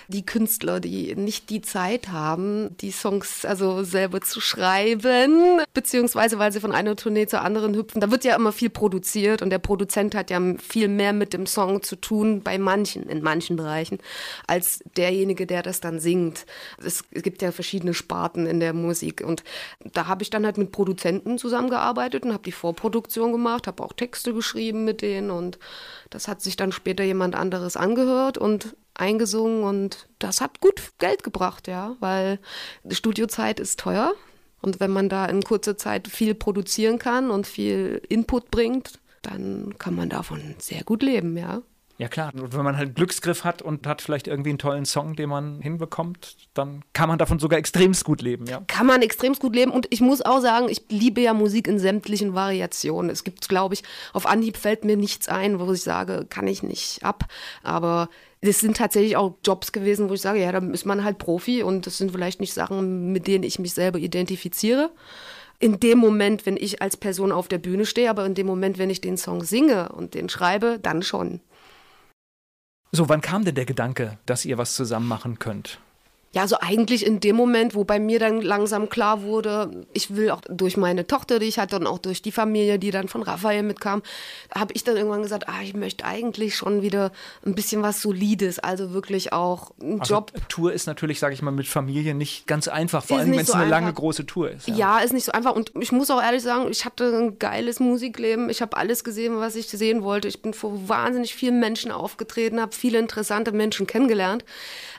die 0.07 0.25
Künstler, 0.25 0.79
die 0.79 1.13
nicht 1.15 1.49
die 1.49 1.61
Zeit 1.61 2.09
haben, 2.09 2.75
die 2.77 2.91
Songs 2.91 3.43
also 3.43 3.83
selber 3.83 4.21
zu 4.21 4.39
schreiben, 4.39 5.61
beziehungsweise 5.73 6.39
weil 6.39 6.53
sie 6.53 6.61
von 6.61 6.71
einer 6.71 6.95
Tournee 6.95 7.27
zur 7.27 7.41
anderen 7.41 7.75
hüpfen. 7.75 7.99
Da 7.99 8.11
wird 8.11 8.23
ja 8.23 8.35
immer 8.35 8.53
viel 8.53 8.69
produziert 8.69 9.41
und 9.41 9.49
der 9.49 9.59
Produzent 9.59 10.15
hat 10.15 10.29
ja 10.29 10.39
viel 10.57 10.87
mehr 10.87 11.11
mit 11.11 11.33
dem 11.33 11.45
Song 11.45 11.83
zu 11.83 11.97
tun 11.97 12.41
bei 12.41 12.57
manchen, 12.57 13.09
in 13.09 13.21
manchen 13.21 13.57
Bereichen, 13.57 13.99
als 14.47 14.81
derjenige, 14.95 15.45
der 15.45 15.63
das 15.63 15.81
dann 15.81 15.99
singt. 15.99 16.45
Es 16.83 17.03
gibt 17.11 17.41
ja 17.41 17.51
verschiedene 17.51 17.93
Sparten 17.93 18.45
in 18.45 18.61
der 18.61 18.73
Musik 18.73 19.21
und 19.25 19.43
da 19.93 20.07
habe 20.07 20.23
ich 20.23 20.29
dann 20.29 20.45
halt 20.45 20.57
mit 20.57 20.71
Produzenten 20.71 21.37
zusammengearbeitet 21.37 22.23
und 22.23 22.31
habe 22.31 22.43
die 22.43 22.53
Vorproduktion 22.53 23.33
gemacht, 23.33 23.67
habe 23.67 23.83
auch 23.83 23.93
Texte 23.93 24.33
geschrieben 24.33 24.85
mit 24.85 25.01
denen 25.01 25.29
und 25.29 25.59
das 26.11 26.27
hat 26.27 26.41
sich 26.41 26.55
dann 26.55 26.71
später 26.71 27.03
jemand 27.03 27.35
anderes 27.35 27.75
angehört 27.75 28.37
und 28.37 28.75
eingesungen 28.93 29.63
und 29.63 30.07
das 30.19 30.41
hat 30.41 30.61
gut 30.61 30.91
Geld 30.99 31.23
gebracht, 31.23 31.67
ja, 31.67 31.95
weil 31.99 32.37
Studiozeit 32.91 33.59
ist 33.59 33.79
teuer 33.79 34.13
und 34.61 34.79
wenn 34.79 34.91
man 34.91 35.09
da 35.09 35.25
in 35.25 35.41
kurzer 35.41 35.77
Zeit 35.77 36.07
viel 36.07 36.35
produzieren 36.35 36.99
kann 36.99 37.31
und 37.31 37.47
viel 37.47 38.01
Input 38.09 38.51
bringt, 38.51 38.99
dann 39.23 39.75
kann 39.79 39.95
man 39.95 40.09
davon 40.09 40.55
sehr 40.59 40.83
gut 40.83 41.01
leben, 41.01 41.37
ja. 41.37 41.63
Ja 42.01 42.07
klar, 42.07 42.31
und 42.33 42.57
wenn 42.57 42.63
man 42.63 42.77
halt 42.77 42.87
einen 42.87 42.95
Glücksgriff 42.95 43.43
hat 43.43 43.61
und 43.61 43.85
hat 43.85 44.01
vielleicht 44.01 44.27
irgendwie 44.27 44.49
einen 44.49 44.57
tollen 44.57 44.85
Song, 44.85 45.15
den 45.15 45.29
man 45.29 45.61
hinbekommt, 45.61 46.35
dann 46.55 46.83
kann 46.93 47.07
man 47.07 47.19
davon 47.19 47.37
sogar 47.37 47.59
extremst 47.59 48.05
gut 48.05 48.23
leben, 48.23 48.47
ja. 48.47 48.63
Kann 48.65 48.87
man 48.87 49.03
extrem 49.03 49.33
gut 49.35 49.53
leben 49.53 49.69
und 49.69 49.85
ich 49.91 50.01
muss 50.01 50.23
auch 50.23 50.39
sagen, 50.39 50.67
ich 50.67 50.81
liebe 50.89 51.21
ja 51.21 51.35
Musik 51.35 51.67
in 51.67 51.77
sämtlichen 51.77 52.33
Variationen. 52.33 53.11
Es 53.11 53.23
gibt, 53.23 53.47
glaube 53.47 53.75
ich, 53.75 53.83
auf 54.13 54.25
Anhieb 54.25 54.57
fällt 54.57 54.83
mir 54.83 54.97
nichts 54.97 55.27
ein, 55.27 55.59
wo 55.59 55.71
ich 55.71 55.83
sage, 55.83 56.25
kann 56.27 56.47
ich 56.47 56.63
nicht 56.63 57.03
ab, 57.03 57.25
aber 57.61 58.09
es 58.39 58.61
sind 58.61 58.77
tatsächlich 58.77 59.15
auch 59.15 59.35
Jobs 59.45 59.71
gewesen, 59.71 60.09
wo 60.09 60.15
ich 60.15 60.21
sage, 60.21 60.41
ja, 60.41 60.51
da 60.51 60.57
ist 60.57 60.87
man 60.87 61.03
halt 61.03 61.19
Profi 61.19 61.61
und 61.61 61.85
das 61.85 61.99
sind 61.99 62.13
vielleicht 62.13 62.39
nicht 62.39 62.55
Sachen, 62.55 63.11
mit 63.11 63.27
denen 63.27 63.43
ich 63.43 63.59
mich 63.59 63.75
selber 63.75 63.99
identifiziere 63.99 64.89
in 65.59 65.79
dem 65.79 65.99
Moment, 65.99 66.47
wenn 66.47 66.57
ich 66.57 66.81
als 66.81 66.97
Person 66.97 67.31
auf 67.31 67.47
der 67.47 67.59
Bühne 67.59 67.85
stehe, 67.85 68.09
aber 68.09 68.25
in 68.25 68.33
dem 68.33 68.47
Moment, 68.47 68.79
wenn 68.79 68.89
ich 68.89 69.01
den 69.01 69.17
Song 69.17 69.43
singe 69.43 69.89
und 69.89 70.15
den 70.15 70.27
schreibe, 70.27 70.79
dann 70.81 71.03
schon. 71.03 71.39
So, 72.93 73.07
wann 73.07 73.21
kam 73.21 73.45
denn 73.45 73.55
der 73.55 73.65
Gedanke, 73.65 74.17
dass 74.25 74.43
ihr 74.43 74.57
was 74.57 74.75
zusammen 74.75 75.07
machen 75.07 75.39
könnt? 75.39 75.79
Ja, 76.33 76.47
so 76.47 76.55
eigentlich 76.61 77.05
in 77.05 77.19
dem 77.19 77.35
Moment, 77.35 77.75
wo 77.75 77.83
bei 77.83 77.99
mir 77.99 78.17
dann 78.17 78.41
langsam 78.41 78.87
klar 78.87 79.21
wurde, 79.23 79.85
ich 79.91 80.15
will 80.15 80.31
auch 80.31 80.39
durch 80.49 80.77
meine 80.77 81.05
Tochter, 81.05 81.39
die 81.39 81.45
ich 81.47 81.59
hatte 81.59 81.75
und 81.77 81.87
auch 81.87 81.97
durch 81.99 82.21
die 82.21 82.31
Familie, 82.31 82.79
die 82.79 82.89
dann 82.91 83.09
von 83.09 83.21
Raphael 83.21 83.63
mitkam, 83.63 84.01
habe 84.55 84.71
ich 84.73 84.85
dann 84.85 84.95
irgendwann 84.95 85.23
gesagt, 85.23 85.49
ah, 85.49 85.61
ich 85.61 85.73
möchte 85.73 86.05
eigentlich 86.05 86.55
schon 86.55 86.81
wieder 86.81 87.11
ein 87.45 87.53
bisschen 87.53 87.81
was 87.81 88.01
Solides, 88.01 88.59
also 88.59 88.93
wirklich 88.93 89.33
auch 89.33 89.71
einen 89.81 89.99
Also, 89.99 90.13
Job. 90.15 90.31
Tour 90.47 90.71
ist 90.71 90.87
natürlich, 90.87 91.19
sage 91.19 91.33
ich 91.33 91.41
mal, 91.41 91.51
mit 91.51 91.67
Familie 91.67 92.15
nicht 92.15 92.47
ganz 92.47 92.69
einfach, 92.69 93.03
vor 93.03 93.19
allem 93.19 93.31
wenn 93.31 93.39
es 93.39 93.47
so 93.47 93.53
eine 93.53 93.69
lange 93.69 93.87
einfach. 93.87 93.99
große 93.99 94.25
Tour 94.25 94.51
ist. 94.51 94.69
Ja. 94.69 94.99
ist 94.99 95.11
nicht 95.11 95.25
so 95.25 95.33
einfach. 95.33 95.53
Und 95.53 95.73
ich 95.81 95.91
muss 95.91 96.09
auch 96.11 96.21
ehrlich 96.21 96.43
sagen, 96.43 96.69
ich 96.71 96.85
hatte 96.85 97.13
ein 97.13 97.39
geiles 97.39 97.81
Musikleben. 97.81 98.49
Ich 98.49 98.61
habe 98.61 98.77
alles 98.77 99.03
gesehen, 99.03 99.37
was 99.37 99.55
ich 99.57 99.67
sehen 99.67 100.01
wollte. 100.03 100.29
Ich 100.29 100.41
bin 100.41 100.53
vor 100.53 100.87
wahnsinnig 100.87 101.35
vielen 101.35 101.59
Menschen 101.59 101.91
aufgetreten, 101.91 102.61
habe 102.61 102.73
viele 102.73 102.99
interessante 102.99 103.51
Menschen 103.51 103.85
kennengelernt. 103.85 104.45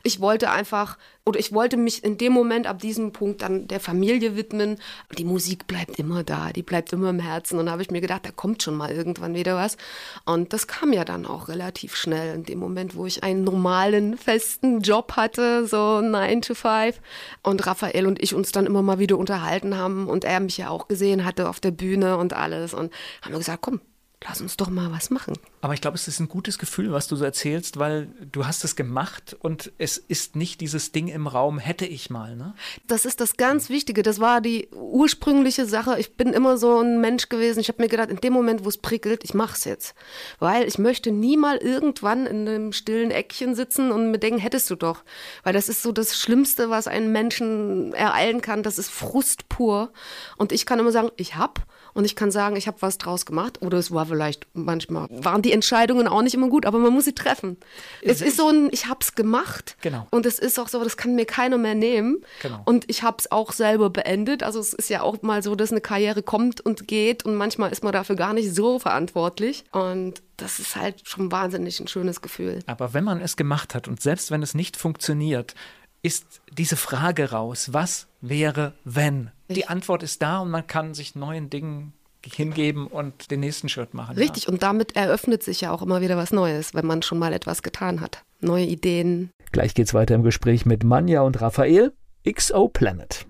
Ich 0.02 0.20
wollte 0.20 0.50
einfach, 0.50 0.98
oder 1.24 1.38
ich 1.38 1.52
wollte 1.52 1.76
mich 1.76 2.02
in 2.02 2.18
dem 2.18 2.32
Moment 2.32 2.66
ab 2.66 2.80
diesem 2.80 3.12
Punkt 3.12 3.42
dann 3.42 3.68
der 3.68 3.78
Familie 3.78 4.36
widmen. 4.36 4.78
Die 5.16 5.24
Musik 5.24 5.66
bleibt 5.66 5.98
immer 5.98 6.24
da, 6.24 6.50
die 6.52 6.62
bleibt 6.62 6.92
immer 6.92 7.10
im 7.10 7.20
Herzen. 7.20 7.58
Und 7.58 7.66
da 7.66 7.72
habe 7.72 7.82
ich 7.82 7.90
mir 7.90 8.00
gedacht, 8.00 8.26
da 8.26 8.30
kommt 8.30 8.62
schon 8.62 8.74
mal 8.74 8.90
irgendwann 8.90 9.34
wieder 9.34 9.54
was. 9.54 9.76
Und 10.24 10.52
das 10.52 10.66
kam 10.66 10.92
ja 10.92 11.04
dann 11.04 11.24
auch 11.24 11.48
relativ 11.48 11.94
schnell 11.94 12.34
in 12.34 12.44
dem 12.44 12.58
Moment, 12.58 12.96
wo 12.96 13.06
ich 13.06 13.22
einen 13.22 13.44
normalen, 13.44 14.16
festen 14.18 14.80
Job 14.80 15.12
hatte, 15.12 15.66
so 15.66 16.00
9 16.00 16.42
to 16.42 16.54
5. 16.54 17.00
Und 17.42 17.66
Raphael 17.66 18.06
und 18.06 18.20
ich 18.20 18.34
uns 18.34 18.50
dann 18.50 18.66
immer 18.66 18.82
mal 18.82 18.98
wieder 18.98 19.18
unterhalten 19.18 19.76
haben 19.76 20.08
und 20.08 20.24
er 20.24 20.40
mich 20.40 20.58
ja 20.58 20.70
auch 20.70 20.88
gesehen 20.88 21.24
hatte 21.24 21.48
auf 21.48 21.60
der 21.60 21.70
Bühne 21.70 22.16
und 22.16 22.32
alles. 22.32 22.74
Und 22.74 22.92
haben 23.22 23.32
wir 23.32 23.38
gesagt, 23.38 23.62
komm, 23.62 23.80
lass 24.26 24.40
uns 24.40 24.56
doch 24.56 24.68
mal 24.68 24.90
was 24.92 25.10
machen. 25.10 25.34
Aber 25.60 25.74
ich 25.74 25.80
glaube, 25.80 25.96
es 25.96 26.08
ist 26.08 26.20
ein 26.20 26.28
gutes 26.28 26.58
Gefühl, 26.58 26.92
was 26.92 27.06
du 27.06 27.16
so 27.16 27.24
erzählst, 27.24 27.78
weil 27.78 28.08
du 28.30 28.46
hast 28.46 28.64
es 28.64 28.76
gemacht 28.76 29.36
und 29.40 29.72
es 29.78 29.96
ist 29.98 30.36
nicht 30.36 30.60
dieses 30.60 30.92
Ding 30.92 31.08
im 31.08 31.26
Raum, 31.26 31.58
hätte 31.58 31.86
ich 31.86 32.10
mal, 32.10 32.36
ne? 32.36 32.54
Das 32.86 33.04
ist 33.04 33.20
das 33.20 33.36
ganz 33.36 33.68
Wichtige. 33.68 34.02
Das 34.02 34.20
war 34.20 34.40
die 34.40 34.68
ursprüngliche 34.72 35.66
Sache. 35.66 35.98
Ich 35.98 36.16
bin 36.16 36.32
immer 36.32 36.56
so 36.58 36.80
ein 36.80 37.00
Mensch 37.00 37.28
gewesen. 37.28 37.60
Ich 37.60 37.68
habe 37.68 37.82
mir 37.82 37.88
gedacht, 37.88 38.10
in 38.10 38.16
dem 38.16 38.32
Moment, 38.32 38.64
wo 38.64 38.68
es 38.68 38.78
prickelt, 38.78 39.24
ich 39.24 39.34
mache 39.34 39.56
es 39.56 39.64
jetzt. 39.64 39.94
Weil 40.38 40.66
ich 40.66 40.78
möchte 40.78 41.10
nie 41.10 41.36
mal 41.36 41.56
irgendwann 41.56 42.26
in 42.26 42.48
einem 42.48 42.72
stillen 42.72 43.10
Eckchen 43.10 43.54
sitzen 43.54 43.92
und 43.92 44.10
mir 44.10 44.18
denken, 44.18 44.40
hättest 44.40 44.70
du 44.70 44.76
doch. 44.76 45.04
Weil 45.42 45.52
das 45.52 45.68
ist 45.68 45.82
so 45.82 45.92
das 45.92 46.16
Schlimmste, 46.16 46.70
was 46.70 46.86
einen 46.86 47.12
Menschen 47.12 47.92
ereilen 47.92 48.40
kann. 48.40 48.62
Das 48.62 48.78
ist 48.78 48.90
Frust 48.90 49.48
pur. 49.48 49.92
Und 50.36 50.52
ich 50.52 50.66
kann 50.66 50.78
immer 50.78 50.92
sagen, 50.92 51.10
ich 51.16 51.36
hab. 51.36 51.66
Und 51.94 52.04
ich 52.04 52.16
kann 52.16 52.30
sagen, 52.30 52.56
ich 52.56 52.66
habe 52.66 52.78
was 52.80 52.98
draus 52.98 53.26
gemacht. 53.26 53.60
Oder 53.62 53.78
es 53.78 53.92
war 53.92 54.06
vielleicht, 54.06 54.46
manchmal 54.54 55.08
waren 55.10 55.42
die 55.42 55.52
Entscheidungen 55.52 56.08
auch 56.08 56.22
nicht 56.22 56.34
immer 56.34 56.48
gut, 56.48 56.66
aber 56.66 56.78
man 56.78 56.92
muss 56.92 57.04
sie 57.04 57.14
treffen. 57.14 57.56
Es 58.02 58.20
ist 58.20 58.36
so 58.36 58.48
ein, 58.48 58.68
ich 58.72 58.88
hab's 58.88 59.14
gemacht. 59.14 59.76
Genau. 59.82 60.06
Und 60.10 60.26
es 60.26 60.38
ist 60.38 60.58
auch 60.58 60.68
so, 60.68 60.82
das 60.82 60.96
kann 60.96 61.14
mir 61.14 61.26
keiner 61.26 61.58
mehr 61.58 61.74
nehmen. 61.74 62.22
Genau. 62.40 62.62
Und 62.64 62.88
ich 62.88 63.02
habe 63.02 63.16
es 63.18 63.30
auch 63.30 63.52
selber 63.52 63.90
beendet. 63.90 64.42
Also 64.42 64.60
es 64.60 64.72
ist 64.72 64.88
ja 64.88 65.02
auch 65.02 65.20
mal 65.22 65.42
so, 65.42 65.54
dass 65.54 65.70
eine 65.70 65.80
Karriere 65.80 66.22
kommt 66.22 66.60
und 66.60 66.88
geht 66.88 67.24
und 67.24 67.34
manchmal 67.34 67.70
ist 67.72 67.82
man 67.84 67.92
dafür 67.92 68.16
gar 68.16 68.32
nicht 68.32 68.54
so 68.54 68.78
verantwortlich. 68.78 69.64
Und 69.72 70.22
das 70.36 70.58
ist 70.58 70.76
halt 70.76 71.06
schon 71.08 71.30
wahnsinnig 71.30 71.78
ein 71.80 71.88
schönes 71.88 72.20
Gefühl. 72.20 72.60
Aber 72.66 72.94
wenn 72.94 73.04
man 73.04 73.20
es 73.20 73.36
gemacht 73.36 73.74
hat 73.74 73.86
und 73.86 74.00
selbst 74.00 74.30
wenn 74.30 74.42
es 74.42 74.54
nicht 74.54 74.76
funktioniert, 74.76 75.54
ist 76.02 76.42
diese 76.52 76.76
Frage 76.76 77.30
raus, 77.30 77.72
was 77.72 78.08
wäre, 78.20 78.74
wenn? 78.84 79.30
Die. 79.48 79.66
Antwort 79.66 80.02
ist 80.02 80.22
da 80.22 80.40
und 80.40 80.50
man 80.50 80.66
kann 80.66 80.94
sich 80.94 81.14
neuen 81.14 81.50
Dingen 81.50 81.92
hingeben 82.24 82.86
und 82.86 83.30
den 83.30 83.40
nächsten 83.40 83.68
Schritt 83.68 83.94
machen. 83.94 84.16
Richtig. 84.16 84.48
Und 84.48 84.62
damit 84.62 84.96
eröffnet 84.96 85.42
sich 85.42 85.60
ja 85.60 85.72
auch 85.72 85.82
immer 85.82 86.00
wieder 86.00 86.16
was 86.16 86.32
Neues, 86.32 86.74
wenn 86.74 86.86
man 86.86 87.02
schon 87.02 87.18
mal 87.18 87.32
etwas 87.32 87.62
getan 87.62 88.00
hat. 88.00 88.22
Neue 88.40 88.64
Ideen. 88.64 89.30
Gleich 89.50 89.74
geht's 89.74 89.94
weiter 89.94 90.14
im 90.14 90.22
Gespräch 90.22 90.64
mit 90.66 90.84
Manja 90.84 91.22
und 91.22 91.40
Raphael. 91.40 91.92
XO 92.28 92.68
Planet. 92.68 93.26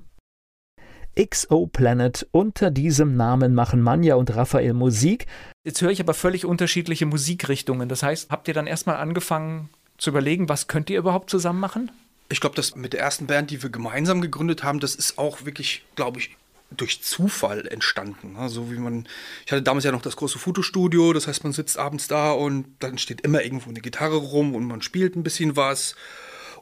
XO 1.18 1.66
Planet. 1.66 2.26
Unter 2.32 2.70
diesem 2.70 3.16
Namen 3.16 3.54
machen 3.54 3.82
Manja 3.82 4.14
und 4.14 4.34
Raphael 4.34 4.74
Musik. 4.74 5.26
Jetzt 5.64 5.80
höre 5.80 5.90
ich 5.90 6.00
aber 6.00 6.14
völlig 6.14 6.44
unterschiedliche 6.44 7.06
Musikrichtungen. 7.06 7.88
Das 7.88 8.02
heißt, 8.02 8.30
habt 8.30 8.48
ihr 8.48 8.54
dann 8.54 8.66
erstmal 8.66 8.96
angefangen 8.96 9.70
zu 9.98 10.10
überlegen, 10.10 10.48
was 10.48 10.68
könnt 10.68 10.90
ihr 10.90 10.98
überhaupt 10.98 11.30
zusammen 11.30 11.60
machen? 11.60 11.90
Ich 12.32 12.40
glaube, 12.40 12.56
das 12.56 12.74
mit 12.74 12.94
der 12.94 13.00
ersten 13.00 13.26
Band, 13.26 13.50
die 13.50 13.62
wir 13.62 13.68
gemeinsam 13.68 14.22
gegründet 14.22 14.62
haben, 14.62 14.80
das 14.80 14.94
ist 14.94 15.18
auch 15.18 15.44
wirklich, 15.44 15.84
glaube 15.96 16.18
ich, 16.18 16.36
durch 16.74 17.02
Zufall 17.02 17.66
entstanden. 17.66 18.36
Also 18.36 18.72
wie 18.72 18.78
man, 18.78 19.06
ich 19.44 19.52
hatte 19.52 19.62
damals 19.62 19.84
ja 19.84 19.92
noch 19.92 20.00
das 20.00 20.16
große 20.16 20.38
Fotostudio, 20.38 21.12
das 21.12 21.26
heißt, 21.26 21.44
man 21.44 21.52
sitzt 21.52 21.78
abends 21.78 22.08
da 22.08 22.32
und 22.32 22.64
dann 22.78 22.96
steht 22.96 23.20
immer 23.20 23.42
irgendwo 23.42 23.68
eine 23.68 23.82
Gitarre 23.82 24.16
rum 24.16 24.54
und 24.54 24.64
man 24.64 24.80
spielt 24.80 25.14
ein 25.14 25.22
bisschen 25.22 25.56
was. 25.56 25.94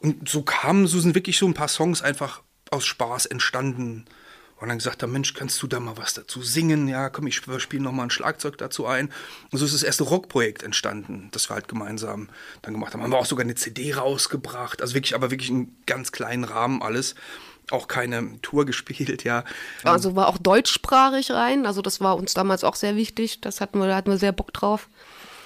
Und 0.01 0.29
so 0.29 0.43
kamen, 0.43 0.89
so 0.89 0.99
sind 0.99 1.15
wirklich 1.15 1.39
so 1.39 1.47
ein 1.47 1.55
paar 1.55 1.69
Songs 1.69 2.03
einfach 2.03 2.43
aus 2.73 2.85
Spaß 2.85 3.27
entstanden. 3.27 4.07
Und 4.61 4.68
dann 4.68 4.77
gesagt 4.77 5.07
Mensch, 5.07 5.33
kannst 5.33 5.62
du 5.62 5.66
da 5.66 5.81
mal 5.81 5.96
was 5.96 6.12
dazu 6.12 6.42
singen? 6.42 6.87
Ja, 6.87 7.09
komm, 7.09 7.27
ich 7.27 7.40
spiele 7.59 7.83
noch 7.83 7.92
mal 7.92 8.05
ein 8.05 8.11
Schlagzeug 8.11 8.59
dazu 8.59 8.87
ein. 8.87 9.11
Und 9.51 9.59
so 9.59 9.64
ist 9.64 9.73
das 9.73 9.83
erste 9.83 10.05
Rockprojekt 10.05 10.62
entstanden, 10.62 11.29
das 11.33 11.49
wir 11.49 11.55
halt 11.55 11.66
gemeinsam 11.66 12.29
dann 12.61 12.75
gemacht 12.75 12.92
haben. 12.92 13.03
Haben 13.03 13.11
wir 13.11 13.18
auch 13.18 13.27
sogar 13.27 13.44
eine 13.44 13.55
CD 13.55 13.94
rausgebracht. 13.94 14.83
Also 14.83 14.94
wirklich, 14.94 15.14
aber 15.14 15.31
wirklich 15.31 15.49
in 15.49 15.75
ganz 15.87 16.12
kleinen 16.12 16.44
Rahmen 16.44 16.83
alles. 16.83 17.14
Auch 17.70 17.88
keine 17.88 18.38
Tour 18.42 18.66
gespielt, 18.66 19.25
ja. 19.25 19.44
Also 19.83 20.14
war 20.14 20.29
auch 20.29 20.37
deutschsprachig 20.37 21.31
rein. 21.31 21.64
Also 21.64 21.81
das 21.81 22.03
war 22.03 22.16
uns 22.16 22.35
damals 22.35 22.62
auch 22.62 22.77
sehr 22.77 22.96
wichtig. 22.96 23.40
Das 23.40 23.62
hatten 23.62 23.79
wir, 23.79 23.87
da 23.87 23.96
hatten 23.96 24.11
wir 24.11 24.18
sehr 24.18 24.33
Bock 24.33 24.53
drauf. 24.53 24.88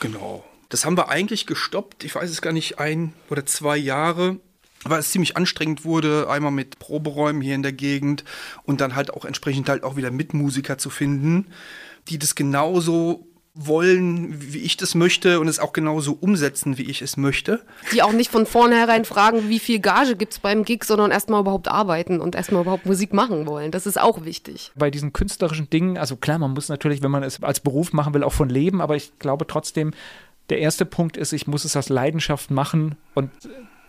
Genau. 0.01 0.45
Das 0.71 0.85
haben 0.85 0.97
wir 0.97 1.09
eigentlich 1.09 1.47
gestoppt, 1.47 2.03
ich 2.03 2.17
weiß 2.17 2.29
es 2.29 2.43
gar 2.43 2.53
nicht, 2.53 2.81
ein 2.81 3.13
oder 3.31 3.47
zwei 3.47 3.77
Jahre, 3.77 4.41
weil 4.85 5.01
es 5.01 5.11
ziemlich 5.11 5.37
anstrengend 5.37 5.85
wurde, 5.85 6.29
einmal 6.29 6.53
mit 6.53 6.79
Proberäumen 6.79 7.43
hier 7.43 7.55
in 7.55 7.63
der 7.63 7.73
Gegend 7.73 8.25
und 8.65 8.81
dann 8.81 8.95
halt 8.95 9.13
auch 9.13 9.25
entsprechend 9.25 9.69
halt 9.69 9.83
auch 9.83 9.97
wieder 9.97 10.11
Mitmusiker 10.11 10.79
zu 10.79 10.91
finden, 10.91 11.47
die 12.09 12.19
das 12.19 12.35
genauso 12.35 13.27
wollen, 13.55 14.53
wie 14.53 14.59
ich 14.59 14.77
das 14.77 14.97
möchte 14.97 15.39
und 15.39 15.47
es 15.47 15.61
auch 15.61 15.73
genauso 15.73 16.19
umsetzen, 16.21 16.77
wie 16.77 16.91
ich 16.91 17.03
es 17.03 17.17
möchte. 17.17 17.63
Die 17.93 18.03
auch 18.03 18.13
nicht 18.13 18.31
von 18.31 18.47
vornherein 18.47 19.05
fragen, 19.05 19.49
wie 19.49 19.61
viel 19.61 19.79
Gage 19.79 20.17
gibt 20.17 20.33
es 20.33 20.39
beim 20.41 20.65
Gig, 20.65 20.83
sondern 20.83 21.13
erstmal 21.13 21.41
überhaupt 21.41 21.69
arbeiten 21.69 22.21
und 22.21 22.35
erstmal 22.35 22.63
überhaupt 22.63 22.85
Musik 22.85 23.13
machen 23.13 23.47
wollen. 23.47 23.71
Das 23.71 23.87
ist 23.87 24.01
auch 24.01 24.25
wichtig. 24.25 24.73
Bei 24.75 24.91
diesen 24.91 25.13
künstlerischen 25.13 25.71
Dingen, 25.71 25.99
also 25.99 26.17
klar, 26.17 26.41
man 26.41 26.51
muss 26.51 26.69
natürlich, 26.69 27.01
wenn 27.03 27.13
man 27.13 27.23
es 27.23 27.43
als 27.45 27.61
Beruf 27.61 27.93
machen 27.93 28.13
will, 28.13 28.25
auch 28.25 28.33
von 28.33 28.49
leben, 28.49 28.81
aber 28.81 28.97
ich 28.97 29.21
glaube 29.21 29.47
trotzdem, 29.47 29.93
der 30.51 30.59
erste 30.59 30.85
Punkt 30.85 31.17
ist, 31.17 31.33
ich 31.33 31.47
muss 31.47 31.65
es 31.65 31.77
aus 31.77 31.89
Leidenschaft 31.89 32.51
machen 32.51 32.97
und 33.15 33.31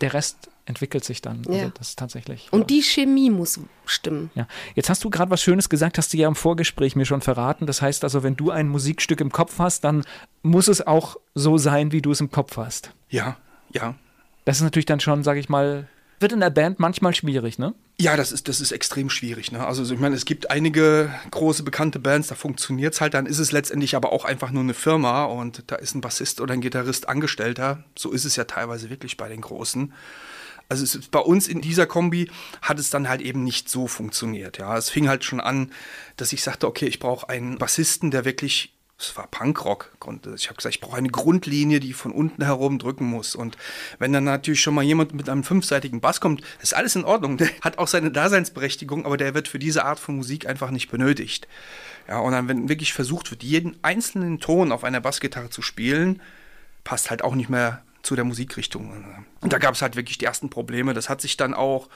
der 0.01 0.13
Rest 0.13 0.49
entwickelt 0.65 1.03
sich 1.03 1.21
dann. 1.21 1.43
Ja. 1.47 1.53
Also 1.53 1.71
das 1.77 1.89
ist 1.89 1.99
tatsächlich. 1.99 2.47
Und 2.51 2.61
ja. 2.61 2.65
die 2.65 2.81
Chemie 2.81 3.29
muss 3.29 3.59
stimmen. 3.85 4.31
Ja. 4.33 4.47
Jetzt 4.73 4.89
hast 4.89 5.03
du 5.03 5.09
gerade 5.09 5.29
was 5.31 5.41
Schönes 5.41 5.69
gesagt, 5.69 5.97
hast 5.97 6.13
du 6.13 6.17
ja 6.17 6.27
im 6.27 6.35
Vorgespräch 6.35 6.95
mir 6.95 7.05
schon 7.05 7.21
verraten. 7.21 7.67
Das 7.67 7.81
heißt 7.81 8.03
also, 8.03 8.23
wenn 8.23 8.35
du 8.35 8.51
ein 8.51 8.67
Musikstück 8.67 9.21
im 9.21 9.31
Kopf 9.31 9.59
hast, 9.59 9.83
dann 9.83 10.03
muss 10.41 10.67
es 10.67 10.85
auch 10.85 11.17
so 11.35 11.57
sein, 11.57 11.91
wie 11.91 12.01
du 12.01 12.11
es 12.11 12.19
im 12.19 12.31
Kopf 12.31 12.57
hast. 12.57 12.91
Ja, 13.09 13.37
ja. 13.71 13.95
Das 14.45 14.57
ist 14.57 14.63
natürlich 14.63 14.85
dann 14.85 14.99
schon, 14.99 15.23
sage 15.23 15.39
ich 15.39 15.49
mal, 15.49 15.87
wird 16.19 16.31
in 16.31 16.39
der 16.39 16.49
Band 16.49 16.79
manchmal 16.79 17.13
schwierig, 17.13 17.59
ne? 17.59 17.73
Ja, 17.97 18.17
das 18.17 18.33
ist, 18.33 18.49
das 18.49 18.59
ist 18.59 18.71
extrem 18.71 19.09
schwierig. 19.09 19.53
Ne? 19.53 19.65
Also 19.65 19.93
ich 19.93 19.99
meine, 19.99 20.15
es 20.15 20.25
gibt 20.25 20.51
einige 20.51 21.13
große 21.31 21.63
bekannte 21.63 21.99
Bands, 21.99 22.27
da 22.27 22.35
funktioniert 22.35 22.93
es 22.93 23.01
halt, 23.01 23.13
dann 23.13 23.25
ist 23.25 23.39
es 23.39 23.53
letztendlich 23.53 23.95
aber 23.95 24.11
auch 24.11 24.25
einfach 24.25 24.51
nur 24.51 24.63
eine 24.63 24.73
Firma 24.73 25.23
und 25.23 25.63
da 25.67 25.75
ist 25.75 25.95
ein 25.95 26.01
Bassist 26.01 26.41
oder 26.41 26.53
ein 26.53 26.61
Gitarrist 26.61 27.07
Angestellter. 27.07 27.83
So 27.97 28.11
ist 28.11 28.25
es 28.25 28.35
ja 28.35 28.43
teilweise 28.43 28.89
wirklich 28.89 29.15
bei 29.15 29.29
den 29.29 29.39
Großen. 29.41 29.93
Also 30.67 30.83
es 30.83 31.07
bei 31.07 31.19
uns 31.19 31.47
in 31.47 31.61
dieser 31.61 31.85
Kombi 31.85 32.29
hat 32.61 32.79
es 32.79 32.89
dann 32.89 33.07
halt 33.07 33.21
eben 33.21 33.43
nicht 33.43 33.69
so 33.69 33.87
funktioniert. 33.87 34.57
Ja, 34.57 34.77
es 34.77 34.89
fing 34.89 35.07
halt 35.07 35.23
schon 35.23 35.39
an, 35.39 35.71
dass 36.17 36.33
ich 36.33 36.43
sagte, 36.43 36.67
okay, 36.67 36.87
ich 36.87 36.99
brauche 36.99 37.29
einen 37.29 37.57
Bassisten, 37.57 38.11
der 38.11 38.25
wirklich 38.25 38.74
es 38.97 39.17
war 39.17 39.27
Punkrock. 39.27 39.91
Ich 40.35 40.47
habe 40.47 40.55
gesagt, 40.55 40.75
ich 40.75 40.79
brauche 40.79 40.95
eine 40.95 41.09
Grundlinie, 41.09 41.81
die 41.81 41.91
von 41.91 42.11
unten 42.11 42.43
herum 42.43 42.79
drücken 42.79 43.05
muss. 43.05 43.35
Und 43.35 43.57
wenn 43.99 44.13
dann 44.13 44.23
natürlich 44.23 44.61
schon 44.61 44.73
mal 44.73 44.83
jemand 44.83 45.13
mit 45.13 45.27
einem 45.27 45.43
fünfseitigen 45.43 45.99
Bass 45.99 46.21
kommt, 46.21 46.41
ist 46.61 46.73
alles 46.73 46.95
in 46.95 47.03
Ordnung. 47.03 47.35
Der 47.37 47.49
hat 47.61 47.77
auch 47.77 47.87
seine 47.87 48.11
Daseinsberechtigung, 48.11 49.05
aber 49.05 49.17
der 49.17 49.33
wird 49.33 49.49
für 49.49 49.59
diese 49.59 49.83
Art 49.83 49.99
von 49.99 50.15
Musik 50.15 50.47
einfach 50.47 50.71
nicht 50.71 50.89
benötigt. 50.89 51.47
Ja, 52.07 52.19
und 52.19 52.31
dann, 52.31 52.47
wenn 52.47 52.69
wirklich 52.69 52.93
versucht 52.93 53.31
wird, 53.31 53.43
jeden 53.43 53.75
einzelnen 53.83 54.39
Ton 54.39 54.71
auf 54.71 54.85
einer 54.85 55.01
Bassgitarre 55.01 55.49
zu 55.49 55.61
spielen, 55.61 56.21
passt 56.85 57.09
halt 57.09 57.21
auch 57.21 57.35
nicht 57.35 57.49
mehr 57.49 57.83
zu 58.01 58.15
der 58.15 58.23
Musikrichtung. 58.23 59.25
Und 59.41 59.51
da 59.51 59.57
gab 59.57 59.73
es 59.73 59.81
halt 59.81 59.97
wirklich 59.97 60.19
die 60.19 60.25
ersten 60.25 60.49
Probleme. 60.49 60.93
Das 60.93 61.09
hat 61.09 61.19
sich 61.19 61.35
dann 61.35 61.53
auch, 61.53 61.89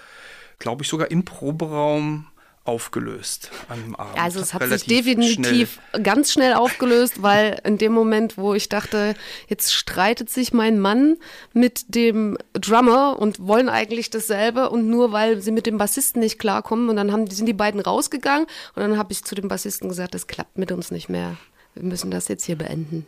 glaube 0.58 0.84
ich, 0.84 0.89
sogar 0.89 1.12
im 1.12 1.24
Proberaum 1.24 2.28
aufgelöst 2.70 3.49
am 3.67 3.95
Abend. 3.95 4.20
Also 4.20 4.39
es 4.39 4.53
hat 4.53 4.63
sich 4.63 4.86
definitiv 4.86 5.80
schnell. 5.89 6.03
ganz 6.03 6.32
schnell 6.32 6.53
aufgelöst, 6.53 7.24
weil 7.24 7.59
in 7.63 7.80
dem 7.80 7.93
Moment, 7.93 8.38
wo 8.38 8.53
ich 8.53 8.70
dachte, 8.70 9.15
jetzt 9.47 9.74
streitet 9.74 10.30
sich 10.30 10.53
mein 10.53 10.80
Mann 10.80 11.17
mit 11.53 11.95
dem 11.95 12.38
Drummer 12.53 13.17
und 13.17 13.39
wollen 13.39 13.70
eigentlich 13.70 14.11
dasselbe 14.11 14.70
und 14.70 14.88
nur 14.88 15.11
weil 15.11 15.41
sie 15.41 15.51
mit 15.51 15.65
dem 15.65 15.80
Bassisten 15.80 16.22
nicht 16.22 16.38
klarkommen 16.38 16.89
und 16.89 16.95
dann 16.95 17.11
haben, 17.11 17.28
sind 17.28 17.47
die 17.47 17.53
beiden 17.53 17.82
rausgegangen 17.82 18.45
und 18.76 18.82
dann 18.84 18.97
habe 18.99 19.11
ich 19.13 19.24
zu 19.24 19.34
dem 19.34 19.47
Bassisten 19.47 19.89
gesagt, 19.89 20.13
das 20.13 20.28
klappt 20.28 20.59
mit 20.59 20.72
uns 20.72 20.91
nicht 20.91 21.09
mehr. 21.09 21.38
Wir 21.74 21.84
müssen 21.84 22.11
das 22.11 22.28
jetzt 22.28 22.45
hier 22.45 22.57
beenden. 22.57 23.07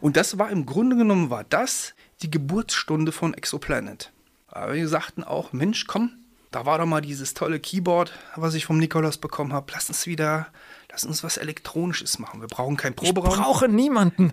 Und 0.00 0.16
das 0.16 0.38
war 0.38 0.48
im 0.48 0.64
Grunde 0.64 0.96
genommen 0.96 1.28
war 1.28 1.44
das 1.44 1.94
die 2.22 2.30
Geburtsstunde 2.30 3.12
von 3.12 3.34
Exoplanet. 3.34 4.12
Aber 4.48 4.72
wir 4.72 4.88
sagten 4.88 5.24
auch, 5.24 5.52
Mensch, 5.52 5.86
komm, 5.86 6.12
da 6.54 6.64
war 6.66 6.78
doch 6.78 6.86
mal 6.86 7.00
dieses 7.00 7.34
tolle 7.34 7.58
Keyboard, 7.58 8.12
was 8.36 8.54
ich 8.54 8.66
vom 8.66 8.78
Nikolaus 8.78 9.18
bekommen 9.18 9.52
habe. 9.52 9.72
Lass 9.72 9.88
uns 9.88 10.06
wieder, 10.06 10.46
lass 10.88 11.04
uns 11.04 11.24
was 11.24 11.36
Elektronisches 11.36 12.20
machen. 12.20 12.40
Wir 12.40 12.46
brauchen 12.46 12.76
keinen 12.76 12.94
Proberaum. 12.94 13.32
Ich 13.32 13.40
brauche 13.40 13.68
niemanden. 13.68 14.30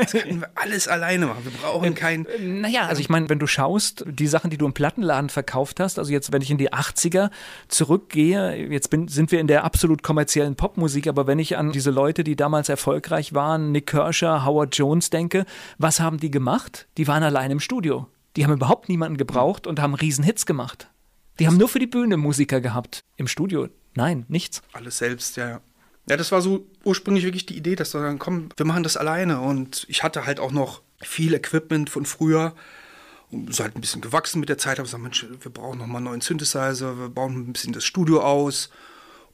das 0.00 0.12
können 0.12 0.40
wir 0.40 0.50
alles 0.54 0.88
alleine 0.88 1.26
machen. 1.26 1.44
Wir 1.44 1.52
brauchen 1.52 1.94
keinen. 1.94 2.26
Naja, 2.62 2.86
also 2.86 3.02
ich 3.02 3.10
meine, 3.10 3.28
wenn 3.28 3.38
du 3.38 3.46
schaust, 3.46 4.02
die 4.08 4.28
Sachen, 4.28 4.48
die 4.48 4.56
du 4.56 4.64
im 4.64 4.72
Plattenladen 4.72 5.28
verkauft 5.28 5.78
hast, 5.78 5.98
also 5.98 6.10
jetzt, 6.10 6.32
wenn 6.32 6.40
ich 6.40 6.50
in 6.50 6.56
die 6.56 6.72
80er 6.72 7.28
zurückgehe, 7.68 8.56
jetzt 8.72 8.88
bin, 8.88 9.06
sind 9.08 9.30
wir 9.30 9.38
in 9.38 9.46
der 9.46 9.64
absolut 9.64 10.02
kommerziellen 10.02 10.56
Popmusik, 10.56 11.06
aber 11.06 11.26
wenn 11.26 11.38
ich 11.38 11.58
an 11.58 11.70
diese 11.70 11.90
Leute, 11.90 12.24
die 12.24 12.36
damals 12.36 12.70
erfolgreich 12.70 13.34
waren, 13.34 13.72
Nick 13.72 13.88
Kershaw, 13.88 14.46
Howard 14.46 14.74
Jones 14.74 15.10
denke, 15.10 15.44
was 15.76 16.00
haben 16.00 16.16
die 16.16 16.30
gemacht? 16.30 16.86
Die 16.96 17.06
waren 17.06 17.22
allein 17.22 17.50
im 17.50 17.60
Studio. 17.60 18.06
Die 18.36 18.44
haben 18.44 18.54
überhaupt 18.54 18.88
niemanden 18.88 19.18
gebraucht 19.18 19.66
und 19.66 19.80
haben 19.80 19.94
Riesenhits 19.94 20.46
gemacht. 20.46 20.88
Die 21.38 21.46
haben 21.46 21.56
nur 21.56 21.68
für 21.68 21.78
die 21.78 21.86
Bühne 21.86 22.16
Musiker 22.16 22.60
gehabt. 22.60 23.04
Im 23.16 23.28
Studio, 23.28 23.68
nein, 23.94 24.24
nichts. 24.28 24.62
Alles 24.72 24.98
selbst, 24.98 25.36
ja. 25.36 25.60
Ja, 26.08 26.16
das 26.16 26.30
war 26.32 26.40
so 26.40 26.66
ursprünglich 26.84 27.24
wirklich 27.24 27.46
die 27.46 27.56
Idee, 27.56 27.74
dass 27.74 27.92
wir 27.92 28.00
dann, 28.00 28.18
komm, 28.18 28.48
wir 28.56 28.64
machen 28.64 28.84
das 28.84 28.96
alleine. 28.96 29.40
Und 29.40 29.84
ich 29.88 30.02
hatte 30.02 30.24
halt 30.24 30.38
auch 30.38 30.52
noch 30.52 30.82
viel 31.02 31.34
Equipment 31.34 31.90
von 31.90 32.06
früher. 32.06 32.54
Und 33.30 33.50
ist 33.50 33.58
halt 33.58 33.74
ein 33.74 33.80
bisschen 33.80 34.00
gewachsen 34.00 34.38
mit 34.38 34.48
der 34.48 34.58
Zeit. 34.58 34.78
Aber 34.78 34.84
gesagt, 34.84 35.02
Mensch, 35.02 35.26
wir 35.40 35.50
brauchen 35.50 35.78
nochmal 35.78 35.96
einen 35.96 36.06
neuen 36.06 36.20
Synthesizer, 36.20 36.98
wir 36.98 37.08
bauen 37.08 37.48
ein 37.48 37.52
bisschen 37.52 37.72
das 37.72 37.84
Studio 37.84 38.22
aus. 38.22 38.70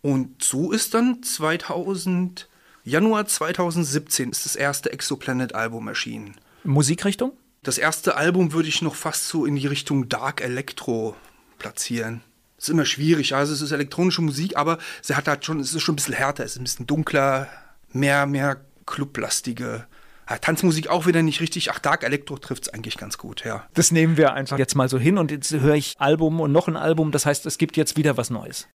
Und 0.00 0.42
so 0.42 0.72
ist 0.72 0.94
dann 0.94 1.22
2000, 1.22 2.48
Januar 2.84 3.26
2017 3.26 4.30
ist 4.30 4.46
das 4.46 4.56
erste 4.56 4.92
Exoplanet-Album 4.92 5.86
erschienen. 5.88 6.36
Musikrichtung? 6.64 7.32
Das 7.62 7.78
erste 7.78 8.16
Album 8.16 8.52
würde 8.52 8.68
ich 8.68 8.82
noch 8.82 8.96
fast 8.96 9.28
so 9.28 9.44
in 9.44 9.54
die 9.54 9.66
Richtung 9.66 10.08
Dark 10.08 10.40
Electro 10.40 11.14
platzieren. 11.62 12.22
Das 12.56 12.64
ist 12.64 12.72
immer 12.74 12.84
schwierig. 12.84 13.34
Also 13.34 13.52
es 13.52 13.60
ist 13.60 13.72
elektronische 13.72 14.20
Musik, 14.20 14.56
aber 14.56 14.78
sie 15.00 15.14
hat 15.14 15.28
halt 15.28 15.44
schon, 15.44 15.60
es 15.60 15.74
ist 15.74 15.82
schon 15.82 15.94
ein 15.94 15.96
bisschen 15.96 16.14
härter, 16.14 16.44
es 16.44 16.52
ist 16.52 16.60
ein 16.60 16.64
bisschen 16.64 16.86
dunkler, 16.86 17.48
mehr, 17.92 18.26
mehr 18.26 18.60
clublastige. 18.84 19.86
Ja, 20.28 20.38
Tanzmusik 20.38 20.88
auch 20.88 21.06
wieder 21.06 21.22
nicht 21.22 21.40
richtig. 21.40 21.70
Ach, 21.70 21.78
Dark 21.78 22.04
Electro 22.04 22.36
trifft 22.36 22.64
es 22.64 22.68
eigentlich 22.74 22.96
ganz 22.96 23.16
gut, 23.16 23.44
ja. 23.44 23.66
Das 23.74 23.90
nehmen 23.92 24.16
wir 24.16 24.32
einfach 24.32 24.58
jetzt 24.58 24.74
mal 24.74 24.88
so 24.88 24.98
hin 24.98 25.18
und 25.18 25.30
jetzt 25.30 25.52
höre 25.52 25.74
ich 25.74 25.94
Album 25.98 26.40
und 26.40 26.52
noch 26.52 26.68
ein 26.68 26.76
Album. 26.76 27.12
Das 27.12 27.26
heißt, 27.26 27.46
es 27.46 27.58
gibt 27.58 27.76
jetzt 27.76 27.96
wieder 27.96 28.16
was 28.16 28.30
Neues. 28.30 28.68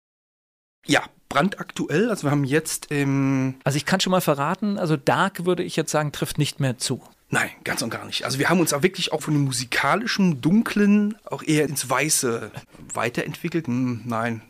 Ja, 0.86 1.02
brandaktuell. 1.28 2.10
Also 2.10 2.24
wir 2.24 2.30
haben 2.30 2.44
jetzt 2.44 2.90
im. 2.92 3.56
Also 3.64 3.76
ich 3.76 3.86
kann 3.86 4.00
schon 4.00 4.12
mal 4.12 4.20
verraten, 4.20 4.78
also 4.78 4.96
Dark 4.96 5.44
würde 5.44 5.64
ich 5.64 5.76
jetzt 5.76 5.90
sagen, 5.90 6.12
trifft 6.12 6.38
nicht 6.38 6.60
mehr 6.60 6.78
zu. 6.78 7.02
Nein, 7.28 7.50
ganz 7.64 7.82
und 7.82 7.90
gar 7.90 8.04
nicht. 8.04 8.24
Also 8.24 8.38
wir 8.38 8.48
haben 8.48 8.60
uns 8.60 8.72
auch 8.72 8.82
wirklich 8.82 9.12
auch 9.12 9.20
von 9.20 9.34
dem 9.34 9.44
musikalischen, 9.44 10.40
dunklen 10.40 11.16
auch 11.24 11.42
eher 11.42 11.68
ins 11.68 11.90
Weiße 11.90 12.50
weiterentwickelt. 12.94 13.66
Hm, 13.66 14.02
nein. 14.04 14.42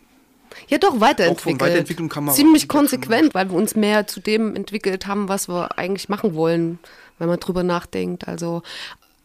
Ja, 0.68 0.78
doch, 0.78 1.00
weiterentwickelt. 1.00 1.60
Auch 1.60 1.66
Weiterentwicklung 1.66 2.08
kann 2.08 2.24
man 2.24 2.34
Ziemlich 2.34 2.68
konsequent, 2.68 3.34
weil 3.34 3.50
wir 3.50 3.56
uns 3.56 3.76
mehr 3.76 4.06
zu 4.06 4.20
dem 4.20 4.54
entwickelt 4.54 5.06
haben, 5.06 5.28
was 5.28 5.48
wir 5.48 5.78
eigentlich 5.78 6.08
machen 6.08 6.34
wollen, 6.34 6.78
wenn 7.18 7.28
man 7.28 7.40
drüber 7.40 7.62
nachdenkt. 7.62 8.28
Also 8.28 8.62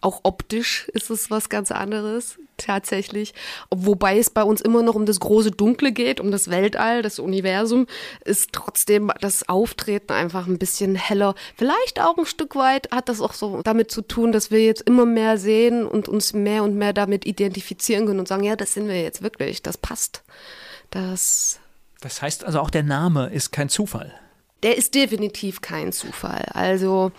auch 0.01 0.21
optisch 0.23 0.89
ist 0.93 1.09
es 1.09 1.29
was 1.29 1.49
ganz 1.49 1.71
anderes, 1.71 2.37
tatsächlich. 2.61 3.33
Wobei 3.69 4.17
es 4.17 4.29
bei 4.29 4.43
uns 4.43 4.61
immer 4.61 4.83
noch 4.83 4.95
um 4.95 5.05
das 5.05 5.19
große 5.19 5.51
Dunkle 5.51 5.91
geht, 5.91 6.19
um 6.19 6.31
das 6.31 6.49
Weltall, 6.49 7.01
das 7.01 7.19
Universum, 7.19 7.87
ist 8.25 8.53
trotzdem 8.53 9.11
das 9.21 9.47
Auftreten 9.49 10.13
einfach 10.13 10.47
ein 10.47 10.57
bisschen 10.57 10.95
heller. 10.95 11.35
Vielleicht 11.55 11.99
auch 11.99 12.17
ein 12.17 12.25
Stück 12.25 12.55
weit 12.55 12.89
hat 12.91 13.09
das 13.09 13.21
auch 13.21 13.33
so 13.33 13.61
damit 13.61 13.91
zu 13.91 14.01
tun, 14.01 14.31
dass 14.31 14.51
wir 14.51 14.63
jetzt 14.63 14.81
immer 14.81 15.05
mehr 15.05 15.37
sehen 15.37 15.85
und 15.85 16.07
uns 16.07 16.33
mehr 16.33 16.63
und 16.63 16.75
mehr 16.75 16.93
damit 16.93 17.25
identifizieren 17.25 18.05
können 18.05 18.19
und 18.19 18.27
sagen, 18.27 18.43
ja, 18.43 18.55
das 18.55 18.73
sind 18.73 18.87
wir 18.87 19.01
jetzt 19.01 19.21
wirklich, 19.21 19.61
das 19.61 19.77
passt. 19.77 20.23
Das. 20.89 21.59
Das 22.01 22.21
heißt 22.21 22.43
also 22.45 22.59
auch 22.59 22.69
der 22.69 22.83
Name 22.83 23.29
ist 23.29 23.51
kein 23.51 23.69
Zufall. 23.69 24.13
Der 24.63 24.77
ist 24.77 24.93
definitiv 24.93 25.61
kein 25.61 25.91
Zufall. 25.91 26.45
Also 26.53 27.11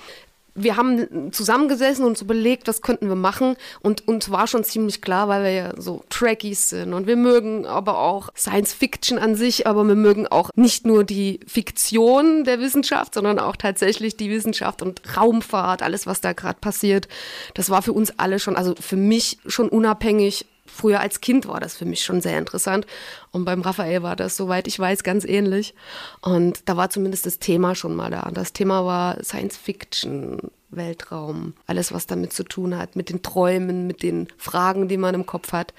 wir 0.54 0.76
haben 0.76 1.32
zusammengesessen 1.32 2.04
und 2.04 2.10
uns 2.10 2.22
überlegt, 2.22 2.68
was 2.68 2.82
könnten 2.82 3.08
wir 3.08 3.16
machen. 3.16 3.56
Und 3.80 4.06
uns 4.06 4.30
war 4.30 4.46
schon 4.46 4.64
ziemlich 4.64 5.00
klar, 5.00 5.28
weil 5.28 5.44
wir 5.44 5.50
ja 5.50 5.72
so 5.80 6.04
Trekkies 6.10 6.68
sind. 6.68 6.92
Und 6.92 7.06
wir 7.06 7.16
mögen 7.16 7.66
aber 7.66 7.98
auch 7.98 8.28
Science 8.36 8.72
Fiction 8.72 9.18
an 9.18 9.34
sich, 9.34 9.66
aber 9.66 9.86
wir 9.86 9.94
mögen 9.94 10.26
auch 10.26 10.50
nicht 10.54 10.86
nur 10.86 11.04
die 11.04 11.40
Fiktion 11.46 12.44
der 12.44 12.60
Wissenschaft, 12.60 13.14
sondern 13.14 13.38
auch 13.38 13.56
tatsächlich 13.56 14.16
die 14.16 14.30
Wissenschaft 14.30 14.82
und 14.82 15.00
Raumfahrt, 15.16 15.82
alles, 15.82 16.06
was 16.06 16.20
da 16.20 16.32
gerade 16.32 16.58
passiert. 16.60 17.08
Das 17.54 17.70
war 17.70 17.82
für 17.82 17.92
uns 17.92 18.18
alle 18.18 18.38
schon, 18.38 18.56
also 18.56 18.74
für 18.78 18.96
mich 18.96 19.38
schon 19.46 19.68
unabhängig 19.68 20.46
früher 20.72 21.00
als 21.00 21.20
Kind 21.20 21.46
war 21.46 21.60
das 21.60 21.76
für 21.76 21.84
mich 21.84 22.04
schon 22.04 22.20
sehr 22.20 22.38
interessant. 22.38 22.86
Und 23.30 23.44
beim 23.44 23.60
Raphael 23.60 24.02
war 24.02 24.16
das, 24.16 24.36
soweit 24.36 24.66
ich 24.66 24.78
weiß, 24.78 25.02
ganz 25.02 25.24
ähnlich. 25.24 25.74
Und 26.20 26.68
da 26.68 26.76
war 26.76 26.90
zumindest 26.90 27.26
das 27.26 27.38
Thema 27.38 27.74
schon 27.74 27.94
mal 27.94 28.10
da. 28.10 28.30
Das 28.32 28.52
Thema 28.52 28.84
war 28.84 29.22
Science 29.22 29.56
Fiction, 29.56 30.38
Weltraum, 30.70 31.54
alles, 31.66 31.92
was 31.92 32.06
damit 32.06 32.32
zu 32.32 32.44
tun 32.44 32.76
hat, 32.76 32.96
mit 32.96 33.10
den 33.10 33.22
Träumen, 33.22 33.86
mit 33.86 34.02
den 34.02 34.28
Fragen, 34.38 34.88
die 34.88 34.96
man 34.96 35.14
im 35.14 35.26
Kopf 35.26 35.52
hat. 35.52 35.74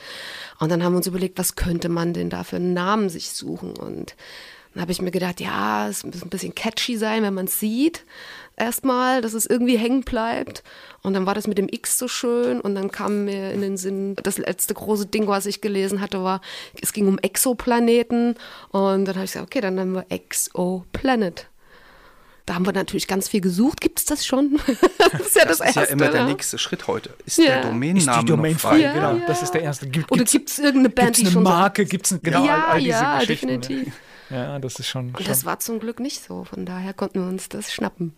Und 0.59 0.71
dann 0.71 0.83
haben 0.83 0.93
wir 0.93 0.97
uns 0.97 1.07
überlegt, 1.07 1.39
was 1.39 1.55
könnte 1.55 1.89
man 1.89 2.13
denn 2.13 2.29
da 2.29 2.43
für 2.43 2.57
einen 2.57 2.73
Namen 2.73 3.09
sich 3.09 3.31
suchen? 3.31 3.75
Und 3.75 4.15
dann 4.73 4.81
habe 4.81 4.91
ich 4.91 5.01
mir 5.01 5.11
gedacht, 5.11 5.41
ja, 5.41 5.89
es 5.89 6.03
muss 6.03 6.21
ein 6.21 6.29
bisschen 6.29 6.55
catchy 6.55 6.97
sein, 6.97 7.23
wenn 7.23 7.33
man 7.33 7.45
es 7.45 7.59
sieht 7.59 8.05
erstmal, 8.55 9.21
dass 9.21 9.33
es 9.33 9.45
irgendwie 9.45 9.77
hängen 9.77 10.01
bleibt. 10.01 10.63
Und 11.01 11.13
dann 11.13 11.25
war 11.25 11.35
das 11.35 11.47
mit 11.47 11.57
dem 11.57 11.67
X 11.69 11.97
so 11.97 12.07
schön 12.07 12.61
und 12.61 12.75
dann 12.75 12.91
kam 12.91 13.25
mir 13.25 13.51
in 13.51 13.61
den 13.61 13.77
Sinn, 13.77 14.15
das 14.23 14.37
letzte 14.37 14.73
große 14.73 15.07
Ding, 15.07 15.27
was 15.27 15.45
ich 15.45 15.61
gelesen 15.61 16.01
hatte, 16.01 16.23
war, 16.23 16.41
es 16.81 16.93
ging 16.93 17.07
um 17.07 17.17
Exoplaneten 17.19 18.35
und 18.69 19.05
dann 19.05 19.15
habe 19.15 19.25
ich 19.25 19.33
gesagt, 19.33 19.47
okay, 19.47 19.61
dann 19.61 19.75
nennen 19.75 19.93
wir 19.93 20.05
Exoplanet. 20.09 21.47
Da 22.45 22.55
haben 22.55 22.65
wir 22.65 22.73
natürlich 22.73 23.07
ganz 23.07 23.29
viel 23.29 23.39
gesucht. 23.39 23.79
Gibt 23.79 23.99
es 23.99 24.05
das 24.05 24.25
schon? 24.25 24.59
das 24.97 25.21
ist 25.21 25.35
ja 25.35 25.45
das, 25.45 25.59
das 25.59 25.69
ist 25.69 25.77
Erste, 25.77 25.79
ja 25.79 25.85
immer 25.85 26.09
der 26.09 26.25
nächste 26.25 26.57
Schritt 26.57 26.87
heute. 26.87 27.11
Ist 27.25 27.37
ja. 27.37 27.45
der 27.45 27.61
Domainname 27.63 27.99
ist 27.99 28.21
die 28.21 28.25
Domain 28.25 28.57
frei? 28.57 28.79
Ja, 28.79 28.93
genau, 28.93 29.15
ja. 29.15 29.25
das 29.25 29.43
ist 29.43 29.51
der 29.51 29.61
erste. 29.61 29.87
Gibt, 29.87 30.11
Oder 30.11 30.25
gibt 30.25 30.49
es 30.49 30.59
irgendeine 30.59 30.89
Band, 30.89 31.17
schon 31.17 31.27
eine 31.27 31.39
Marke? 31.39 31.85
Gibt 31.85 32.11
es 32.11 32.19
genau 32.21 32.45
ja, 32.45 32.65
all, 32.65 32.71
all 32.73 32.79
diese 32.79 32.89
ja, 32.91 33.19
Geschichten? 33.19 33.47
definitiv. 33.47 33.93
Ja, 34.29 34.59
das 34.59 34.77
ist 34.77 34.87
schon. 34.87 35.07
Und 35.07 35.17
schon. 35.17 35.25
das 35.27 35.45
war 35.45 35.59
zum 35.59 35.79
Glück 35.79 36.01
nicht 36.01 36.21
so. 36.21 36.43
Von 36.43 36.65
daher 36.65 36.93
konnten 36.93 37.21
wir 37.21 37.27
uns 37.27 37.47
das 37.47 37.71
schnappen. 37.71 38.13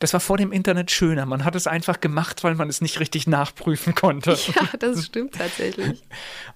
Das 0.00 0.14
war 0.14 0.20
vor 0.20 0.38
dem 0.38 0.50
Internet 0.50 0.90
schöner. 0.90 1.26
Man 1.26 1.44
hat 1.44 1.54
es 1.54 1.66
einfach 1.66 2.00
gemacht, 2.00 2.42
weil 2.42 2.54
man 2.54 2.70
es 2.70 2.80
nicht 2.80 2.98
richtig 3.00 3.26
nachprüfen 3.26 3.94
konnte. 3.94 4.36
Ja, 4.50 4.66
das 4.78 5.06
stimmt 5.06 5.34
tatsächlich. 5.34 6.02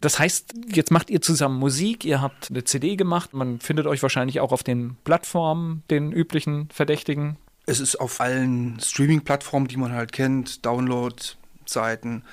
Das 0.00 0.18
heißt, 0.18 0.54
jetzt 0.66 0.90
macht 0.90 1.10
ihr 1.10 1.20
zusammen 1.20 1.58
Musik, 1.58 2.04
ihr 2.04 2.20
habt 2.20 2.50
eine 2.50 2.64
CD 2.64 2.96
gemacht, 2.96 3.34
man 3.34 3.60
findet 3.60 3.86
euch 3.86 4.02
wahrscheinlich 4.02 4.40
auch 4.40 4.52
auf 4.52 4.62
den 4.62 4.96
Plattformen, 5.04 5.84
den 5.90 6.10
üblichen 6.10 6.68
Verdächtigen. 6.72 7.36
Es 7.66 7.78
ist 7.78 7.96
auf 7.96 8.20
allen 8.20 8.80
Streaming-Plattformen, 8.80 9.68
die 9.68 9.76
man 9.76 9.92
halt 9.92 10.12
kennt, 10.12 10.64
Download-Seiten. 10.66 12.24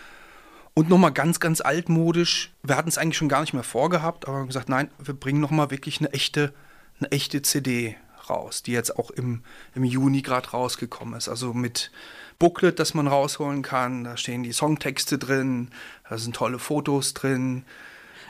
Und 0.74 0.90
nochmal 0.90 1.12
ganz, 1.12 1.40
ganz 1.40 1.62
altmodisch. 1.62 2.54
Wir 2.64 2.78
hatten 2.78 2.90
es 2.90 2.98
eigentlich 2.98 3.18
schon 3.18 3.30
gar 3.30 3.42
nicht 3.42 3.54
mehr 3.54 3.64
vorgehabt, 3.64 4.28
aber 4.28 4.38
haben 4.38 4.48
gesagt, 4.48 4.70
nein, 4.70 4.90
wir 5.00 5.14
bringen 5.14 5.42
nochmal 5.42 5.70
wirklich 5.70 6.00
eine 6.00 6.12
echte, 6.14 6.54
eine 7.00 7.12
echte 7.12 7.42
CD 7.42 7.98
raus, 8.32 8.64
die 8.64 8.72
jetzt 8.72 8.98
auch 8.98 9.12
im, 9.12 9.44
im 9.76 9.84
Juni 9.84 10.22
gerade 10.22 10.50
rausgekommen 10.50 11.16
ist. 11.16 11.30
Also 11.30 11.54
mit 11.54 11.92
Booklet, 12.40 12.80
das 12.80 12.94
man 12.94 13.08
rausholen 13.08 13.62
kann. 13.62 14.04
Da 14.04 14.18
stehen 14.18 14.44
die 14.44 14.54
Songtexte 14.54 15.18
drin, 15.18 15.70
da 16.10 16.18
sind 16.18 16.36
tolle 16.36 16.60
Fotos 16.60 17.14
drin. 17.14 17.64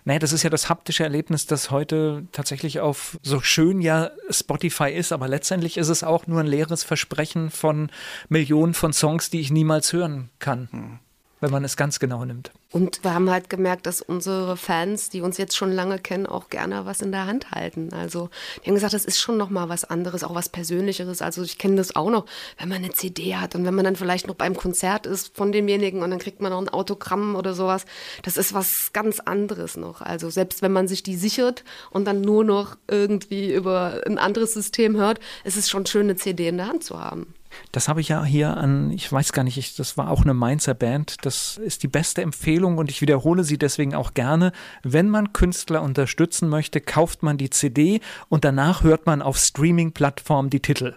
Naja, 0.03 0.19
das 0.19 0.33
ist 0.33 0.43
ja 0.43 0.49
das 0.49 0.67
haptische 0.67 1.03
Erlebnis, 1.03 1.45
das 1.45 1.69
heute 1.69 2.25
tatsächlich 2.31 2.79
auf 2.79 3.19
so 3.21 3.39
schön 3.39 3.81
ja 3.81 4.09
Spotify 4.31 4.89
ist, 4.91 5.11
aber 5.11 5.27
letztendlich 5.27 5.77
ist 5.77 5.89
es 5.89 6.03
auch 6.03 6.25
nur 6.25 6.39
ein 6.39 6.47
leeres 6.47 6.83
Versprechen 6.83 7.51
von 7.51 7.91
Millionen 8.27 8.73
von 8.73 8.93
Songs, 8.93 9.29
die 9.29 9.39
ich 9.39 9.51
niemals 9.51 9.93
hören 9.93 10.31
kann. 10.39 10.69
Hm 10.71 10.99
wenn 11.41 11.51
man 11.51 11.63
es 11.63 11.75
ganz 11.75 11.99
genau 11.99 12.23
nimmt. 12.23 12.51
Und 12.71 13.03
wir 13.03 13.13
haben 13.13 13.29
halt 13.29 13.49
gemerkt, 13.49 13.85
dass 13.85 14.01
unsere 14.01 14.55
Fans, 14.55 15.09
die 15.09 15.21
uns 15.21 15.37
jetzt 15.37 15.57
schon 15.57 15.71
lange 15.73 15.99
kennen, 15.99 16.25
auch 16.25 16.49
gerne 16.49 16.85
was 16.85 17.01
in 17.01 17.11
der 17.11 17.25
Hand 17.25 17.51
halten. 17.51 17.91
Also 17.91 18.29
die 18.63 18.69
haben 18.69 18.75
gesagt, 18.75 18.93
das 18.93 19.03
ist 19.03 19.19
schon 19.19 19.37
noch 19.37 19.49
mal 19.49 19.67
was 19.67 19.83
anderes, 19.83 20.23
auch 20.23 20.35
was 20.35 20.47
Persönlicheres. 20.47 21.21
Also 21.21 21.43
ich 21.43 21.57
kenne 21.57 21.75
das 21.75 21.95
auch 21.95 22.09
noch, 22.09 22.25
wenn 22.59 22.69
man 22.69 22.77
eine 22.77 22.93
CD 22.93 23.35
hat 23.35 23.55
und 23.55 23.65
wenn 23.65 23.75
man 23.75 23.83
dann 23.83 23.95
vielleicht 23.97 24.27
noch 24.27 24.35
beim 24.35 24.55
Konzert 24.55 25.05
ist 25.05 25.35
von 25.35 25.51
demjenigen 25.51 26.01
und 26.01 26.11
dann 26.11 26.19
kriegt 26.19 26.41
man 26.41 26.51
noch 26.51 26.61
ein 26.61 26.69
Autogramm 26.69 27.35
oder 27.35 27.53
sowas. 27.53 27.85
Das 28.23 28.37
ist 28.37 28.53
was 28.53 28.93
ganz 28.93 29.19
anderes 29.19 29.75
noch. 29.75 30.01
Also 30.01 30.29
selbst 30.29 30.61
wenn 30.61 30.71
man 30.71 30.87
sich 30.87 31.03
die 31.03 31.17
sichert 31.17 31.65
und 31.89 32.05
dann 32.05 32.21
nur 32.21 32.43
noch 32.43 32.77
irgendwie 32.87 33.51
über 33.51 34.01
ein 34.05 34.19
anderes 34.19 34.53
System 34.53 34.95
hört, 34.95 35.19
ist 35.43 35.57
es 35.57 35.69
schon 35.69 35.85
schön, 35.87 36.03
eine 36.03 36.15
CD 36.15 36.47
in 36.47 36.57
der 36.57 36.67
Hand 36.67 36.83
zu 36.83 36.99
haben. 36.99 37.33
Das 37.71 37.87
habe 37.87 38.01
ich 38.01 38.09
ja 38.09 38.23
hier 38.23 38.57
an, 38.57 38.91
ich 38.91 39.11
weiß 39.11 39.33
gar 39.33 39.43
nicht, 39.43 39.57
ich, 39.57 39.75
das 39.75 39.97
war 39.97 40.09
auch 40.09 40.23
eine 40.23 40.33
Mainzer 40.33 40.73
Band. 40.73 41.17
Das 41.23 41.57
ist 41.57 41.83
die 41.83 41.87
beste 41.87 42.21
Empfehlung 42.21 42.77
und 42.77 42.89
ich 42.89 43.01
wiederhole 43.01 43.43
sie 43.43 43.57
deswegen 43.57 43.95
auch 43.95 44.13
gerne. 44.13 44.51
Wenn 44.83 45.09
man 45.09 45.33
Künstler 45.33 45.81
unterstützen 45.81 46.49
möchte, 46.49 46.81
kauft 46.81 47.23
man 47.23 47.37
die 47.37 47.49
CD 47.49 48.01
und 48.29 48.45
danach 48.45 48.83
hört 48.83 49.05
man 49.05 49.21
auf 49.21 49.37
Streaming-Plattformen 49.37 50.49
die 50.49 50.61
Titel. 50.61 50.95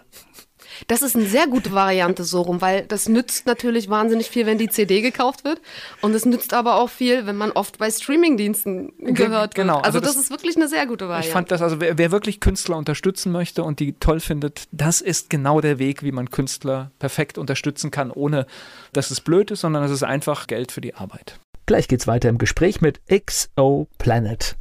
Das 0.87 1.01
ist 1.01 1.15
eine 1.15 1.25
sehr 1.25 1.47
gute 1.47 1.71
Variante 1.71 2.23
so 2.23 2.41
rum, 2.41 2.61
weil 2.61 2.85
das 2.85 3.07
nützt 3.09 3.45
natürlich 3.45 3.89
wahnsinnig 3.89 4.29
viel, 4.29 4.45
wenn 4.45 4.57
die 4.57 4.69
CD 4.69 5.01
gekauft 5.01 5.43
wird. 5.43 5.61
Und 6.01 6.13
es 6.13 6.25
nützt 6.25 6.53
aber 6.53 6.75
auch 6.75 6.89
viel, 6.89 7.25
wenn 7.25 7.35
man 7.35 7.51
oft 7.51 7.77
bei 7.77 7.89
Streamingdiensten 7.89 8.93
gehört 8.99 9.55
genau, 9.55 9.75
wird. 9.75 9.85
Also, 9.85 9.97
also 9.97 9.99
das, 9.99 10.15
das, 10.15 10.23
ist 10.23 10.29
wirklich 10.31 10.55
eine 10.55 10.67
sehr 10.67 10.85
gute 10.85 11.07
Variante. 11.07 11.27
Ich 11.27 11.33
fand 11.33 11.51
das, 11.51 11.61
also 11.61 11.79
wer, 11.79 11.97
wer, 11.97 12.11
wirklich 12.11 12.39
Künstler 12.39 12.77
unterstützen 12.77 13.31
möchte 13.31 13.63
und 13.63 13.79
die 13.79 13.93
toll 13.93 14.19
findet, 14.19 14.67
das 14.71 15.01
ist 15.01 15.29
genau 15.29 15.61
der 15.61 15.79
Weg, 15.79 16.03
wie 16.03 16.11
man 16.11 16.29
Künstler 16.29 16.91
perfekt 16.99 17.37
unterstützen 17.37 17.91
kann, 17.91 18.11
ohne 18.11 18.45
dass 18.93 19.11
es 19.11 19.21
blöd 19.21 19.51
ist, 19.51 19.61
sondern 19.61 19.83
es 19.83 19.91
ist 19.91 20.03
einfach 20.03 20.47
Geld 20.47 20.71
für 20.71 20.81
die 20.81 20.93
Arbeit. 20.93 21.39
Gleich 21.65 21.87
geht's 21.87 22.07
weiter 22.07 22.29
im 22.29 22.37
Gespräch 22.37 22.81
mit 22.81 23.01
XO 23.09 23.87
Planet. 23.97 24.55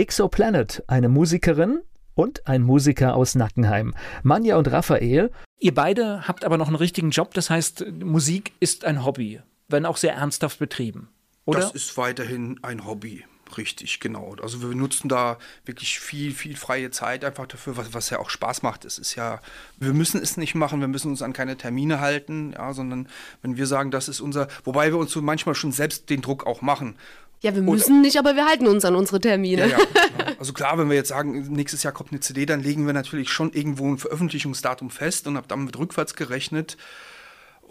XO 0.00 0.28
Planet, 0.28 0.82
eine 0.86 1.08
Musikerin, 1.08 1.80
und 2.14 2.46
ein 2.46 2.62
Musiker 2.62 3.14
aus 3.14 3.34
Nackenheim. 3.34 3.94
Manja 4.22 4.56
und 4.56 4.70
Raphael. 4.70 5.30
Ihr 5.58 5.74
beide 5.74 6.26
habt 6.26 6.44
aber 6.44 6.58
noch 6.58 6.66
einen 6.66 6.76
richtigen 6.76 7.10
Job, 7.10 7.34
das 7.34 7.50
heißt, 7.50 7.86
Musik 8.02 8.52
ist 8.60 8.84
ein 8.84 9.04
Hobby, 9.04 9.40
wenn 9.68 9.86
auch 9.86 9.96
sehr 9.96 10.14
ernsthaft 10.14 10.58
betrieben. 10.58 11.08
Oder? 11.44 11.60
Das 11.60 11.72
ist 11.72 11.96
weiterhin 11.96 12.58
ein 12.62 12.86
Hobby. 12.86 13.24
Richtig, 13.56 14.00
genau. 14.00 14.34
Also 14.42 14.62
wir 14.62 14.74
nutzen 14.74 15.08
da 15.08 15.38
wirklich 15.64 16.00
viel, 16.00 16.32
viel 16.32 16.56
freie 16.56 16.90
Zeit 16.90 17.24
einfach 17.24 17.46
dafür, 17.46 17.76
was, 17.76 17.92
was 17.92 18.10
ja 18.10 18.18
auch 18.18 18.30
Spaß 18.30 18.62
macht. 18.62 18.84
Es 18.84 18.98
ist 18.98 19.14
ja, 19.14 19.40
wir 19.78 19.92
müssen 19.92 20.22
es 20.22 20.36
nicht 20.36 20.54
machen, 20.54 20.80
wir 20.80 20.88
müssen 20.88 21.10
uns 21.10 21.22
an 21.22 21.32
keine 21.32 21.56
Termine 21.56 22.00
halten, 22.00 22.52
ja, 22.52 22.72
sondern 22.72 23.08
wenn 23.42 23.56
wir 23.56 23.66
sagen, 23.66 23.90
das 23.90 24.08
ist 24.08 24.20
unser, 24.20 24.48
wobei 24.64 24.90
wir 24.90 24.98
uns 24.98 25.12
so 25.12 25.20
manchmal 25.20 25.54
schon 25.54 25.72
selbst 25.72 26.08
den 26.08 26.22
Druck 26.22 26.46
auch 26.46 26.62
machen. 26.62 26.96
Ja, 27.42 27.54
wir 27.54 27.62
müssen 27.62 27.94
Oder, 27.94 28.02
nicht, 28.02 28.18
aber 28.18 28.36
wir 28.36 28.46
halten 28.46 28.68
uns 28.68 28.84
an 28.84 28.94
unsere 28.94 29.20
Termine. 29.20 29.68
Ja, 29.68 29.78
ja. 29.78 29.84
Also 30.38 30.52
klar, 30.52 30.76
wenn 30.76 30.88
wir 30.88 30.96
jetzt 30.96 31.10
sagen, 31.10 31.52
nächstes 31.52 31.84
Jahr 31.84 31.92
kommt 31.92 32.10
eine 32.10 32.18
CD, 32.18 32.46
dann 32.46 32.60
legen 32.60 32.84
wir 32.84 32.92
natürlich 32.92 33.30
schon 33.30 33.52
irgendwo 33.52 33.88
ein 33.88 33.98
Veröffentlichungsdatum 33.98 34.90
fest 34.90 35.28
und 35.28 35.40
dann 35.46 35.66
wird 35.66 35.78
rückwärts 35.78 36.16
gerechnet. 36.16 36.76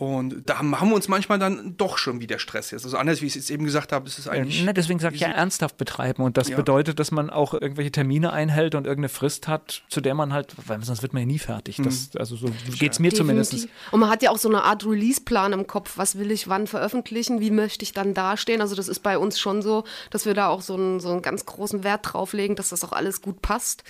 Und 0.01 0.49
da 0.49 0.57
haben 0.57 0.71
wir 0.71 0.95
uns 0.95 1.07
manchmal 1.07 1.37
dann 1.37 1.77
doch 1.77 1.99
schon 1.99 2.21
wieder 2.21 2.39
Stress 2.39 2.71
jetzt. 2.71 2.85
Also 2.85 2.97
anders, 2.97 3.21
wie 3.21 3.27
ich 3.27 3.33
es 3.33 3.35
jetzt 3.35 3.51
eben 3.51 3.65
gesagt 3.65 3.91
habe, 3.91 4.07
ist 4.07 4.17
es 4.17 4.27
eigentlich. 4.27 4.57
Ja, 4.57 4.65
ne, 4.65 4.73
deswegen 4.73 4.97
sage 4.97 5.13
ich 5.13 5.21
ja 5.21 5.27
ernsthaft 5.27 5.77
betreiben. 5.77 6.23
Und 6.23 6.37
das 6.37 6.49
ja. 6.49 6.55
bedeutet, 6.55 6.97
dass 6.97 7.11
man 7.11 7.29
auch 7.29 7.53
irgendwelche 7.53 7.91
Termine 7.91 8.33
einhält 8.33 8.73
und 8.73 8.87
irgendeine 8.87 9.09
Frist 9.09 9.47
hat, 9.47 9.83
zu 9.89 10.01
der 10.01 10.15
man 10.15 10.33
halt, 10.33 10.55
weil 10.65 10.83
sonst 10.83 11.03
wird 11.03 11.13
man 11.13 11.21
ja 11.21 11.27
nie 11.27 11.37
fertig. 11.37 11.77
Das, 11.83 12.09
mhm. 12.15 12.19
also 12.19 12.35
so 12.35 12.47
geht 12.47 12.93
es 12.93 12.97
mir 12.97 13.11
Definitiv. 13.11 13.17
zumindest. 13.17 13.67
Und 13.91 13.99
man 13.99 14.09
hat 14.09 14.23
ja 14.23 14.31
auch 14.31 14.39
so 14.39 14.49
eine 14.49 14.63
Art 14.63 14.87
Release-Plan 14.87 15.53
im 15.53 15.67
Kopf. 15.67 15.99
Was 15.99 16.17
will 16.17 16.31
ich 16.31 16.47
wann 16.47 16.65
veröffentlichen? 16.65 17.39
Wie 17.39 17.51
möchte 17.51 17.83
ich 17.83 17.93
dann 17.93 18.15
dastehen? 18.15 18.61
Also 18.61 18.73
das 18.73 18.87
ist 18.87 19.01
bei 19.01 19.19
uns 19.19 19.39
schon 19.39 19.61
so, 19.61 19.83
dass 20.09 20.25
wir 20.25 20.33
da 20.33 20.47
auch 20.47 20.63
so 20.63 20.73
einen, 20.73 20.99
so 20.99 21.11
einen 21.11 21.21
ganz 21.21 21.45
großen 21.45 21.83
Wert 21.83 22.11
drauf 22.11 22.33
legen, 22.33 22.55
dass 22.55 22.69
das 22.69 22.83
auch 22.83 22.93
alles 22.93 23.21
gut 23.21 23.43
passt. 23.43 23.83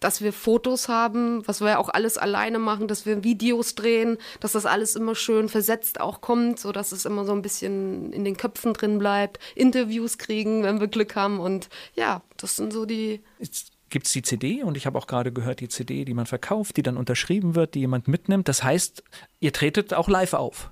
Dass 0.00 0.22
wir 0.22 0.32
Fotos 0.32 0.88
haben, 0.88 1.46
was 1.46 1.60
wir 1.60 1.68
ja 1.68 1.78
auch 1.78 1.90
alles 1.90 2.16
alleine 2.16 2.58
machen, 2.58 2.88
dass 2.88 3.04
wir 3.04 3.22
Videos 3.22 3.74
drehen, 3.74 4.16
dass 4.40 4.52
das 4.52 4.64
alles 4.64 4.96
immer 4.96 5.14
schön 5.14 5.50
versetzt 5.58 6.00
auch 6.00 6.20
kommt, 6.20 6.60
so 6.60 6.70
dass 6.70 6.92
es 6.92 7.04
immer 7.04 7.24
so 7.24 7.32
ein 7.32 7.42
bisschen 7.42 8.12
in 8.12 8.24
den 8.24 8.36
Köpfen 8.36 8.74
drin 8.74 9.00
bleibt. 9.00 9.40
Interviews 9.56 10.16
kriegen, 10.16 10.62
wenn 10.62 10.78
wir 10.78 10.86
Glück 10.86 11.16
haben 11.16 11.40
und 11.40 11.68
ja, 11.96 12.22
das 12.36 12.54
sind 12.54 12.72
so 12.72 12.86
die. 12.86 13.20
Jetzt 13.40 13.72
gibt 13.90 14.06
es 14.06 14.12
die 14.12 14.22
CD 14.22 14.62
und 14.62 14.76
ich 14.76 14.86
habe 14.86 14.96
auch 14.96 15.08
gerade 15.08 15.32
gehört, 15.32 15.58
die 15.58 15.66
CD, 15.66 16.04
die 16.04 16.14
man 16.14 16.26
verkauft, 16.26 16.76
die 16.76 16.84
dann 16.84 16.96
unterschrieben 16.96 17.56
wird, 17.56 17.74
die 17.74 17.80
jemand 17.80 18.06
mitnimmt. 18.06 18.46
Das 18.46 18.62
heißt, 18.62 19.02
ihr 19.40 19.52
tretet 19.52 19.94
auch 19.94 20.06
live 20.06 20.34
auf. 20.34 20.70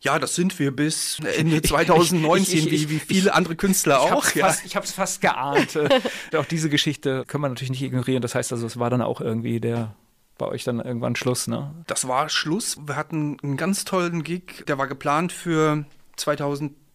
Ja, 0.00 0.20
das 0.20 0.36
sind 0.36 0.56
wir 0.60 0.70
bis 0.70 1.18
Ende 1.36 1.60
2019, 1.60 2.58
ich, 2.58 2.66
ich, 2.66 2.72
ich, 2.72 2.88
wie, 2.88 2.94
wie 2.94 3.14
viele 3.16 3.34
andere 3.34 3.56
Künstler 3.56 4.00
auch. 4.00 4.32
Ja. 4.36 4.46
Fast, 4.46 4.64
ich 4.64 4.76
habe 4.76 4.86
es 4.86 4.92
fast 4.92 5.20
geahnt. 5.20 5.76
auch 6.36 6.44
diese 6.44 6.70
Geschichte 6.70 7.24
können 7.26 7.42
wir 7.42 7.48
natürlich 7.48 7.70
nicht 7.70 7.82
ignorieren. 7.82 8.22
Das 8.22 8.36
heißt 8.36 8.52
also, 8.52 8.64
es 8.68 8.78
war 8.78 8.88
dann 8.88 9.02
auch 9.02 9.20
irgendwie 9.20 9.58
der 9.58 9.96
bei 10.38 10.46
euch 10.46 10.64
dann 10.64 10.80
irgendwann 10.80 11.16
Schluss, 11.16 11.48
ne? 11.48 11.74
Das 11.86 12.08
war 12.08 12.28
Schluss. 12.28 12.78
Wir 12.86 12.96
hatten 12.96 13.36
einen 13.42 13.56
ganz 13.56 13.84
tollen 13.84 14.22
Gig, 14.22 14.64
der 14.66 14.78
war 14.78 14.86
geplant 14.86 15.32
für 15.32 15.84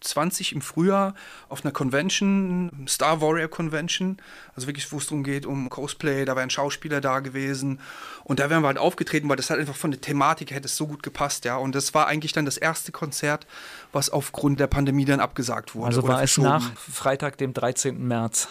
2020 0.04 0.52
im 0.52 0.60
Frühjahr 0.60 1.14
auf 1.48 1.64
einer 1.64 1.72
Convention, 1.72 2.86
Star 2.88 3.20
Warrior 3.20 3.48
Convention, 3.48 4.18
also 4.54 4.66
wirklich, 4.66 4.90
wo 4.92 4.98
es 4.98 5.06
darum 5.06 5.24
geht, 5.24 5.46
um 5.46 5.68
Cosplay, 5.70 6.24
da 6.24 6.32
wäre 6.32 6.42
ein 6.42 6.50
Schauspieler 6.50 7.00
da 7.00 7.20
gewesen 7.20 7.80
und 8.24 8.40
da 8.40 8.50
wären 8.50 8.62
wir 8.62 8.68
halt 8.68 8.78
aufgetreten, 8.78 9.28
weil 9.28 9.36
das 9.36 9.50
halt 9.50 9.60
einfach 9.60 9.76
von 9.76 9.90
der 9.90 10.00
Thematik 10.00 10.50
hätte 10.50 10.66
es 10.66 10.76
so 10.76 10.86
gut 10.86 11.02
gepasst, 11.02 11.44
ja. 11.44 11.56
Und 11.56 11.74
das 11.74 11.94
war 11.94 12.06
eigentlich 12.06 12.32
dann 12.32 12.44
das 12.44 12.56
erste 12.56 12.92
Konzert, 12.92 13.46
was 13.92 14.10
aufgrund 14.10 14.60
der 14.60 14.66
Pandemie 14.66 15.04
dann 15.04 15.20
abgesagt 15.20 15.74
wurde. 15.74 15.86
Also 15.86 16.06
war 16.06 16.22
es 16.22 16.38
nach 16.38 16.72
Freitag, 16.76 17.38
dem 17.38 17.52
13. 17.52 18.06
März. 18.06 18.48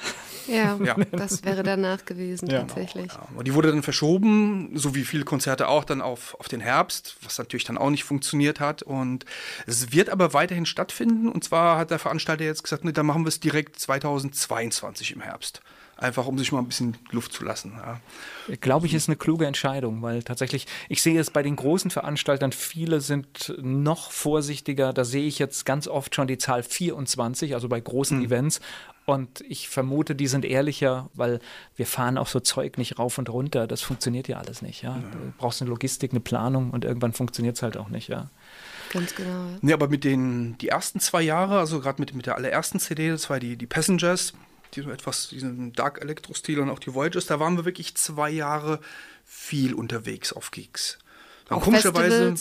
Ja, 0.47 0.77
ja. 0.83 0.95
das 1.11 1.43
wäre 1.43 1.63
danach 1.63 2.05
gewesen 2.05 2.49
ja. 2.49 2.59
tatsächlich. 2.59 3.11
Ja. 3.11 3.27
Und 3.35 3.47
die 3.47 3.53
wurde 3.53 3.69
dann 3.69 3.83
verschoben, 3.83 4.71
so 4.75 4.95
wie 4.95 5.03
viele 5.03 5.23
Konzerte 5.23 5.67
auch, 5.67 5.83
dann 5.83 6.01
auf, 6.01 6.35
auf 6.39 6.47
den 6.47 6.59
Herbst, 6.59 7.17
was 7.23 7.37
natürlich 7.37 7.63
dann 7.63 7.77
auch 7.77 7.89
nicht 7.89 8.03
funktioniert 8.03 8.59
hat. 8.59 8.83
Und 8.83 9.25
es 9.65 9.91
wird 9.91 10.09
aber 10.09 10.33
weiterhin 10.33 10.65
stattfinden. 10.65 11.29
Und 11.29 11.42
zwar 11.43 11.77
hat 11.77 11.91
der 11.91 11.99
Veranstalter 11.99 12.43
jetzt 12.43 12.63
gesagt, 12.63 12.83
ne, 12.83 12.93
dann 12.93 13.05
machen 13.05 13.23
wir 13.23 13.29
es 13.29 13.39
direkt 13.39 13.79
2022 13.79 15.11
im 15.11 15.21
Herbst 15.21 15.61
einfach 15.97 16.25
um 16.27 16.37
sich 16.37 16.51
mal 16.51 16.59
ein 16.59 16.67
bisschen 16.67 16.97
Luft 17.11 17.33
zu 17.33 17.43
lassen. 17.43 17.73
Ja. 17.77 17.99
Glaube 18.57 18.87
ich, 18.87 18.93
ist 18.93 19.09
eine 19.09 19.15
kluge 19.15 19.45
Entscheidung, 19.45 20.01
weil 20.01 20.23
tatsächlich, 20.23 20.67
ich 20.89 21.01
sehe 21.01 21.19
es 21.19 21.29
bei 21.29 21.43
den 21.43 21.55
großen 21.55 21.91
Veranstaltern, 21.91 22.51
viele 22.51 23.01
sind 23.01 23.53
noch 23.61 24.11
vorsichtiger. 24.11 24.93
Da 24.93 25.05
sehe 25.05 25.25
ich 25.25 25.39
jetzt 25.39 25.65
ganz 25.65 25.87
oft 25.87 26.15
schon 26.15 26.27
die 26.27 26.37
Zahl 26.37 26.63
24, 26.63 27.53
also 27.53 27.69
bei 27.69 27.79
großen 27.79 28.19
mhm. 28.19 28.25
Events. 28.25 28.59
Und 29.05 29.41
ich 29.41 29.67
vermute, 29.67 30.15
die 30.15 30.27
sind 30.27 30.45
ehrlicher, 30.45 31.09
weil 31.13 31.39
wir 31.75 31.85
fahren 31.85 32.17
auch 32.17 32.27
so 32.27 32.39
Zeug 32.39 32.77
nicht 32.77 32.99
rauf 32.99 33.17
und 33.17 33.29
runter. 33.29 33.67
Das 33.67 33.81
funktioniert 33.81 34.27
ja 34.27 34.37
alles 34.37 34.61
nicht. 34.61 34.81
Ja. 34.81 34.95
Du 34.95 35.33
brauchst 35.37 35.61
eine 35.61 35.69
Logistik, 35.69 36.11
eine 36.11 36.21
Planung 36.21 36.71
und 36.71 36.85
irgendwann 36.85 37.13
funktioniert 37.13 37.57
es 37.57 37.63
halt 37.63 37.75
auch 37.75 37.89
nicht. 37.89 38.07
Ja. 38.07 38.29
Ganz 38.93 39.15
genau. 39.15 39.29
Ja. 39.29 39.57
Nee, 39.61 39.73
aber 39.73 39.87
mit 39.89 40.03
den 40.03 40.57
die 40.59 40.69
ersten 40.69 40.99
zwei 40.99 41.23
Jahre, 41.23 41.59
also 41.59 41.79
gerade 41.79 41.99
mit, 41.99 42.13
mit 42.13 42.27
der 42.27 42.35
allerersten 42.35 42.79
CD, 42.79 43.09
das 43.09 43.29
war 43.29 43.39
die, 43.39 43.57
die 43.57 43.65
Passengers, 43.65 44.33
die 44.75 44.81
so 44.81 44.91
etwas, 44.91 45.29
diesen 45.29 45.73
Dark 45.73 45.99
Electro-Stil 46.01 46.59
und 46.59 46.69
auch 46.69 46.79
die 46.79 46.93
Voyagers, 46.93 47.25
da 47.25 47.39
waren 47.39 47.57
wir 47.57 47.65
wirklich 47.65 47.95
zwei 47.95 48.29
Jahre 48.29 48.79
viel 49.25 49.73
unterwegs 49.73 50.31
auf 50.31 50.51
Gigs. 50.51 50.99
Komischerweise, 51.49 52.35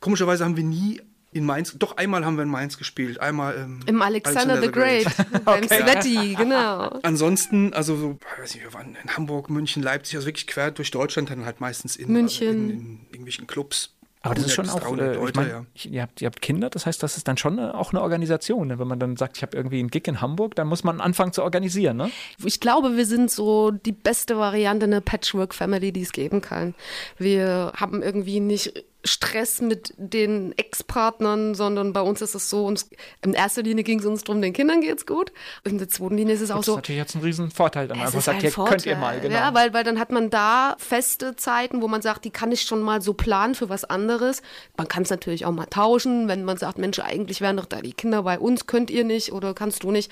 komischerweise 0.00 0.44
haben 0.44 0.56
wir 0.56 0.64
nie 0.64 1.00
in 1.32 1.44
Mainz, 1.44 1.76
doch 1.76 1.96
einmal 1.96 2.24
haben 2.24 2.36
wir 2.36 2.44
in 2.44 2.48
Mainz 2.48 2.78
gespielt, 2.78 3.18
einmal 3.18 3.56
ähm, 3.56 3.80
Im 3.86 4.00
Alexander, 4.00 4.60
the 4.60 4.70
Great, 4.70 5.06
beim 5.44 5.64
Sveti, 5.64 6.34
genau. 6.36 7.00
Ansonsten, 7.02 7.72
also 7.72 7.96
so, 7.96 8.18
ich 8.20 8.42
weiß 8.42 8.54
nicht, 8.54 8.62
wir 8.62 8.72
waren 8.72 8.96
in 9.02 9.16
Hamburg, 9.16 9.50
München, 9.50 9.82
Leipzig, 9.82 10.16
also 10.16 10.26
wirklich 10.26 10.46
quer 10.46 10.70
durch 10.70 10.92
Deutschland, 10.92 11.30
dann 11.30 11.44
halt 11.44 11.60
meistens 11.60 11.96
in, 11.96 12.12
München. 12.12 12.48
in, 12.48 12.70
in 12.70 13.00
irgendwelchen 13.10 13.46
Clubs. 13.46 13.94
Aber 14.24 14.34
das 14.34 14.46
ist 14.46 14.54
schon 14.54 14.66
100 14.68 14.82
bis 14.82 14.90
auch, 14.90 14.96
300 14.96 15.06
äh, 15.06 15.12
ich 15.12 15.20
Leute, 15.20 15.40
mein, 15.40 15.48
ja. 15.48 15.64
ich- 15.74 15.92
ihr, 15.92 16.02
habt, 16.02 16.22
ihr 16.22 16.26
habt 16.26 16.40
Kinder, 16.42 16.70
das 16.70 16.86
heißt, 16.86 17.02
das 17.02 17.16
ist 17.16 17.28
dann 17.28 17.36
schon 17.36 17.58
eine, 17.58 17.74
auch 17.74 17.92
eine 17.92 18.00
Organisation. 18.02 18.68
Ne? 18.68 18.78
Wenn 18.78 18.88
man 18.88 18.98
dann 18.98 19.16
sagt, 19.16 19.36
ich 19.36 19.42
habe 19.42 19.56
irgendwie 19.56 19.78
einen 19.80 19.90
Gig 19.90 20.06
in 20.08 20.20
Hamburg, 20.20 20.54
dann 20.54 20.66
muss 20.66 20.82
man 20.82 21.00
anfangen 21.00 21.32
zu 21.32 21.42
organisieren. 21.42 21.96
Ne? 21.98 22.10
Ich 22.44 22.58
glaube, 22.60 22.96
wir 22.96 23.06
sind 23.06 23.30
so 23.30 23.70
die 23.70 23.92
beste 23.92 24.38
Variante, 24.38 24.84
eine 24.86 25.00
Patchwork-Family, 25.00 25.92
die 25.92 26.02
es 26.02 26.12
geben 26.12 26.40
kann. 26.40 26.74
Wir 27.18 27.72
haben 27.76 28.02
irgendwie 28.02 28.40
nicht 28.40 28.84
Stress 29.04 29.60
mit 29.60 29.92
den 29.98 30.56
Ex-Partnern, 30.56 31.54
sondern 31.54 31.92
bei 31.92 32.00
uns 32.00 32.22
ist 32.22 32.34
es 32.34 32.48
so, 32.48 32.64
uns, 32.64 32.88
in 33.22 33.34
erster 33.34 33.62
Linie 33.62 33.84
ging 33.84 33.98
es 33.98 34.06
uns 34.06 34.24
darum, 34.24 34.40
den 34.40 34.54
Kindern 34.54 34.80
geht's 34.80 35.04
gut. 35.04 35.30
In 35.64 35.76
der 35.76 35.88
zweiten 35.88 36.16
Linie 36.16 36.34
ist 36.34 36.40
es 36.40 36.50
auch 36.50 36.56
Das 36.56 36.66
so, 36.66 36.72
ist 36.72 36.76
natürlich 36.76 37.00
jetzt 37.00 37.14
ein 37.14 37.22
riesen 37.22 37.50
Vorteil, 37.50 37.86
dann 37.86 37.98
Es 37.98 38.06
einfach 38.06 38.22
sagt, 38.22 38.36
ein 38.36 38.40
hier 38.40 38.52
Vorteil. 38.52 38.76
könnt 38.76 38.86
ihr 38.86 38.96
mal. 38.96 39.20
Genau. 39.20 39.34
Ja, 39.34 39.52
weil, 39.52 39.74
weil 39.74 39.84
dann 39.84 39.98
hat 39.98 40.10
man 40.10 40.30
da 40.30 40.76
feste 40.78 41.36
Zeiten, 41.36 41.82
wo 41.82 41.88
man 41.88 42.00
sagt, 42.00 42.24
die 42.24 42.30
kann 42.30 42.50
ich 42.50 42.62
schon 42.62 42.80
mal 42.80 43.02
so 43.02 43.12
planen 43.12 43.54
für 43.54 43.68
was 43.68 43.84
anderes. 43.84 44.40
Man 44.78 44.88
kann 44.88 45.02
es 45.02 45.10
natürlich 45.10 45.44
auch 45.44 45.52
mal 45.52 45.66
tauschen, 45.66 46.26
wenn 46.28 46.44
man 46.44 46.56
sagt, 46.56 46.78
Mensch, 46.78 46.98
eigentlich 46.98 47.42
wären 47.42 47.58
doch 47.58 47.66
da 47.66 47.82
die 47.82 47.92
Kinder 47.92 48.22
bei 48.22 48.38
uns, 48.38 48.66
könnt 48.66 48.90
ihr 48.90 49.04
nicht 49.04 49.32
oder 49.32 49.52
kannst 49.52 49.82
du 49.82 49.90
nicht. 49.90 50.10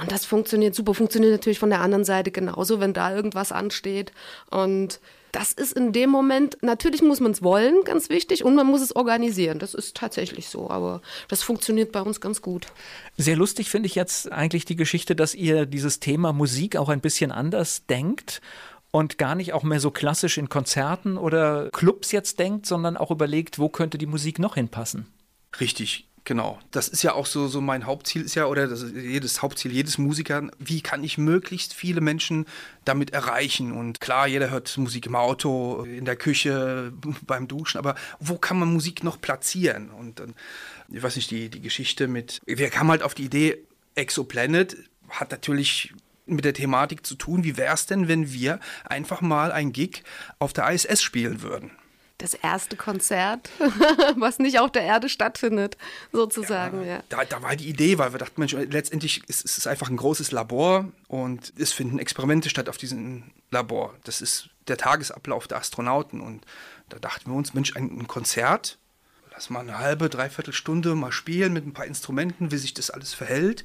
Und 0.00 0.12
das 0.12 0.24
funktioniert 0.24 0.76
super. 0.76 0.94
Funktioniert 0.94 1.32
natürlich 1.32 1.58
von 1.58 1.70
der 1.70 1.80
anderen 1.80 2.04
Seite 2.04 2.30
genauso, 2.30 2.78
wenn 2.78 2.92
da 2.92 3.14
irgendwas 3.14 3.50
ansteht. 3.50 4.12
Und 4.50 5.00
das 5.32 5.52
ist 5.52 5.72
in 5.72 5.92
dem 5.92 6.10
Moment, 6.10 6.58
natürlich 6.62 7.02
muss 7.02 7.20
man 7.20 7.32
es 7.32 7.42
wollen, 7.42 7.84
ganz 7.84 8.08
wichtig, 8.08 8.44
und 8.44 8.54
man 8.54 8.66
muss 8.66 8.80
es 8.80 8.94
organisieren. 8.94 9.58
Das 9.58 9.74
ist 9.74 9.96
tatsächlich 9.96 10.48
so, 10.48 10.70
aber 10.70 11.02
das 11.28 11.42
funktioniert 11.42 11.92
bei 11.92 12.00
uns 12.00 12.20
ganz 12.20 12.42
gut. 12.42 12.66
Sehr 13.16 13.36
lustig 13.36 13.70
finde 13.70 13.86
ich 13.86 13.94
jetzt 13.94 14.30
eigentlich 14.32 14.64
die 14.64 14.76
Geschichte, 14.76 15.14
dass 15.14 15.34
ihr 15.34 15.66
dieses 15.66 16.00
Thema 16.00 16.32
Musik 16.32 16.76
auch 16.76 16.88
ein 16.88 17.00
bisschen 17.00 17.32
anders 17.32 17.86
denkt 17.86 18.40
und 18.90 19.18
gar 19.18 19.34
nicht 19.34 19.52
auch 19.52 19.62
mehr 19.62 19.80
so 19.80 19.90
klassisch 19.90 20.38
in 20.38 20.48
Konzerten 20.48 21.18
oder 21.18 21.70
Clubs 21.70 22.12
jetzt 22.12 22.38
denkt, 22.38 22.66
sondern 22.66 22.96
auch 22.96 23.10
überlegt, 23.10 23.58
wo 23.58 23.68
könnte 23.68 23.98
die 23.98 24.06
Musik 24.06 24.38
noch 24.38 24.54
hinpassen. 24.54 25.06
Richtig, 25.60 26.07
genau. 26.28 26.58
Das 26.70 26.88
ist 26.88 27.02
ja 27.02 27.14
auch 27.14 27.24
so, 27.24 27.48
so 27.48 27.62
mein 27.62 27.86
Hauptziel 27.86 28.22
ist 28.22 28.34
ja, 28.34 28.44
oder 28.44 28.68
das 28.68 28.84
jedes 28.92 29.40
Hauptziel 29.40 29.72
jedes 29.72 29.96
Musikers, 29.96 30.44
wie 30.58 30.82
kann 30.82 31.02
ich 31.02 31.16
möglichst 31.16 31.72
viele 31.72 32.02
Menschen 32.02 32.44
damit 32.84 33.14
erreichen? 33.14 33.72
Und 33.72 33.98
klar, 33.98 34.28
jeder 34.28 34.50
hört 34.50 34.76
Musik 34.76 35.06
im 35.06 35.16
Auto, 35.16 35.84
in 35.84 36.04
der 36.04 36.16
Küche, 36.16 36.92
beim 37.22 37.48
Duschen, 37.48 37.78
aber 37.78 37.94
wo 38.20 38.36
kann 38.36 38.58
man 38.58 38.72
Musik 38.72 39.02
noch 39.02 39.20
platzieren? 39.20 39.88
Und 39.88 40.20
dann, 40.20 40.34
ich 40.90 41.02
weiß 41.02 41.16
nicht, 41.16 41.30
die, 41.30 41.48
die 41.48 41.62
Geschichte 41.62 42.08
mit, 42.08 42.42
wir 42.44 42.68
kamen 42.68 42.90
halt 42.90 43.02
auf 43.02 43.14
die 43.14 43.24
Idee, 43.24 43.64
Exoplanet 43.94 44.76
hat 45.08 45.30
natürlich 45.30 45.94
mit 46.26 46.44
der 46.44 46.52
Thematik 46.52 47.06
zu 47.06 47.14
tun, 47.14 47.42
wie 47.42 47.56
wäre 47.56 47.72
es 47.72 47.86
denn, 47.86 48.06
wenn 48.06 48.34
wir 48.34 48.60
einfach 48.84 49.22
mal 49.22 49.50
ein 49.50 49.72
Gig 49.72 50.02
auf 50.38 50.52
der 50.52 50.70
ISS 50.70 51.02
spielen 51.02 51.40
würden? 51.40 51.70
Das 52.18 52.34
erste 52.34 52.76
Konzert, 52.76 53.48
was 54.16 54.38
nicht 54.38 54.58
auf 54.58 54.72
der 54.72 54.82
Erde 54.82 55.08
stattfindet, 55.08 55.76
sozusagen, 56.12 56.84
ja. 56.84 57.02
Da, 57.08 57.24
da 57.24 57.42
war 57.42 57.54
die 57.54 57.68
Idee, 57.68 57.98
weil 57.98 58.12
wir 58.12 58.18
dachten, 58.18 58.40
Mensch, 58.40 58.52
letztendlich 58.52 59.22
ist 59.28 59.44
es 59.44 59.56
ist 59.56 59.66
einfach 59.66 59.88
ein 59.88 59.96
großes 59.96 60.32
Labor 60.32 60.86
und 61.06 61.52
es 61.56 61.72
finden 61.72 61.98
Experimente 61.98 62.50
statt 62.50 62.68
auf 62.68 62.76
diesem 62.76 63.30
Labor. 63.50 63.94
Das 64.04 64.20
ist 64.20 64.50
der 64.68 64.76
Tagesablauf 64.76 65.48
der 65.48 65.58
Astronauten. 65.58 66.20
Und 66.20 66.44
da 66.88 66.98
dachten 66.98 67.30
wir 67.30 67.36
uns, 67.36 67.54
Mensch, 67.54 67.76
ein, 67.76 68.00
ein 68.00 68.06
Konzert, 68.06 68.78
lass 69.32 69.50
mal 69.50 69.60
eine 69.60 69.78
halbe, 69.78 70.08
dreiviertel 70.08 70.52
Stunde 70.52 70.94
mal 70.94 71.12
spielen 71.12 71.52
mit 71.52 71.66
ein 71.66 71.72
paar 71.72 71.86
Instrumenten, 71.86 72.50
wie 72.50 72.58
sich 72.58 72.74
das 72.74 72.90
alles 72.90 73.14
verhält. 73.14 73.64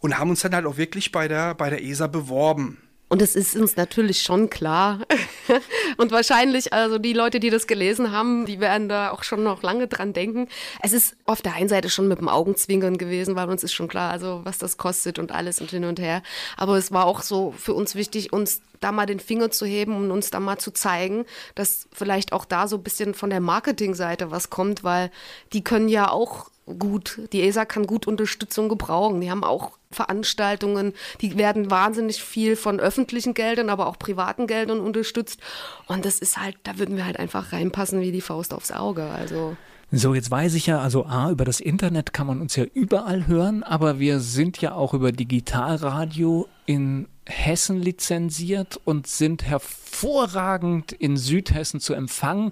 Und 0.00 0.18
haben 0.18 0.30
uns 0.30 0.40
dann 0.40 0.54
halt 0.54 0.66
auch 0.66 0.76
wirklich 0.76 1.12
bei 1.12 1.28
der, 1.28 1.54
bei 1.54 1.70
der 1.70 1.82
ESA 1.82 2.06
beworben. 2.06 2.78
Und 3.08 3.22
es 3.22 3.34
ist 3.34 3.56
uns 3.56 3.76
natürlich 3.76 4.22
schon 4.22 4.50
klar. 4.50 5.00
Und 5.96 6.12
wahrscheinlich, 6.12 6.72
also 6.72 6.98
die 6.98 7.14
Leute, 7.14 7.40
die 7.40 7.48
das 7.48 7.66
gelesen 7.66 8.12
haben, 8.12 8.44
die 8.44 8.60
werden 8.60 8.88
da 8.88 9.10
auch 9.10 9.22
schon 9.22 9.42
noch 9.42 9.62
lange 9.62 9.88
dran 9.88 10.12
denken. 10.12 10.48
Es 10.82 10.92
ist 10.92 11.16
auf 11.24 11.40
der 11.40 11.54
einen 11.54 11.70
Seite 11.70 11.88
schon 11.88 12.06
mit 12.06 12.18
dem 12.18 12.28
Augenzwinkern 12.28 12.98
gewesen, 12.98 13.34
weil 13.34 13.48
uns 13.48 13.64
ist 13.64 13.72
schon 13.72 13.88
klar, 13.88 14.10
also 14.10 14.42
was 14.44 14.58
das 14.58 14.76
kostet 14.76 15.18
und 15.18 15.32
alles 15.32 15.60
und 15.60 15.70
hin 15.70 15.84
und 15.84 15.98
her. 15.98 16.22
Aber 16.56 16.76
es 16.76 16.92
war 16.92 17.06
auch 17.06 17.22
so 17.22 17.52
für 17.56 17.72
uns 17.72 17.94
wichtig, 17.94 18.32
uns 18.32 18.60
da 18.80 18.92
mal 18.92 19.06
den 19.06 19.20
Finger 19.20 19.50
zu 19.50 19.64
heben 19.64 19.96
und 19.96 20.10
uns 20.10 20.30
da 20.30 20.38
mal 20.38 20.58
zu 20.58 20.70
zeigen, 20.70 21.24
dass 21.54 21.88
vielleicht 21.92 22.32
auch 22.32 22.44
da 22.44 22.68
so 22.68 22.76
ein 22.76 22.82
bisschen 22.82 23.14
von 23.14 23.30
der 23.30 23.40
Marketingseite 23.40 24.30
was 24.30 24.50
kommt, 24.50 24.84
weil 24.84 25.10
die 25.52 25.64
können 25.64 25.88
ja 25.88 26.10
auch 26.10 26.50
gut, 26.78 27.20
die 27.32 27.42
ESA 27.42 27.64
kann 27.64 27.86
gut 27.86 28.06
Unterstützung 28.06 28.68
gebrauchen. 28.68 29.20
Die 29.20 29.30
haben 29.30 29.44
auch 29.44 29.72
Veranstaltungen, 29.90 30.92
die 31.20 31.38
werden 31.38 31.70
wahnsinnig 31.70 32.22
viel 32.22 32.56
von 32.56 32.78
öffentlichen 32.78 33.34
Geldern, 33.34 33.70
aber 33.70 33.86
auch 33.86 33.98
privaten 33.98 34.46
Geldern 34.46 34.80
unterstützt. 34.80 35.40
Und 35.86 36.04
das 36.04 36.18
ist 36.18 36.36
halt, 36.36 36.56
da 36.64 36.78
würden 36.78 36.96
wir 36.96 37.06
halt 37.06 37.18
einfach 37.18 37.52
reinpassen 37.52 38.00
wie 38.00 38.12
die 38.12 38.20
Faust 38.20 38.52
aufs 38.52 38.70
Auge. 38.70 39.04
Also. 39.04 39.56
So, 39.90 40.14
jetzt 40.14 40.30
weiß 40.30 40.54
ich 40.54 40.66
ja, 40.66 40.80
also 40.80 41.06
A, 41.06 41.30
über 41.30 41.46
das 41.46 41.60
Internet 41.60 42.12
kann 42.12 42.26
man 42.26 42.42
uns 42.42 42.54
ja 42.56 42.64
überall 42.64 43.26
hören, 43.26 43.62
aber 43.62 43.98
wir 43.98 44.20
sind 44.20 44.60
ja 44.60 44.74
auch 44.74 44.92
über 44.92 45.12
Digitalradio 45.12 46.46
in 46.66 47.08
Hessen 47.24 47.80
lizenziert 47.80 48.78
und 48.84 49.06
sind 49.06 49.44
hervorragend 49.44 50.92
in 50.92 51.16
Südhessen 51.16 51.80
zu 51.80 51.94
empfangen. 51.94 52.50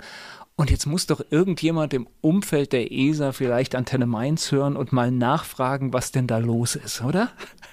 Und 0.59 0.71
jetzt 0.71 0.87
muss 0.87 1.05
doch 1.05 1.21
irgendjemand 1.29 1.93
im 1.93 2.09
Umfeld 2.23 2.73
der 2.73 2.91
ESA 2.91 3.33
vielleicht 3.33 3.75
Antenne 3.75 4.07
Mainz 4.07 4.51
hören 4.53 4.75
und 4.75 4.91
mal 4.91 5.11
nachfragen, 5.11 5.93
was 5.93 6.13
denn 6.13 6.27
da 6.27 6.39
los 6.39 6.77
ist, 6.77 7.03
oder? 7.03 7.29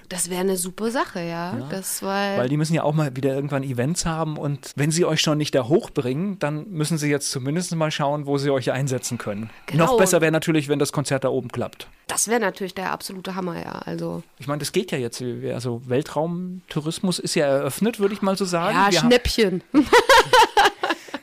Das 0.10 0.30
wäre 0.30 0.42
eine 0.42 0.58
super 0.58 0.92
Sache, 0.92 1.22
ja. 1.22 1.66
Das 1.72 2.04
war, 2.04 2.38
Weil 2.38 2.50
die 2.50 2.58
müssen 2.58 2.74
ja 2.74 2.84
auch 2.84 2.94
mal 2.94 3.16
wieder 3.16 3.34
irgendwann 3.34 3.64
Events 3.64 4.06
haben 4.06 4.36
und 4.38 4.74
wenn 4.76 4.92
sie 4.92 5.06
euch 5.06 5.22
schon 5.22 5.38
nicht 5.38 5.56
da 5.56 5.70
hochbringen, 5.70 6.40
dann 6.40 6.70
müssen 6.72 6.98
sie 6.98 7.10
jetzt 7.10 7.32
zumindest 7.32 7.74
mal 7.74 7.90
schauen, 7.90 8.26
wo 8.26 8.38
sie 8.38 8.50
euch 8.50 8.70
einsetzen 8.74 9.18
können. 9.18 9.50
Genau. 9.68 9.86
Noch 9.86 9.98
besser 9.98 10.20
wäre 10.20 10.34
natürlich, 10.34 10.68
wenn 10.68 10.78
das 10.78 10.92
Konzert 10.92 11.24
da 11.24 11.30
oben 11.30 11.48
klappt. 11.48 11.88
das 12.08 12.28
wäre 12.28 12.42
natürlich 12.42 12.76
der 12.76 12.92
absolute 12.92 13.36
Hammer, 13.36 13.64
ja. 13.64 13.80
Also. 13.86 14.24
Ich 14.40 14.48
meine, 14.48 14.60
das 14.60 14.74
geht 14.74 14.92
ja 14.92 14.98
jetzt. 14.98 15.24
Also 15.54 15.82
Weltraumtourismus 15.88 17.20
ist 17.20 17.36
ja 17.36 17.46
eröffnet, 17.46 18.00
würde 18.02 18.14
ich 18.14 18.22
mal 18.22 18.38
so 18.38 18.44
sagen. 18.44 18.76
Ja, 18.76 18.92
Wir 18.92 19.00
Schnäppchen. 19.00 19.64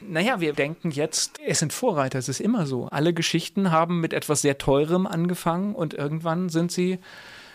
Naja, 0.08 0.40
wir 0.40 0.52
denken 0.52 0.90
jetzt, 0.90 1.38
es 1.44 1.58
sind 1.58 1.72
Vorreiter, 1.72 2.18
es 2.18 2.28
ist 2.28 2.40
immer 2.40 2.66
so. 2.66 2.86
Alle 2.86 3.12
Geschichten 3.12 3.70
haben 3.70 4.00
mit 4.00 4.12
etwas 4.12 4.42
sehr 4.42 4.58
Teurem 4.58 5.06
angefangen 5.06 5.74
und 5.74 5.94
irgendwann 5.94 6.48
sind 6.48 6.72
sie 6.72 6.98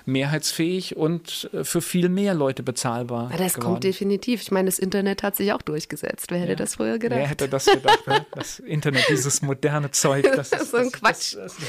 mehrheitsfähig 0.08 0.96
und 0.96 1.50
äh, 1.54 1.64
für 1.64 1.82
viel 1.82 2.10
mehr 2.10 2.36
Leute 2.36 2.62
bezahlbar. 2.62 3.32
Ja, 3.32 3.38
das 3.38 3.56
geworden. 3.56 3.72
kommt 3.74 3.84
definitiv. 3.84 4.41
Ich 4.41 4.52
meine, 4.52 4.68
das 4.70 4.78
Internet 4.78 5.24
hat 5.24 5.36
sich 5.36 5.52
auch 5.52 5.64
durchgesetzt. 5.64 6.28
Wer 6.30 6.39
hätte 6.41 6.56
das 6.56 6.76
früher 6.76 7.00
gedacht? 7.00 7.20
Wer 7.20 7.28
hätte 7.28 7.50
das 7.50 7.66
gedacht? 7.66 8.04
Das 8.32 8.60
Internet, 8.60 9.06
dieses 9.10 9.41
moderne 9.41 9.91
Zeug. 9.91 10.26
Das 10.36 10.52
ist 10.52 10.72
so 10.72 10.78
ein 10.78 10.91
das- 10.91 10.93
Quatsch. 10.93 11.36
Das, 11.36 11.56
das, 11.58 11.66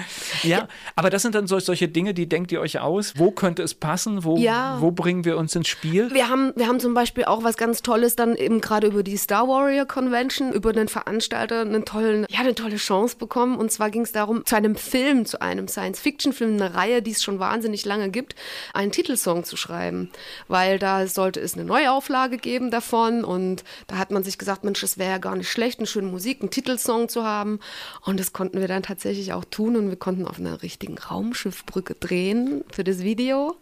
ja, 0.42 0.68
aber 0.94 1.10
das 1.10 1.22
sind 1.22 1.34
dann 1.34 1.46
sol- 1.46 1.60
solche 1.60 1.88
Dinge, 1.88 2.14
die 2.14 2.28
denkt 2.28 2.52
ihr 2.52 2.60
euch 2.60 2.78
aus. 2.80 3.14
Wo 3.16 3.30
könnte 3.30 3.62
es 3.62 3.74
passen? 3.74 4.24
Wo, 4.24 4.36
Ja. 4.36 4.76
wo 4.80 4.90
bringen 4.90 5.24
wir 5.24 5.36
uns 5.38 5.54
ins 5.54 5.68
Spiel? 5.68 6.12
Wir 6.12 6.28
haben, 6.28 6.52
wir 6.56 6.66
haben 6.68 6.80
zum 6.80 6.94
Beispiel 6.94 7.24
auch 7.24 7.44
was 7.44 7.56
ganz 7.56 7.82
Tolles 7.82 8.16
dann 8.16 8.34
eben 8.36 8.60
gerade 8.60 8.86
über 8.88 9.02
die 9.02 9.16
Star 9.16 9.48
Warrior 9.48 9.86
Convention, 9.86 10.52
über 10.52 10.72
den 10.72 10.88
Veranstalter 10.88 11.60
einen 11.60 11.84
tollen, 11.84 12.26
ja, 12.30 12.40
eine 12.40 12.54
tolle 12.54 12.76
Chance 12.76 13.16
bekommen. 13.16 13.56
Und 13.56 13.70
zwar 13.72 13.90
ging 13.90 14.02
es 14.02 14.12
darum, 14.12 14.44
zu 14.44 14.56
einem 14.56 14.76
Film, 14.76 15.24
zu 15.26 15.40
einem 15.40 15.68
Science-Fiction-Film, 15.68 16.54
eine 16.54 16.74
Reihe, 16.74 17.02
die 17.02 17.12
es 17.12 17.22
schon 17.22 17.38
wahnsinnig 17.38 17.84
lange 17.84 18.10
gibt, 18.10 18.34
einen 18.74 18.92
Titelsong 18.92 19.44
zu 19.44 19.56
schreiben. 19.56 20.10
Weil 20.48 20.78
da 20.78 21.06
sollte 21.06 21.40
es 21.40 21.54
eine 21.54 21.64
Neuauflage 21.64 22.36
geben 22.38 22.70
davon. 22.70 23.24
Und 23.24 23.64
da 23.86 23.98
hat 23.98 24.10
man 24.10 24.22
sich 24.24 24.38
gesagt, 24.38 24.64
Mensch, 24.64 24.82
es 24.82 24.98
wäre 24.98 25.10
ja 25.10 25.18
gar 25.18 25.36
nicht 25.36 25.50
schlecht, 25.50 25.78
eine 25.78 25.86
schöne 25.86 26.08
Musik, 26.08 26.40
einen 26.40 26.50
Titelsong 26.50 27.08
zu 27.08 27.24
haben. 27.24 27.60
Und 28.04 28.20
das 28.20 28.32
konnten 28.32 28.60
wir 28.60 28.68
dann 28.68 28.82
tatsächlich 28.82 29.32
auch 29.32 29.44
tun. 29.44 29.76
Und 29.76 29.88
wir 29.88 29.96
konnten 29.96 30.26
auf 30.26 30.35
einer 30.38 30.62
richtigen 30.62 30.98
Raumschiffbrücke 30.98 31.94
drehen 31.94 32.64
für 32.70 32.84
das 32.84 33.00
Video. 33.00 33.56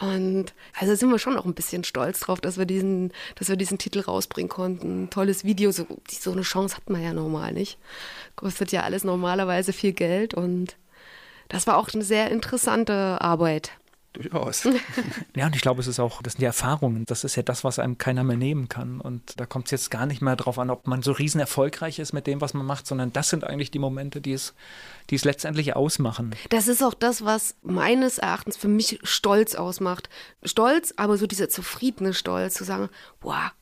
Und 0.00 0.54
also 0.78 0.94
sind 0.94 1.10
wir 1.10 1.18
schon 1.18 1.36
auch 1.36 1.44
ein 1.44 1.54
bisschen 1.54 1.84
stolz 1.84 2.20
drauf, 2.20 2.40
dass 2.40 2.56
wir 2.56 2.64
diesen, 2.64 3.12
dass 3.34 3.48
wir 3.48 3.56
diesen 3.56 3.78
Titel 3.78 4.00
rausbringen 4.00 4.48
konnten. 4.48 5.10
Tolles 5.10 5.44
Video, 5.44 5.72
so, 5.72 5.86
so 6.08 6.32
eine 6.32 6.42
Chance 6.42 6.76
hat 6.76 6.88
man 6.88 7.02
ja 7.02 7.12
normal 7.12 7.52
nicht. 7.52 7.78
Kostet 8.36 8.72
ja 8.72 8.82
alles 8.82 9.04
normalerweise 9.04 9.72
viel 9.72 9.92
Geld 9.92 10.32
und 10.32 10.76
das 11.48 11.66
war 11.66 11.76
auch 11.76 11.88
eine 11.92 12.04
sehr 12.04 12.30
interessante 12.30 13.20
Arbeit. 13.20 13.72
Durchaus. 14.12 14.66
Ja, 15.36 15.46
und 15.46 15.54
ich 15.54 15.62
glaube, 15.62 15.80
es 15.80 15.86
ist 15.86 16.00
auch, 16.00 16.20
das 16.22 16.32
sind 16.34 16.40
die 16.40 16.46
Erfahrungen. 16.46 17.04
Das 17.06 17.22
ist 17.22 17.36
ja 17.36 17.42
das, 17.42 17.62
was 17.62 17.78
einem 17.78 17.98
keiner 17.98 18.24
mehr 18.24 18.36
nehmen 18.36 18.68
kann. 18.68 19.00
Und 19.00 19.38
da 19.38 19.46
kommt 19.46 19.66
es 19.66 19.70
jetzt 19.70 19.90
gar 19.90 20.04
nicht 20.04 20.20
mehr 20.20 20.34
drauf 20.34 20.58
an, 20.58 20.68
ob 20.68 20.86
man 20.86 21.02
so 21.02 21.12
riesen 21.12 21.40
erfolgreich 21.40 21.98
ist 21.98 22.12
mit 22.12 22.26
dem, 22.26 22.40
was 22.40 22.52
man 22.52 22.66
macht, 22.66 22.86
sondern 22.86 23.12
das 23.12 23.30
sind 23.30 23.44
eigentlich 23.44 23.70
die 23.70 23.78
Momente, 23.78 24.20
die 24.20 24.32
es, 24.32 24.54
die 25.08 25.14
es 25.14 25.24
letztendlich 25.24 25.76
ausmachen. 25.76 26.34
Das 26.48 26.66
ist 26.66 26.82
auch 26.82 26.94
das, 26.94 27.24
was 27.24 27.54
meines 27.62 28.18
Erachtens 28.18 28.56
für 28.56 28.68
mich 28.68 28.98
Stolz 29.04 29.54
ausmacht. 29.54 30.10
Stolz, 30.42 30.92
aber 30.96 31.16
so 31.16 31.26
dieser 31.26 31.48
zufriedene 31.48 32.12
Stolz, 32.12 32.54
zu 32.54 32.64
sagen, 32.64 32.88
boah, 33.20 33.52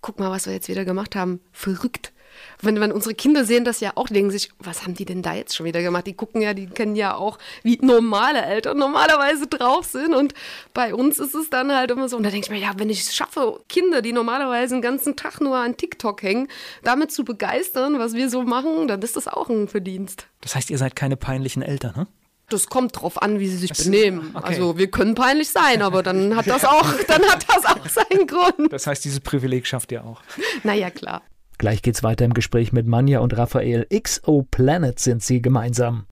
guck 0.00 0.18
mal, 0.18 0.30
was 0.30 0.46
wir 0.46 0.54
jetzt 0.54 0.68
wieder 0.68 0.86
gemacht 0.86 1.14
haben. 1.14 1.40
Verrückt. 1.52 2.12
Wenn, 2.60 2.80
wenn 2.80 2.92
unsere 2.92 3.14
Kinder 3.14 3.44
sehen 3.44 3.64
das 3.64 3.80
ja 3.80 3.92
auch, 3.94 4.08
denken 4.08 4.30
sich, 4.30 4.50
was 4.58 4.82
haben 4.82 4.94
die 4.94 5.04
denn 5.04 5.22
da 5.22 5.34
jetzt 5.34 5.56
schon 5.56 5.66
wieder 5.66 5.82
gemacht? 5.82 6.06
Die 6.06 6.14
gucken 6.14 6.40
ja, 6.40 6.54
die 6.54 6.66
kennen 6.66 6.96
ja 6.96 7.14
auch, 7.14 7.38
wie 7.62 7.78
normale 7.82 8.42
Eltern 8.42 8.78
normalerweise 8.78 9.46
drauf 9.46 9.86
sind. 9.86 10.14
Und 10.14 10.34
bei 10.74 10.94
uns 10.94 11.18
ist 11.18 11.34
es 11.34 11.50
dann 11.50 11.74
halt 11.74 11.90
immer 11.90 12.08
so. 12.08 12.16
Und 12.16 12.22
da 12.22 12.30
denke 12.30 12.46
ich 12.46 12.50
mir, 12.50 12.58
ja, 12.58 12.72
wenn 12.76 12.90
ich 12.90 13.00
es 13.00 13.14
schaffe, 13.14 13.60
Kinder, 13.68 14.02
die 14.02 14.12
normalerweise 14.12 14.74
den 14.74 14.82
ganzen 14.82 15.16
Tag 15.16 15.40
nur 15.40 15.56
an 15.56 15.76
TikTok 15.76 16.22
hängen, 16.22 16.48
damit 16.82 17.12
zu 17.12 17.24
begeistern, 17.24 17.98
was 17.98 18.14
wir 18.14 18.28
so 18.28 18.42
machen, 18.42 18.88
dann 18.88 19.02
ist 19.02 19.16
das 19.16 19.28
auch 19.28 19.48
ein 19.48 19.68
Verdienst. 19.68 20.26
Das 20.40 20.54
heißt, 20.54 20.70
ihr 20.70 20.78
seid 20.78 20.96
keine 20.96 21.16
peinlichen 21.16 21.62
Eltern, 21.62 21.94
ne? 21.96 22.06
Das 22.50 22.68
kommt 22.68 22.98
drauf 22.98 23.20
an, 23.20 23.40
wie 23.40 23.48
sie 23.48 23.58
sich 23.58 23.68
das 23.70 23.84
benehmen. 23.84 24.30
Okay. 24.32 24.46
Also 24.46 24.78
wir 24.78 24.90
können 24.90 25.14
peinlich 25.14 25.50
sein, 25.50 25.82
aber 25.82 26.02
dann 26.02 26.34
hat 26.34 26.46
das 26.46 26.64
auch, 26.64 26.86
dann 27.06 27.22
hat 27.24 27.44
das 27.46 27.64
auch 27.66 27.86
seinen 27.88 28.26
Grund. 28.26 28.72
Das 28.72 28.86
heißt, 28.86 29.04
dieses 29.04 29.20
Privileg 29.20 29.66
schafft 29.66 29.92
ihr 29.92 30.02
auch. 30.04 30.22
Naja, 30.62 30.90
klar. 30.90 31.22
Gleich 31.58 31.82
geht's 31.82 32.04
weiter 32.04 32.24
im 32.24 32.34
Gespräch 32.34 32.72
mit 32.72 32.86
Manja 32.86 33.18
und 33.18 33.36
Raphael. 33.36 33.86
XO 33.92 34.46
Planet 34.48 34.98
sind 35.00 35.24
sie 35.24 35.42
gemeinsam. 35.42 36.06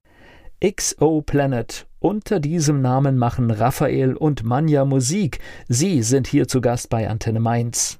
XO 0.61 1.21
Planet. 1.21 1.87
Unter 1.99 2.41
diesem 2.41 2.81
Namen 2.81 3.17
machen 3.17 3.49
Raphael 3.49 4.15
und 4.15 4.43
Manja 4.43 4.83
Musik. 4.83 5.39
Sie 5.69 6.03
sind 6.03 6.27
hier 6.27 6.49
zu 6.49 6.59
Gast 6.59 6.89
bei 6.89 7.09
Antenne 7.09 7.39
Mainz. 7.39 7.99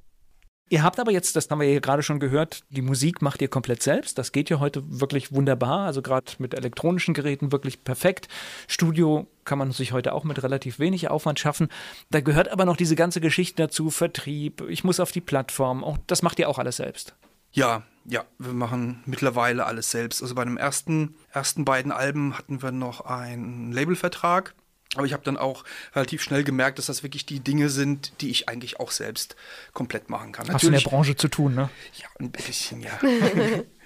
Ihr 0.70 0.84
habt 0.84 1.00
aber 1.00 1.12
jetzt, 1.12 1.38
das 1.38 1.50
haben 1.50 1.62
wir 1.62 1.72
ja 1.72 1.80
gerade 1.80 2.04
schon 2.04 2.20
gehört, 2.20 2.64
die 2.70 2.82
Musik 2.82 3.22
macht 3.22 3.42
ihr 3.42 3.48
komplett 3.48 3.82
selbst. 3.82 4.18
Das 4.18 4.34
geht 4.34 4.50
ja 4.50 4.60
heute 4.60 5.00
wirklich 5.00 5.32
wunderbar. 5.32 5.86
Also 5.86 6.02
gerade 6.02 6.34
mit 6.40 6.54
elektronischen 6.54 7.14
Geräten 7.14 7.54
wirklich 7.54 7.86
perfekt. 7.86 8.28
Studio 8.68 9.28
kann 9.46 9.58
man 9.58 9.72
sich 9.72 9.94
heute 9.94 10.12
auch 10.12 10.26
mit 10.26 10.44
relativ 10.44 10.80
wenig 10.80 11.10
Aufwand 11.10 11.40
schaffen. 11.40 11.70
Da 12.10 12.20
gehört 12.20 12.50
aber 12.50 12.66
noch 12.66 12.76
diese 12.76 12.98
ganze 12.98 13.22
Geschichte 13.22 13.64
dazu, 13.64 13.90
Vertrieb, 13.90 14.62
ich 14.68 14.84
muss 14.84 15.00
auf 15.00 15.14
die 15.14 15.22
Plattform. 15.22 15.86
Auch 15.86 15.98
das 16.08 16.22
macht 16.22 16.38
ihr 16.40 16.50
auch 16.50 16.60
alles 16.60 16.76
selbst. 16.76 17.16
Ja, 17.58 17.82
ja, 18.06 18.24
wir 18.38 18.54
machen 18.54 19.02
mittlerweile 19.06 19.66
alles 19.66 19.90
selbst. 19.90 20.22
Also 20.22 20.36
bei 20.36 20.46
den 20.46 20.58
ersten, 20.58 21.16
ersten 21.34 21.66
beiden 21.66 21.92
Alben 21.92 22.38
hatten 22.38 22.62
wir 22.62 22.72
noch 22.72 23.02
einen 23.02 23.72
Labelvertrag 23.72 24.54
aber 24.96 25.06
ich 25.06 25.14
habe 25.14 25.24
dann 25.24 25.38
auch 25.38 25.64
relativ 25.94 26.22
schnell 26.22 26.44
gemerkt, 26.44 26.80
dass 26.80 26.86
das 26.86 27.04
wirklich 27.04 27.26
die 27.26 27.40
Dinge 27.40 27.70
sind, 27.70 28.14
die 28.22 28.30
ich 28.30 28.48
eigentlich 28.48 28.80
auch 28.80 28.92
selbst 28.92 29.36
komplett 29.74 30.10
machen 30.10 30.32
kann. 30.32 30.52
Hast 30.52 30.64
du 30.64 30.68
in 30.68 30.74
der 30.74 30.80
Branche 30.82 31.16
zu 31.16 31.28
tun, 31.28 31.56
ne? 31.56 31.70
Ja, 31.96 32.08
ein 32.20 32.32
bisschen, 32.32 32.82
ja. 32.82 32.98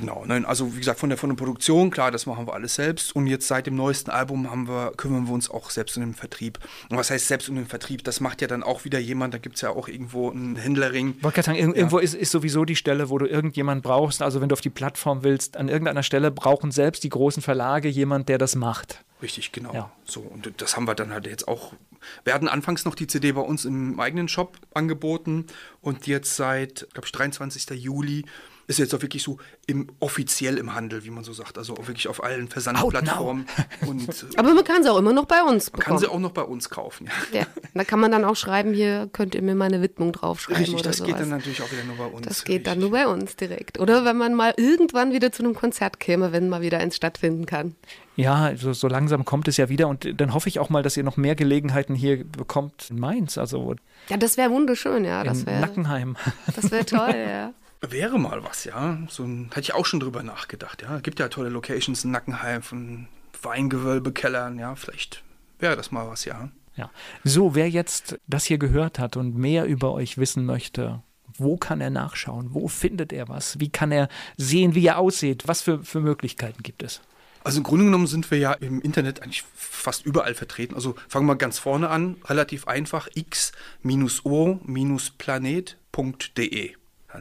Genau, 0.00 0.24
nein, 0.26 0.44
also 0.44 0.74
wie 0.74 0.78
gesagt, 0.78 1.00
von 1.00 1.08
der, 1.08 1.18
von 1.18 1.30
der 1.30 1.36
Produktion, 1.36 1.90
klar, 1.90 2.10
das 2.10 2.26
machen 2.26 2.46
wir 2.46 2.54
alles 2.54 2.74
selbst. 2.76 3.14
Und 3.16 3.26
jetzt 3.26 3.48
seit 3.48 3.66
dem 3.66 3.74
neuesten 3.74 4.10
Album 4.10 4.50
haben 4.50 4.68
wir, 4.68 4.92
kümmern 4.96 5.26
wir 5.26 5.34
uns 5.34 5.50
auch 5.50 5.70
selbst 5.70 5.96
um 5.96 6.04
den 6.04 6.14
Vertrieb. 6.14 6.58
Und 6.88 6.96
was 6.96 7.10
heißt 7.10 7.26
selbst 7.26 7.48
um 7.48 7.56
den 7.56 7.66
Vertrieb? 7.66 8.04
Das 8.04 8.20
macht 8.20 8.40
ja 8.40 8.46
dann 8.46 8.62
auch 8.62 8.84
wieder 8.84 8.98
jemand, 8.98 9.34
da 9.34 9.38
gibt 9.38 9.56
es 9.56 9.62
ja 9.62 9.70
auch 9.70 9.88
irgendwo 9.88 10.30
einen 10.30 10.56
Händlerring. 10.56 11.14
Ich 11.16 11.24
wollte 11.24 11.36
gerade 11.36 11.46
sagen, 11.46 11.58
irgendwo 11.58 11.98
ja. 11.98 12.04
ist, 12.04 12.14
ist 12.14 12.30
sowieso 12.30 12.64
die 12.64 12.76
Stelle, 12.76 13.10
wo 13.10 13.18
du 13.18 13.26
irgendjemand 13.26 13.82
brauchst. 13.82 14.22
Also 14.22 14.40
wenn 14.40 14.48
du 14.48 14.52
auf 14.52 14.60
die 14.60 14.70
Plattform 14.70 15.24
willst, 15.24 15.56
an 15.56 15.68
irgendeiner 15.68 16.02
Stelle 16.02 16.30
brauchen 16.30 16.70
selbst 16.70 17.02
die 17.02 17.08
großen 17.08 17.42
Verlage 17.42 17.88
jemand, 17.88 18.28
der 18.28 18.38
das 18.38 18.54
macht. 18.54 19.04
Richtig, 19.20 19.50
genau. 19.50 19.74
Ja. 19.74 19.90
So, 20.04 20.20
und 20.20 20.52
das 20.58 20.76
haben 20.76 20.86
wir 20.86 20.94
dann 20.94 21.12
halt 21.12 21.26
jetzt 21.26 21.48
auch. 21.48 21.72
Wir 22.22 22.34
hatten 22.34 22.46
anfangs 22.46 22.84
noch 22.84 22.94
die 22.94 23.08
CD 23.08 23.32
bei 23.32 23.40
uns 23.40 23.64
im 23.64 23.98
eigenen 23.98 24.28
Shop 24.28 24.56
angeboten 24.72 25.46
und 25.80 26.06
jetzt 26.06 26.36
seit, 26.36 26.86
glaube 26.92 27.06
ich, 27.06 27.12
23. 27.12 27.70
Juli 27.70 28.24
ist 28.68 28.78
jetzt 28.78 28.94
auch 28.94 29.00
wirklich 29.00 29.22
so 29.22 29.38
im, 29.66 29.88
offiziell 29.98 30.58
im 30.58 30.74
Handel, 30.74 31.02
wie 31.04 31.10
man 31.10 31.24
so 31.24 31.32
sagt. 31.32 31.56
Also 31.56 31.72
auch 31.74 31.88
wirklich 31.88 32.06
auf 32.06 32.22
allen 32.22 32.48
Versandplattformen. 32.48 33.46
Und, 33.86 34.08
äh, 34.08 34.36
Aber 34.36 34.52
man 34.52 34.62
kann 34.62 34.82
sie 34.82 34.92
auch 34.92 34.98
immer 34.98 35.14
noch 35.14 35.24
bei 35.24 35.42
uns 35.42 35.70
bekommen. 35.70 35.94
Man 35.94 36.00
kann 36.00 36.08
sie 36.08 36.14
auch 36.14 36.20
noch 36.20 36.32
bei 36.32 36.42
uns 36.42 36.68
kaufen, 36.68 37.08
ja. 37.32 37.40
ja. 37.40 37.46
Da 37.74 37.84
kann 37.84 37.98
man 37.98 38.12
dann 38.12 38.26
auch 38.26 38.36
schreiben, 38.36 38.74
hier 38.74 39.08
könnt 39.12 39.34
ihr 39.34 39.40
mir 39.42 39.54
meine 39.54 39.80
Widmung 39.80 40.12
draufschreiben. 40.12 40.62
Richtig, 40.62 40.82
das 40.82 40.98
sowas. 40.98 41.10
geht 41.10 41.20
dann 41.20 41.30
natürlich 41.30 41.62
auch 41.62 41.72
wieder 41.72 41.84
nur 41.84 41.96
bei 41.96 42.06
uns. 42.06 42.26
Das 42.26 42.44
geht 42.44 42.66
dann 42.66 42.78
nur 42.78 42.90
bei 42.90 43.08
uns 43.08 43.36
direkt. 43.36 43.80
Oder 43.80 44.04
wenn 44.04 44.18
man 44.18 44.34
mal 44.34 44.52
irgendwann 44.58 45.12
wieder 45.12 45.32
zu 45.32 45.42
einem 45.42 45.54
Konzert 45.54 45.98
käme, 45.98 46.32
wenn 46.32 46.50
mal 46.50 46.60
wieder 46.60 46.78
eins 46.78 46.94
stattfinden 46.94 47.46
kann. 47.46 47.74
Ja, 48.16 48.54
so, 48.56 48.74
so 48.74 48.88
langsam 48.88 49.24
kommt 49.24 49.48
es 49.48 49.56
ja 49.56 49.68
wieder 49.68 49.88
und 49.88 50.20
dann 50.20 50.34
hoffe 50.34 50.48
ich 50.48 50.58
auch 50.58 50.68
mal, 50.68 50.82
dass 50.82 50.96
ihr 50.96 51.04
noch 51.04 51.16
mehr 51.16 51.36
Gelegenheiten 51.36 51.94
hier 51.94 52.24
bekommt 52.24 52.90
in 52.90 52.98
Mainz. 52.98 53.38
Also 53.38 53.76
ja, 54.08 54.16
das 54.16 54.36
wäre 54.36 54.50
wunderschön, 54.50 55.04
ja. 55.04 55.24
Das 55.24 55.46
wär, 55.46 55.60
Nackenheim. 55.60 56.16
Das 56.54 56.70
wäre 56.70 56.84
toll, 56.84 57.14
ja. 57.14 57.52
Wäre 57.80 58.18
mal 58.18 58.42
was, 58.42 58.64
ja. 58.64 58.98
So 59.08 59.22
ein, 59.24 59.50
hätte 59.50 59.60
ich 59.60 59.74
auch 59.74 59.86
schon 59.86 60.00
drüber 60.00 60.22
nachgedacht, 60.22 60.82
ja. 60.82 60.98
Gibt 61.00 61.20
ja 61.20 61.28
tolle 61.28 61.48
Locations 61.48 62.04
in 62.04 62.10
Nackenheim 62.10 62.62
von 62.62 63.08
Weingewölbe, 63.42 64.12
Kellern, 64.12 64.58
ja. 64.58 64.74
Vielleicht 64.74 65.22
wäre 65.58 65.76
das 65.76 65.90
mal 65.90 66.08
was, 66.08 66.24
ja. 66.24 66.50
Ja. 66.76 66.90
So, 67.24 67.54
wer 67.54 67.68
jetzt 67.68 68.18
das 68.26 68.44
hier 68.44 68.58
gehört 68.58 68.98
hat 68.98 69.16
und 69.16 69.36
mehr 69.36 69.66
über 69.66 69.92
euch 69.92 70.18
wissen 70.18 70.44
möchte, 70.44 71.02
wo 71.36 71.56
kann 71.56 71.80
er 71.80 71.90
nachschauen? 71.90 72.52
Wo 72.52 72.68
findet 72.68 73.12
er 73.12 73.28
was? 73.28 73.60
Wie 73.60 73.68
kann 73.68 73.92
er 73.92 74.08
sehen, 74.36 74.74
wie 74.74 74.86
er 74.86 74.98
aussieht? 74.98 75.46
Was 75.46 75.62
für, 75.62 75.84
für 75.84 76.00
Möglichkeiten 76.00 76.62
gibt 76.62 76.82
es? 76.82 77.00
Also 77.44 77.58
im 77.58 77.64
Grunde 77.64 77.84
genommen 77.84 78.08
sind 78.08 78.30
wir 78.30 78.38
ja 78.38 78.52
im 78.54 78.80
Internet 78.80 79.22
eigentlich 79.22 79.44
fast 79.54 80.04
überall 80.04 80.34
vertreten. 80.34 80.74
Also 80.74 80.96
fangen 81.08 81.26
wir 81.26 81.36
ganz 81.36 81.58
vorne 81.58 81.88
an, 81.90 82.16
relativ 82.24 82.66
einfach, 82.66 83.08
x-o-planet.de 83.14 83.54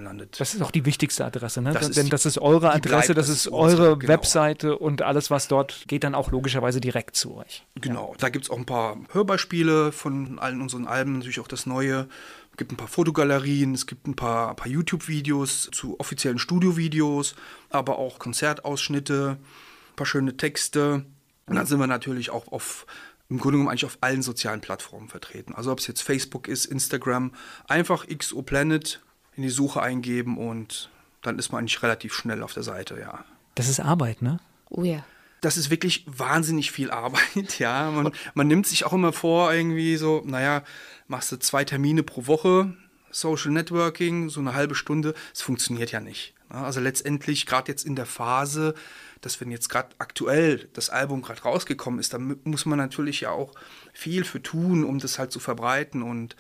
landet. 0.04 0.40
Das 0.40 0.54
ist 0.54 0.62
auch 0.62 0.72
die 0.72 0.86
wichtigste 0.86 1.26
Adresse, 1.26 1.62
ne? 1.62 1.74
Das 1.74 1.92
Denn 1.92 2.10
das 2.10 2.26
ist 2.26 2.38
eure 2.38 2.74
Adresse, 2.74 3.14
das 3.14 3.30
ist 3.30 3.48
eure 3.48 3.98
genau. 3.98 4.14
Webseite 4.14 4.78
und 4.78 5.02
alles, 5.02 5.32
was 5.32 5.48
dort 5.48 5.86
geht, 5.88 6.04
dann 6.04 6.16
auch 6.16 6.32
logischerweise 6.32 6.82
direkt 6.82 7.16
zu 7.16 7.36
euch. 7.36 7.66
Genau, 7.76 8.12
ja. 8.12 8.18
da 8.20 8.30
gibt 8.30 8.46
es 8.46 8.52
auch 8.52 8.58
ein 8.58 8.66
paar 8.66 8.98
Hörbeispiele 9.12 9.92
von 9.92 10.40
allen 10.40 10.62
unseren 10.62 10.88
Alben, 10.88 11.20
natürlich 11.20 11.40
auch 11.40 11.48
das 11.48 11.66
Neue. 11.66 12.08
Es 12.52 12.58
gibt 12.58 12.72
ein 12.72 12.78
paar 12.78 12.88
Fotogalerien, 12.88 13.74
es 13.74 13.86
gibt 13.86 14.08
ein 14.08 14.16
paar, 14.16 14.56
paar 14.56 14.68
YouTube-Videos 14.68 15.70
zu 15.72 16.00
offiziellen 16.00 16.40
Studiovideos, 16.40 17.36
aber 17.70 18.00
auch 18.00 18.20
Konzertausschnitte, 18.20 19.38
ein 19.40 19.96
paar 19.96 20.08
schöne 20.08 20.38
Texte. 20.38 21.06
Und 21.46 21.56
dann 21.56 21.66
sind 21.66 21.80
wir 21.80 21.88
natürlich 21.88 22.30
auch 22.30 22.52
auf 22.52 22.86
im 23.30 23.40
Grunde 23.40 23.58
genommen 23.58 23.70
eigentlich 23.70 23.86
auf 23.86 23.98
allen 24.02 24.22
sozialen 24.22 24.62
Plattformen 24.62 25.10
vertreten. 25.10 25.54
Also 25.54 25.72
ob 25.72 25.80
es 25.80 25.88
jetzt 25.88 26.02
Facebook 26.02 26.48
ist, 26.48 26.66
Instagram, 26.66 27.34
einfach 27.68 28.08
XOPlanet 28.08 29.02
in 29.38 29.44
die 29.44 29.50
Suche 29.50 29.82
eingeben 29.82 30.38
und 30.38 30.90
dann 31.22 31.40
ist 31.40 31.52
man 31.52 31.60
eigentlich 31.60 31.82
relativ 31.84 32.14
schnell 32.14 32.44
auf 32.44 32.54
der 32.54 32.64
Seite, 32.64 33.00
ja. 33.00 33.24
Das 33.56 33.70
ist 33.70 33.80
Arbeit, 33.80 34.22
ne? 34.22 34.40
Oh 34.70 34.84
ja. 34.84 35.06
Das 35.42 35.58
ist 35.58 35.70
wirklich 35.70 36.04
wahnsinnig 36.08 36.72
viel 36.72 36.92
Arbeit, 36.92 37.60
ja. 37.60 37.90
Man, 37.92 38.12
man 38.34 38.48
nimmt 38.48 38.68
sich 38.68 38.86
auch 38.86 38.94
immer 38.94 39.14
vor, 39.14 39.54
irgendwie 39.54 39.96
so, 39.98 40.24
naja, 40.26 40.64
machst 41.08 41.32
du 41.32 41.38
zwei 41.38 41.64
Termine 41.64 42.04
pro 42.04 42.28
Woche, 42.28 42.74
Social 43.12 43.52
Networking, 43.52 44.30
so 44.30 44.40
eine 44.40 44.54
halbe 44.54 44.76
Stunde. 44.76 45.14
Es 45.34 45.42
funktioniert 45.42 45.92
ja 45.92 46.00
nicht. 46.00 46.34
Ne? 46.50 46.58
Also 46.58 46.80
letztendlich, 46.80 47.46
gerade 47.46 47.72
jetzt 47.72 47.86
in 47.86 47.96
der 47.96 48.06
Phase, 48.06 48.74
dass 49.22 49.40
wenn 49.42 49.52
jetzt 49.52 49.70
gerade 49.70 49.90
aktuell 49.98 50.70
das 50.74 50.90
Album 50.90 51.22
gerade 51.22 51.42
rausgekommen 51.42 52.00
ist, 52.00 52.14
da 52.14 52.20
muss 52.20 52.66
man 52.66 52.78
natürlich 52.78 53.22
ja 53.22 53.32
auch 53.32 53.54
viel 53.94 54.24
für 54.24 54.42
tun, 54.42 54.84
um 54.84 55.00
das 55.00 55.20
halt 55.20 55.32
zu 55.32 55.40
verbreiten. 55.40 56.04
Und 56.04 56.36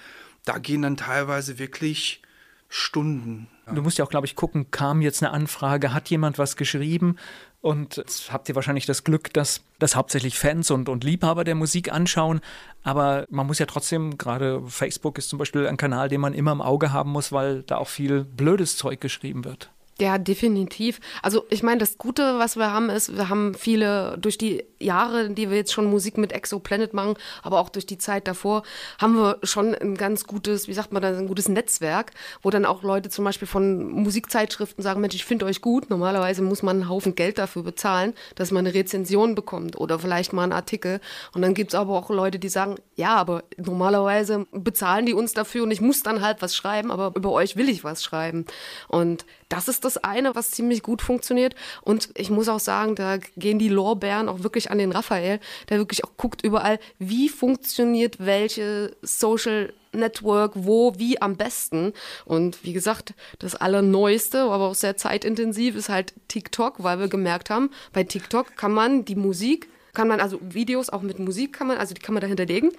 da 0.45 0.59
gehen 0.59 0.81
dann 0.81 0.97
teilweise 0.97 1.59
wirklich 1.59 2.21
Stunden. 2.69 3.47
Du 3.73 3.81
musst 3.81 3.97
ja 3.97 4.05
auch, 4.05 4.09
glaube 4.09 4.25
ich, 4.25 4.35
gucken, 4.35 4.71
kam 4.71 5.01
jetzt 5.01 5.21
eine 5.21 5.31
Anfrage, 5.31 5.93
hat 5.93 6.09
jemand 6.09 6.37
was 6.37 6.55
geschrieben? 6.55 7.17
Und 7.59 7.97
jetzt 7.97 8.31
habt 8.31 8.47
ihr 8.47 8.55
wahrscheinlich 8.55 8.85
das 8.85 9.03
Glück, 9.03 9.33
dass 9.33 9.61
das 9.79 9.95
hauptsächlich 9.95 10.37
Fans 10.37 10.71
und, 10.71 10.87
und 10.87 11.03
Liebhaber 11.03 11.43
der 11.43 11.55
Musik 11.55 11.91
anschauen. 11.91 12.39
Aber 12.83 13.25
man 13.29 13.47
muss 13.47 13.59
ja 13.59 13.65
trotzdem, 13.65 14.17
gerade 14.17 14.61
Facebook 14.67 15.17
ist 15.17 15.29
zum 15.29 15.39
Beispiel 15.39 15.67
ein 15.67 15.75
Kanal, 15.75 16.07
den 16.07 16.21
man 16.21 16.33
immer 16.33 16.51
im 16.51 16.61
Auge 16.61 16.93
haben 16.93 17.11
muss, 17.11 17.31
weil 17.31 17.63
da 17.63 17.77
auch 17.77 17.89
viel 17.89 18.23
blödes 18.23 18.77
Zeug 18.77 19.01
geschrieben 19.01 19.43
wird. 19.43 19.71
Ja, 19.99 20.19
definitiv. 20.19 20.99
Also 21.23 21.45
ich 21.49 21.63
meine, 21.63 21.79
das 21.79 21.97
Gute, 21.97 22.37
was 22.37 22.55
wir 22.55 22.71
haben, 22.71 22.91
ist, 22.91 23.17
wir 23.17 23.29
haben 23.29 23.55
viele 23.55 24.15
durch 24.19 24.37
die 24.37 24.63
Jahre, 24.79 25.31
die 25.31 25.49
wir 25.49 25.57
jetzt 25.57 25.73
schon 25.73 25.89
Musik 25.89 26.19
mit 26.19 26.31
Exoplanet 26.31 26.93
machen, 26.93 27.15
aber 27.41 27.59
auch 27.59 27.69
durch 27.69 27.87
die 27.87 27.97
Zeit 27.97 28.27
davor, 28.27 28.61
haben 28.99 29.15
wir 29.15 29.39
schon 29.41 29.73
ein 29.73 29.95
ganz 29.95 30.25
gutes, 30.25 30.67
wie 30.67 30.73
sagt 30.73 30.93
man 30.93 31.01
da, 31.01 31.09
ein 31.09 31.27
gutes 31.27 31.49
Netzwerk, 31.49 32.11
wo 32.43 32.51
dann 32.51 32.63
auch 32.63 32.83
Leute 32.83 33.09
zum 33.09 33.25
Beispiel 33.25 33.47
von 33.47 33.89
Musikzeitschriften 33.89 34.83
sagen, 34.83 35.01
Mensch, 35.01 35.15
ich 35.15 35.25
finde 35.25 35.45
euch 35.45 35.61
gut. 35.61 35.89
Normalerweise 35.89 36.43
muss 36.43 36.61
man 36.61 36.77
einen 36.77 36.89
Haufen 36.89 37.15
Geld 37.15 37.39
dafür 37.39 37.63
bezahlen, 37.63 38.13
dass 38.35 38.51
man 38.51 38.67
eine 38.67 38.75
Rezension 38.75 39.33
bekommt 39.33 39.77
oder 39.77 39.97
vielleicht 39.97 40.31
mal 40.31 40.43
einen 40.43 40.53
Artikel. 40.53 40.99
Und 41.33 41.41
dann 41.41 41.55
gibt 41.55 41.71
es 41.71 41.75
aber 41.75 41.97
auch 41.97 42.11
Leute, 42.11 42.37
die 42.37 42.49
sagen, 42.49 42.75
ja, 42.95 43.15
aber 43.15 43.45
normalerweise 43.57 44.45
bezahlen 44.51 45.07
die 45.07 45.15
uns 45.15 45.33
dafür 45.33 45.63
und 45.63 45.71
ich 45.71 45.81
muss 45.81 46.03
dann 46.03 46.21
halt 46.21 46.43
was 46.43 46.55
schreiben, 46.55 46.91
aber 46.91 47.13
über 47.15 47.31
euch 47.31 47.55
will 47.55 47.67
ich 47.67 47.83
was 47.83 48.03
schreiben. 48.03 48.45
Und 48.87 49.25
das 49.49 49.67
ist 49.69 49.85
das 49.85 49.86
eine, 49.95 50.35
was 50.35 50.51
ziemlich 50.51 50.83
gut 50.83 51.01
funktioniert. 51.01 51.55
Und 51.81 52.09
ich 52.15 52.29
muss 52.29 52.49
auch 52.49 52.59
sagen, 52.59 52.95
da 52.95 53.17
gehen 53.37 53.59
die 53.59 53.69
Lorbeeren 53.69 54.27
auch 54.27 54.43
wirklich 54.43 54.69
an 54.71 54.79
den 54.79 54.91
Raphael, 54.91 55.39
der 55.69 55.77
wirklich 55.77 56.03
auch 56.03 56.17
guckt 56.17 56.43
überall, 56.43 56.79
wie 56.99 57.29
funktioniert 57.29 58.17
welche 58.19 58.95
Social 59.01 59.71
Network, 59.93 60.51
wo, 60.55 60.93
wie 60.97 61.21
am 61.21 61.37
besten. 61.37 61.93
Und 62.25 62.63
wie 62.63 62.73
gesagt, 62.73 63.13
das 63.39 63.55
Allerneueste, 63.55 64.41
aber 64.41 64.67
auch 64.67 64.75
sehr 64.75 64.97
zeitintensiv, 64.97 65.75
ist 65.75 65.89
halt 65.89 66.13
TikTok, 66.27 66.83
weil 66.83 66.99
wir 66.99 67.07
gemerkt 67.07 67.49
haben, 67.49 67.71
bei 67.93 68.03
TikTok 68.03 68.57
kann 68.57 68.73
man 68.73 69.05
die 69.05 69.15
Musik, 69.15 69.69
kann 69.93 70.07
man 70.07 70.19
also 70.19 70.39
Videos 70.41 70.89
auch 70.89 71.01
mit 71.01 71.17
Musik 71.19 71.53
kann 71.53 71.67
man, 71.67 71.77
also 71.77 71.93
die 71.93 72.01
kann 72.01 72.13
man 72.13 72.21
da 72.21 72.27
hinterlegen. 72.27 72.71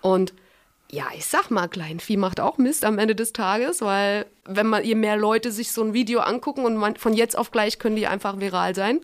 Und 0.00 0.32
Ja, 0.90 1.06
ich 1.16 1.26
sag 1.26 1.50
mal, 1.50 1.68
Kleinvieh 1.68 2.16
macht 2.16 2.40
auch 2.40 2.58
Mist 2.58 2.84
am 2.84 2.98
Ende 2.98 3.14
des 3.14 3.32
Tages, 3.32 3.80
weil 3.80 4.26
wenn 4.44 4.66
man 4.66 4.84
je 4.84 4.94
mehr 4.94 5.16
Leute 5.16 5.50
sich 5.50 5.72
so 5.72 5.82
ein 5.82 5.94
Video 5.94 6.20
angucken 6.20 6.64
und 6.64 6.76
man, 6.76 6.96
von 6.96 7.14
jetzt 7.14 7.36
auf 7.36 7.50
gleich 7.50 7.78
können 7.78 7.96
die 7.96 8.06
einfach 8.06 8.38
viral 8.38 8.74
sein 8.74 9.00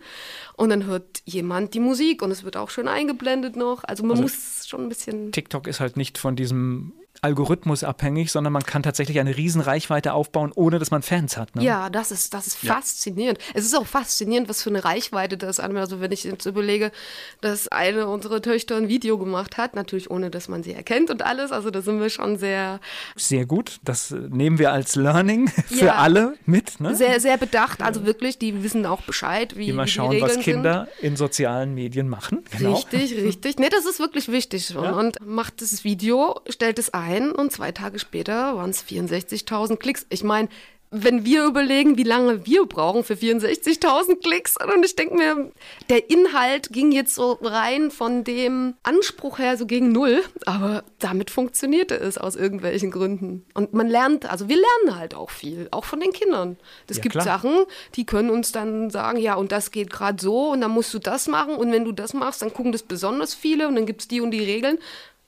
und 0.57 0.69
dann 0.69 0.85
hört 0.85 1.23
jemand 1.25 1.75
die 1.75 1.81
Musik 1.81 2.23
und 2.23 2.31
es 2.31 2.45
wird 2.45 2.57
auch 2.57 2.71
schön 2.71 2.87
eingeblendet 2.87 3.57
noch. 3.57 3.83
Also 3.85 4.03
man 4.05 4.13
also 4.13 4.23
muss 4.23 4.67
schon 4.69 4.83
ein 4.83 4.89
bisschen. 4.89 5.33
TikTok 5.33 5.67
ist 5.67 5.81
halt 5.81 5.97
nicht 5.97 6.19
von 6.19 6.37
diesem 6.37 6.93
Algorithmus 7.23 7.85
abhängig, 7.85 8.33
sondern 8.33 8.53
man 8.53 8.63
kann 8.63 8.83
tatsächlich 8.83 9.21
eine 9.21 9.37
riesen 9.37 9.61
Reichweite 9.61 10.15
aufbauen, 10.15 10.53
ohne 10.55 10.79
dass 10.79 10.91
man 10.91 11.03
Fans 11.03 11.37
hat. 11.37 11.55
Ne? 11.55 11.63
Ja, 11.63 11.91
das 11.91 12.11
ist, 12.11 12.33
das 12.33 12.47
ist 12.47 12.63
ja. 12.63 12.75
faszinierend. 12.75 13.39
Es 13.53 13.65
ist 13.65 13.77
auch 13.77 13.87
faszinierend, 13.87 14.49
was 14.49 14.63
für 14.63 14.71
eine 14.71 14.85
Reichweite 14.85 15.37
das 15.37 15.59
hat. 15.59 15.71
Also 15.77 16.01
wenn 16.01 16.13
ich 16.13 16.25
jetzt 16.25 16.47
überlege, 16.47 16.93
dass 17.43 17.69
eine 17.69 18.07
unserer 18.07 18.41
Töchter 18.41 18.77
ein 18.77 18.89
Video 18.89 19.19
gemacht 19.19 19.59
hat, 19.59 19.75
natürlich 19.75 20.11
ohne, 20.11 20.31
dass 20.31 20.49
man 20.49 20.63
sie 20.63 20.73
erkennt 20.73 21.11
und 21.11 21.23
alles. 21.23 21.53
Also 21.53 21.71
da 21.71 21.83
sind 21.83 22.01
wir 22.01 22.09
schon 22.09 22.39
sehr... 22.39 22.81
Sehr 23.17 23.45
gut. 23.45 23.81
Das 23.85 24.11
nehmen 24.11 24.59
wir 24.59 24.73
als 24.73 24.97
Learning 24.97 25.49
für 25.67 25.87
ja. 25.87 25.97
alle 25.97 26.35
mit. 26.47 26.81
Ne? 26.81 26.95
Sehr, 26.97 27.21
sehr 27.21 27.37
bedacht. 27.37 27.83
Also 27.83 28.07
wirklich, 28.07 28.39
die 28.39 28.63
wissen 28.63 28.87
auch 28.87 29.03
Bescheid, 29.03 29.57
wie, 29.57 29.69
Immer 29.69 29.85
wie 29.85 29.89
schauen, 29.89 30.13
die 30.13 30.23
was 30.23 30.39
Kinder 30.39 30.89
sind. 30.97 31.11
in 31.11 31.17
sozialen 31.17 31.75
Medien 31.75 32.09
machen. 32.09 32.45
Genau. 32.57 32.75
Richtig, 32.75 33.15
richtig. 33.23 33.59
Nee, 33.59 33.69
das 33.69 33.85
ist 33.85 34.01
wirklich 34.01 34.29
wichtig. 34.29 34.71
Ja. 34.71 34.93
Und 34.93 35.19
macht 35.27 35.61
das 35.61 35.85
Video, 35.85 36.41
stellt 36.49 36.79
es 36.79 36.95
ein 36.95 37.10
ein 37.11 37.33
und 37.33 37.53
zwei 37.53 37.73
Tage 37.73 37.99
später 37.99 38.57
waren 38.57 38.71
es 38.71 38.85
64.000 38.85 39.77
Klicks. 39.77 40.07
Ich 40.11 40.23
meine, 40.23 40.49
wenn 40.93 41.25
wir 41.25 41.45
überlegen, 41.45 41.99
wie 41.99 42.03
lange 42.03 42.47
wir 42.47 42.67
brauchen 42.67 43.05
für 43.05 43.15
64.000 43.15 44.21
Klicks, 44.21 44.57
und 44.57 44.85
ich 44.85 44.97
denke 44.97 45.15
mir, 45.15 45.53
der 45.89 46.11
Inhalt 46.11 46.73
ging 46.73 46.91
jetzt 46.91 47.15
so 47.15 47.39
rein 47.43 47.93
von 47.93 48.25
dem 48.25 48.75
Anspruch 48.83 49.39
her 49.39 49.57
so 49.57 49.67
gegen 49.67 49.93
null, 49.93 50.25
aber 50.47 50.83
damit 50.99 51.31
funktionierte 51.31 51.95
es 51.95 52.19
aus 52.19 52.35
irgendwelchen 52.35 52.91
Gründen. 52.91 53.47
Und 53.55 53.73
man 53.73 53.89
lernt, 53.89 54.29
also 54.29 54.49
wir 54.49 54.57
lernen 54.57 54.99
halt 54.99 55.15
auch 55.15 55.31
viel, 55.31 55.69
auch 55.71 55.85
von 55.85 56.01
den 56.01 56.13
Kindern. 56.13 56.57
Es 56.89 56.97
ja, 56.97 57.03
gibt 57.03 57.13
klar. 57.13 57.25
Sachen, 57.25 57.67
die 57.95 58.05
können 58.05 58.31
uns 58.31 58.51
dann 58.51 58.91
sagen, 58.91 59.19
ja, 59.21 59.35
und 59.35 59.53
das 59.53 59.71
geht 59.71 59.91
gerade 59.91 60.21
so, 60.21 60.51
und 60.51 60.61
dann 60.61 60.73
musst 60.73 60.93
du 60.93 60.99
das 60.99 61.29
machen, 61.29 61.55
und 61.55 61.71
wenn 61.71 61.85
du 61.85 61.93
das 61.93 62.15
machst, 62.15 62.43
dann 62.43 62.53
gucken 62.53 62.73
das 62.73 62.83
besonders 62.83 63.33
viele, 63.33 63.69
und 63.69 63.77
dann 63.77 63.87
gibt 63.87 64.01
es 64.01 64.09
die 64.09 64.21
und 64.21 64.33
die 64.33 64.43
Regeln 64.43 64.79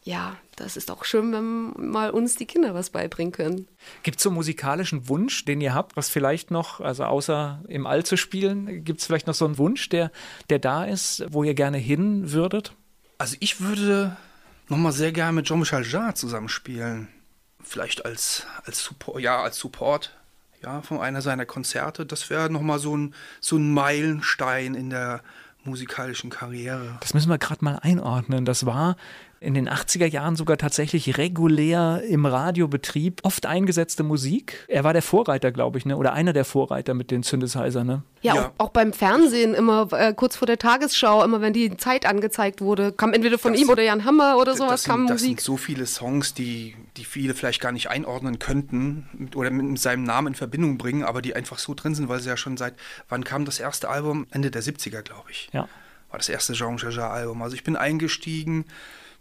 ja, 0.05 0.37
das 0.57 0.77
ist 0.77 0.91
auch 0.91 1.05
schön, 1.05 1.33
wenn 1.33 1.91
mal 1.91 2.11
uns 2.11 2.35
die 2.35 2.47
Kinder 2.47 2.75
was 2.75 2.91
beibringen 2.91 3.33
können. 3.33 3.69
Gibt 4.03 4.19
es 4.19 4.23
so 4.25 4.31
einen 4.31 4.37
musikalischen 4.37 5.09
Wunsch, 5.09 5.45
den 5.45 5.61
ihr 5.61 5.75
habt, 5.75 5.97
was 5.97 6.09
vielleicht 6.09 6.51
noch, 6.51 6.81
also 6.81 7.05
außer 7.05 7.63
im 7.69 7.87
All 7.87 8.05
zu 8.05 8.17
spielen, 8.17 8.85
gibt 8.85 9.01
es 9.01 9.07
vielleicht 9.07 9.27
noch 9.27 9.35
so 9.35 9.45
einen 9.45 9.59
Wunsch, 9.59 9.89
der, 9.89 10.11
der 10.51 10.59
da 10.59 10.85
ist, 10.85 11.25
wo 11.29 11.45
ihr 11.45 11.55
gerne 11.55 11.79
hin 11.79 12.33
würdet? 12.33 12.75
Also 13.19 13.37
ich 13.39 13.61
würde 13.61 14.17
nochmal 14.69 14.93
sehr 14.93 15.13
gerne 15.13 15.33
mit 15.33 15.47
Jean-Michel 15.47 15.87
Jarre 15.87 16.15
zusammenspielen. 16.15 17.09
Vielleicht 17.63 18.05
als, 18.05 18.45
als, 18.65 18.83
Support, 18.83 19.21
ja, 19.21 19.41
als 19.41 19.57
Support 19.57 20.17
ja, 20.63 20.83
von 20.83 21.01
einer 21.01 21.23
seiner 21.23 21.47
Konzerte. 21.47 22.07
Das 22.07 22.29
wäre 22.29 22.51
nochmal 22.51 22.81
so 22.81 22.97
ein, 22.97 23.15
so 23.41 23.57
ein 23.57 23.73
Meilenstein 23.73 24.75
in 24.75 24.91
der 24.91 25.23
musikalischen 25.65 26.31
Karriere. 26.31 26.99
Das 27.01 27.15
müssen 27.15 27.29
wir 27.29 27.39
gerade 27.39 27.65
mal 27.65 27.79
einordnen. 27.83 28.45
Das 28.45 28.67
war 28.67 28.97
in 29.43 29.55
den 29.55 29.69
80er 29.69 30.07
Jahren 30.07 30.37
sogar 30.37 30.57
tatsächlich 30.57 31.19
regulär 31.19 32.03
im 32.09 32.25
Radiobetrieb 32.25 33.21
oft 33.25 33.45
eingesetzte 33.47 34.03
Musik. 34.03 34.65
Er 34.69 34.85
war 34.85 34.93
der 34.93 35.03
Vorreiter, 35.03 35.51
glaube 35.51 35.79
ich, 35.79 35.85
ne? 35.85 35.97
oder 35.97 36.13
einer 36.13 36.33
der 36.33 36.45
Vorreiter 36.45 36.95
mit 36.95 37.11
den 37.11 37.23
Synthesizer. 37.23 37.83
Ne? 37.83 38.03
Ja, 38.21 38.35
ja. 38.35 38.53
Auch, 38.59 38.67
auch, 38.67 38.69
beim 38.71 38.93
Fernsehen 38.93 39.55
immer 39.55 39.89
äh, 39.93 40.15
kurz 40.15 40.37
vor 40.37 40.47
der 40.47 40.59
Tagesschau, 40.59 41.25
immer 41.25 41.41
wenn 41.41 41.53
die 41.53 41.77
Zeit 41.77 42.07
angezeigt 42.07 42.61
wurde, 42.61 42.93
kam 42.93 43.13
entweder 43.13 43.39
von 43.39 43.53
das, 43.53 43.61
ihm 43.61 43.69
oder 43.69 43.83
Jan 43.83 44.05
Hammer 44.05 44.39
oder 44.39 44.55
sowas, 44.55 44.83
das 44.83 44.85
kam 44.85 45.07
sind, 45.07 45.15
Musik. 45.15 45.37
Das 45.37 45.45
sind 45.45 45.55
so 45.55 45.57
viele 45.57 45.87
Songs, 45.87 46.35
die, 46.35 46.77
die 46.97 47.05
viele 47.05 47.35
vielleicht 47.35 47.61
gar 47.61 47.73
nicht 47.73 47.91
einordnen 47.91 48.39
könnten 48.39 49.31
oder 49.35 49.51
mit 49.51 49.79
seinem 49.81 50.05
Namen 50.05 50.29
in 50.29 50.35
Verbindung 50.35 50.79
bringen, 50.79 51.03
aber 51.03 51.21
die 51.21 51.35
einfach 51.35 51.59
so 51.59 51.75
drin 51.75 51.95
sind, 51.95 52.09
weil 52.09 52.21
sie 52.21 52.29
ja 52.29 52.37
schon 52.37 52.57
seit, 52.57 52.75
wann 53.09 53.25
kam 53.25 53.45
das 53.45 53.59
erste 53.59 53.89
Album? 53.89 54.27
Ende 54.31 54.51
der 54.51 54.63
70er, 54.63 55.03
glaube 55.03 55.31
ich. 55.31 55.51
Ja. 55.53 55.69
War 56.11 56.19
das 56.19 56.29
erste 56.29 56.53
Jean 56.53 56.77
Jaja-Album. 56.77 57.43
Also 57.43 57.57
ich 57.57 57.65
bin 57.65 57.75
eingestiegen 57.75 58.67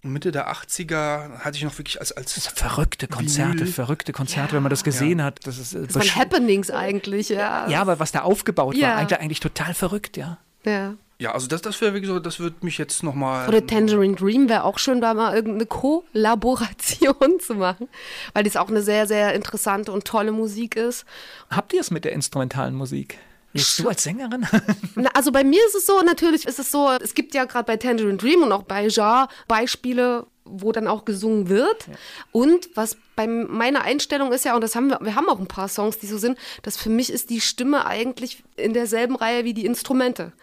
Mitte 0.03 0.31
der 0.31 0.51
80er 0.51 1.39
hatte 1.39 1.57
ich 1.57 1.63
noch 1.63 1.77
wirklich 1.77 1.99
als. 1.99 2.11
als 2.11 2.47
verrückte 2.47 3.07
Konzerte, 3.07 3.59
Vinyl. 3.59 3.67
verrückte 3.67 4.13
Konzerte, 4.13 4.49
ja. 4.49 4.53
wenn 4.55 4.63
man 4.63 4.71
das 4.71 4.83
gesehen 4.83 5.19
ja. 5.19 5.25
hat. 5.25 5.39
Das, 5.45 5.59
ist, 5.59 5.73
äh, 5.73 5.85
das 5.85 5.95
waren 5.95 6.15
Happenings 6.15 6.71
eigentlich, 6.71 7.29
ja. 7.29 7.67
Ja, 7.69 7.81
aber 7.81 7.99
was 7.99 8.11
da 8.11 8.21
aufgebaut 8.21 8.75
ja. 8.75 8.89
war, 8.89 8.95
eigentlich, 8.97 9.19
eigentlich 9.19 9.39
total 9.39 9.73
verrückt, 9.73 10.17
ja. 10.17 10.39
Ja. 10.65 10.95
Ja, 11.21 11.33
also 11.33 11.45
das, 11.45 11.61
das 11.61 11.79
wäre 11.81 11.93
wirklich 11.93 12.09
so, 12.09 12.19
das 12.19 12.39
würde 12.39 12.55
mich 12.61 12.79
jetzt 12.79 13.03
nochmal. 13.03 13.47
Oder 13.47 13.67
Tangerine 13.67 14.15
Dream 14.15 14.49
wäre 14.49 14.63
auch 14.63 14.79
schön, 14.79 15.01
da 15.01 15.13
mal 15.13 15.35
irgendeine 15.35 15.67
Kollaboration 15.67 17.39
zu 17.39 17.53
machen, 17.53 17.89
weil 18.33 18.43
das 18.43 18.57
auch 18.57 18.69
eine 18.69 18.81
sehr, 18.81 19.05
sehr 19.05 19.35
interessante 19.35 19.91
und 19.91 20.05
tolle 20.05 20.31
Musik 20.31 20.75
ist. 20.75 21.05
Habt 21.51 21.73
ihr 21.73 21.81
es 21.81 21.91
mit 21.91 22.05
der 22.05 22.13
instrumentalen 22.13 22.73
Musik? 22.73 23.19
Jetzt 23.53 23.79
du 23.79 23.89
als 23.89 24.03
Sängerin? 24.03 24.47
Na, 24.95 25.09
also 25.13 25.31
bei 25.31 25.43
mir 25.43 25.65
ist 25.67 25.75
es 25.75 25.85
so, 25.85 26.01
natürlich 26.01 26.45
ist 26.45 26.59
es 26.59 26.71
so, 26.71 26.89
es 27.01 27.13
gibt 27.13 27.33
ja 27.33 27.45
gerade 27.45 27.65
bei 27.65 27.77
Tangerine 27.77 28.17
Dream 28.17 28.43
und 28.43 28.51
auch 28.51 28.63
bei 28.63 28.87
Jar 28.87 29.27
Beispiele, 29.47 30.25
wo 30.45 30.71
dann 30.71 30.87
auch 30.87 31.05
gesungen 31.05 31.49
wird. 31.49 31.87
Ja. 31.87 31.93
Und 32.31 32.69
was 32.75 32.97
bei 33.15 33.27
meiner 33.27 33.83
Einstellung 33.83 34.31
ist 34.31 34.45
ja, 34.45 34.55
und 34.55 34.61
das 34.61 34.75
haben 34.75 34.89
wir, 34.89 34.99
wir 35.01 35.15
haben 35.15 35.29
auch 35.29 35.39
ein 35.39 35.47
paar 35.47 35.67
Songs, 35.67 35.97
die 35.99 36.07
so 36.07 36.17
sind, 36.17 36.37
dass 36.63 36.77
für 36.77 36.89
mich 36.89 37.11
ist 37.11 37.29
die 37.29 37.41
Stimme 37.41 37.85
eigentlich 37.85 38.43
in 38.55 38.73
derselben 38.73 39.15
Reihe 39.15 39.43
wie 39.43 39.53
die 39.53 39.65
Instrumente. 39.65 40.33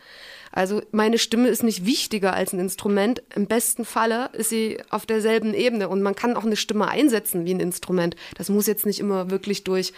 Also 0.51 0.83
meine 0.93 1.19
Stimme 1.19 1.49
ist 1.49 1.63
nicht 1.63 1.85
wichtiger 1.85 2.33
als 2.33 2.53
ein 2.53 2.61
Instrument. 2.61 3.23
Im 3.35 3.47
besten 3.47 3.85
Falle 3.85 4.31
ist 4.33 4.49
sie 4.49 4.79
auf 4.91 5.07
derselben 5.07 5.55
Ebene 5.55 5.89
und 5.89 6.03
man 6.03 6.15
kann 6.15 6.37
auch 6.37 6.45
eine 6.45 6.57
Stimme 6.57 6.89
einsetzen 6.89 7.45
wie 7.45 7.55
ein 7.55 7.61
Instrument. 7.61 8.17
Das 8.37 8.49
muss 8.49 8.67
jetzt 8.67 8.87
nicht 8.87 9.01
immer 9.01 9.31
wirklich 9.31 9.65
durch 9.65 9.93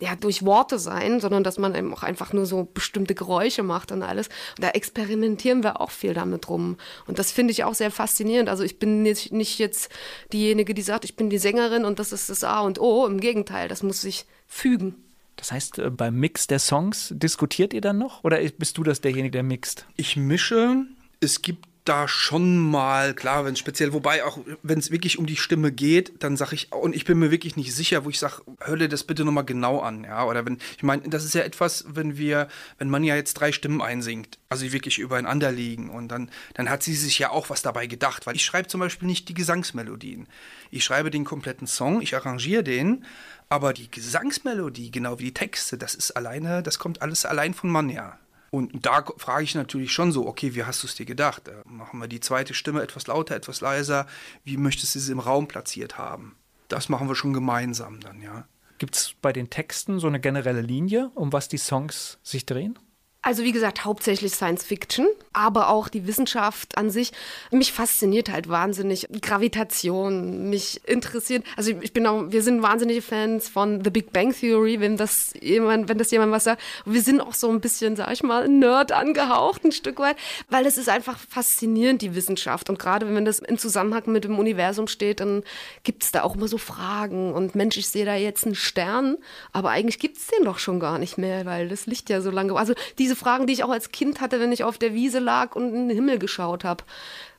ja, 0.00 0.16
durch 0.16 0.44
Worte 0.44 0.78
sein, 0.78 1.20
sondern 1.20 1.44
dass 1.44 1.58
man 1.58 1.74
eben 1.74 1.92
auch 1.92 2.02
einfach 2.02 2.32
nur 2.32 2.46
so 2.46 2.68
bestimmte 2.72 3.14
Geräusche 3.14 3.62
macht 3.62 3.92
und 3.92 4.02
alles. 4.02 4.28
Und 4.56 4.64
da 4.64 4.70
experimentieren 4.70 5.62
wir 5.62 5.80
auch 5.80 5.90
viel 5.90 6.14
damit 6.14 6.48
rum. 6.48 6.76
Und 7.06 7.18
das 7.18 7.32
finde 7.32 7.52
ich 7.52 7.64
auch 7.64 7.74
sehr 7.74 7.90
faszinierend. 7.90 8.48
Also 8.48 8.64
ich 8.64 8.78
bin 8.78 9.02
nicht, 9.02 9.32
nicht 9.32 9.58
jetzt 9.58 9.90
diejenige, 10.32 10.74
die 10.74 10.82
sagt, 10.82 11.04
ich 11.04 11.16
bin 11.16 11.30
die 11.30 11.38
Sängerin 11.38 11.84
und 11.84 11.98
das 11.98 12.12
ist 12.12 12.28
das 12.28 12.44
A 12.44 12.60
und 12.60 12.80
O. 12.80 13.06
Im 13.06 13.20
Gegenteil, 13.20 13.68
das 13.68 13.82
muss 13.82 14.00
sich 14.00 14.26
fügen. 14.46 14.96
Das 15.36 15.52
heißt, 15.52 15.78
äh, 15.78 15.90
beim 15.90 16.14
Mix 16.16 16.46
der 16.46 16.58
Songs 16.58 17.12
diskutiert 17.14 17.74
ihr 17.74 17.80
dann 17.80 17.98
noch 17.98 18.24
oder 18.24 18.38
bist 18.58 18.78
du 18.78 18.82
das 18.82 19.00
derjenige, 19.00 19.32
der 19.32 19.42
mixt? 19.42 19.86
Ich 19.96 20.16
mische. 20.16 20.86
Es 21.20 21.42
gibt 21.42 21.66
da 21.84 22.08
schon 22.08 22.58
mal, 22.58 23.12
klar, 23.12 23.44
wenn 23.44 23.56
speziell, 23.56 23.92
wobei 23.92 24.24
auch, 24.24 24.38
wenn 24.62 24.78
es 24.78 24.90
wirklich 24.90 25.18
um 25.18 25.26
die 25.26 25.36
Stimme 25.36 25.70
geht, 25.70 26.22
dann 26.22 26.36
sage 26.36 26.54
ich, 26.54 26.72
und 26.72 26.96
ich 26.96 27.04
bin 27.04 27.18
mir 27.18 27.30
wirklich 27.30 27.56
nicht 27.56 27.74
sicher, 27.74 28.06
wo 28.06 28.10
ich 28.10 28.18
sage, 28.18 28.42
hör 28.60 28.76
dir 28.76 28.88
das 28.88 29.04
bitte 29.04 29.24
nochmal 29.24 29.44
genau 29.44 29.80
an, 29.80 30.04
ja, 30.04 30.24
oder 30.24 30.46
wenn, 30.46 30.58
ich 30.76 30.82
meine, 30.82 31.02
das 31.08 31.24
ist 31.24 31.34
ja 31.34 31.42
etwas, 31.42 31.84
wenn 31.86 32.16
wir, 32.16 32.48
wenn 32.78 32.88
man 32.88 33.04
ja 33.04 33.16
jetzt 33.16 33.34
drei 33.34 33.52
Stimmen 33.52 33.82
einsingt, 33.82 34.38
also 34.48 34.64
die 34.64 34.72
wirklich 34.72 34.98
übereinander 34.98 35.52
liegen 35.52 35.90
und 35.90 36.08
dann, 36.08 36.30
dann 36.54 36.70
hat 36.70 36.82
sie 36.82 36.94
sich 36.94 37.18
ja 37.18 37.30
auch 37.30 37.50
was 37.50 37.60
dabei 37.60 37.86
gedacht, 37.86 38.26
weil 38.26 38.36
ich 38.36 38.44
schreibe 38.44 38.68
zum 38.68 38.80
Beispiel 38.80 39.06
nicht 39.06 39.28
die 39.28 39.34
Gesangsmelodien. 39.34 40.26
Ich 40.70 40.84
schreibe 40.84 41.10
den 41.10 41.24
kompletten 41.24 41.66
Song, 41.66 42.00
ich 42.00 42.16
arrangiere 42.16 42.64
den, 42.64 43.04
aber 43.50 43.74
die 43.74 43.90
Gesangsmelodie, 43.90 44.90
genau 44.90 45.18
wie 45.18 45.24
die 45.24 45.34
Texte, 45.34 45.76
das 45.76 45.94
ist 45.94 46.12
alleine, 46.12 46.62
das 46.62 46.78
kommt 46.78 47.02
alles 47.02 47.26
allein 47.26 47.52
von 47.52 47.68
Manja. 47.68 48.18
Und 48.54 48.86
da 48.86 49.04
frage 49.16 49.42
ich 49.42 49.56
natürlich 49.56 49.90
schon 49.90 50.12
so, 50.12 50.28
okay, 50.28 50.54
wie 50.54 50.62
hast 50.62 50.84
du 50.84 50.86
es 50.86 50.94
dir 50.94 51.06
gedacht? 51.06 51.48
Äh, 51.48 51.54
machen 51.64 51.98
wir 51.98 52.06
die 52.06 52.20
zweite 52.20 52.54
Stimme 52.54 52.82
etwas 52.82 53.08
lauter, 53.08 53.34
etwas 53.34 53.60
leiser? 53.60 54.06
Wie 54.44 54.56
möchtest 54.56 54.94
du 54.94 55.00
sie 55.00 55.10
im 55.10 55.18
Raum 55.18 55.48
platziert 55.48 55.98
haben? 55.98 56.36
Das 56.68 56.88
machen 56.88 57.08
wir 57.08 57.16
schon 57.16 57.32
gemeinsam 57.32 57.98
dann, 57.98 58.22
ja. 58.22 58.46
Gibt 58.78 58.94
es 58.94 59.14
bei 59.20 59.32
den 59.32 59.50
Texten 59.50 59.98
so 59.98 60.06
eine 60.06 60.20
generelle 60.20 60.60
Linie, 60.60 61.10
um 61.16 61.32
was 61.32 61.48
die 61.48 61.58
Songs 61.58 62.18
sich 62.22 62.46
drehen? 62.46 62.78
Also 63.26 63.42
wie 63.42 63.52
gesagt, 63.52 63.86
hauptsächlich 63.86 64.34
Science 64.34 64.64
Fiction, 64.64 65.06
aber 65.32 65.70
auch 65.70 65.88
die 65.88 66.06
Wissenschaft 66.06 66.76
an 66.76 66.90
sich. 66.90 67.10
Mich 67.50 67.72
fasziniert 67.72 68.30
halt 68.30 68.50
wahnsinnig 68.50 69.08
Gravitation, 69.22 70.50
mich 70.50 70.86
interessiert. 70.86 71.42
Also 71.56 71.72
ich 71.80 71.94
bin 71.94 72.06
auch, 72.06 72.24
wir 72.28 72.42
sind 72.42 72.60
wahnsinnige 72.60 73.00
Fans 73.00 73.48
von 73.48 73.82
The 73.82 73.88
Big 73.88 74.12
Bang 74.12 74.34
Theory, 74.38 74.78
wenn 74.78 74.98
das 74.98 75.32
jemand, 75.40 75.88
wenn 75.88 75.96
das 75.96 76.10
jemand 76.10 76.32
was 76.32 76.44
sagt. 76.44 76.60
Wir 76.84 77.00
sind 77.00 77.22
auch 77.22 77.32
so 77.32 77.48
ein 77.48 77.62
bisschen, 77.62 77.96
sag 77.96 78.12
ich 78.12 78.22
mal, 78.22 78.46
Nerd 78.46 78.92
angehaucht, 78.92 79.64
ein 79.64 79.72
Stück 79.72 80.00
weit, 80.00 80.16
weil 80.50 80.66
es 80.66 80.76
ist 80.76 80.90
einfach 80.90 81.18
faszinierend, 81.18 82.02
die 82.02 82.14
Wissenschaft. 82.14 82.68
Und 82.68 82.78
gerade 82.78 83.12
wenn 83.14 83.24
das 83.24 83.38
in 83.38 83.56
Zusammenhang 83.56 84.02
mit 84.04 84.24
dem 84.24 84.38
Universum 84.38 84.86
steht, 84.86 85.20
dann 85.20 85.44
gibt 85.82 86.04
es 86.04 86.12
da 86.12 86.24
auch 86.24 86.34
immer 86.34 86.46
so 86.46 86.58
Fragen. 86.58 87.32
Und 87.32 87.54
Mensch, 87.54 87.78
ich 87.78 87.88
sehe 87.88 88.04
da 88.04 88.16
jetzt 88.16 88.44
einen 88.44 88.54
Stern, 88.54 89.16
aber 89.54 89.70
eigentlich 89.70 89.98
gibt 89.98 90.18
es 90.18 90.26
den 90.26 90.44
doch 90.44 90.58
schon 90.58 90.78
gar 90.78 90.98
nicht 90.98 91.16
mehr, 91.16 91.46
weil 91.46 91.70
das 91.70 91.86
Licht 91.86 92.10
ja 92.10 92.20
so 92.20 92.30
lange. 92.30 92.54
Also 92.54 92.74
diese 92.98 93.13
diese 93.14 93.24
Fragen, 93.24 93.46
die 93.46 93.52
ich 93.52 93.64
auch 93.64 93.70
als 93.70 93.90
Kind 93.90 94.20
hatte, 94.20 94.40
wenn 94.40 94.52
ich 94.52 94.64
auf 94.64 94.78
der 94.78 94.94
Wiese 94.94 95.20
lag 95.20 95.54
und 95.54 95.68
in 95.68 95.88
den 95.88 95.96
Himmel 95.96 96.18
geschaut 96.18 96.64
habe. 96.64 96.84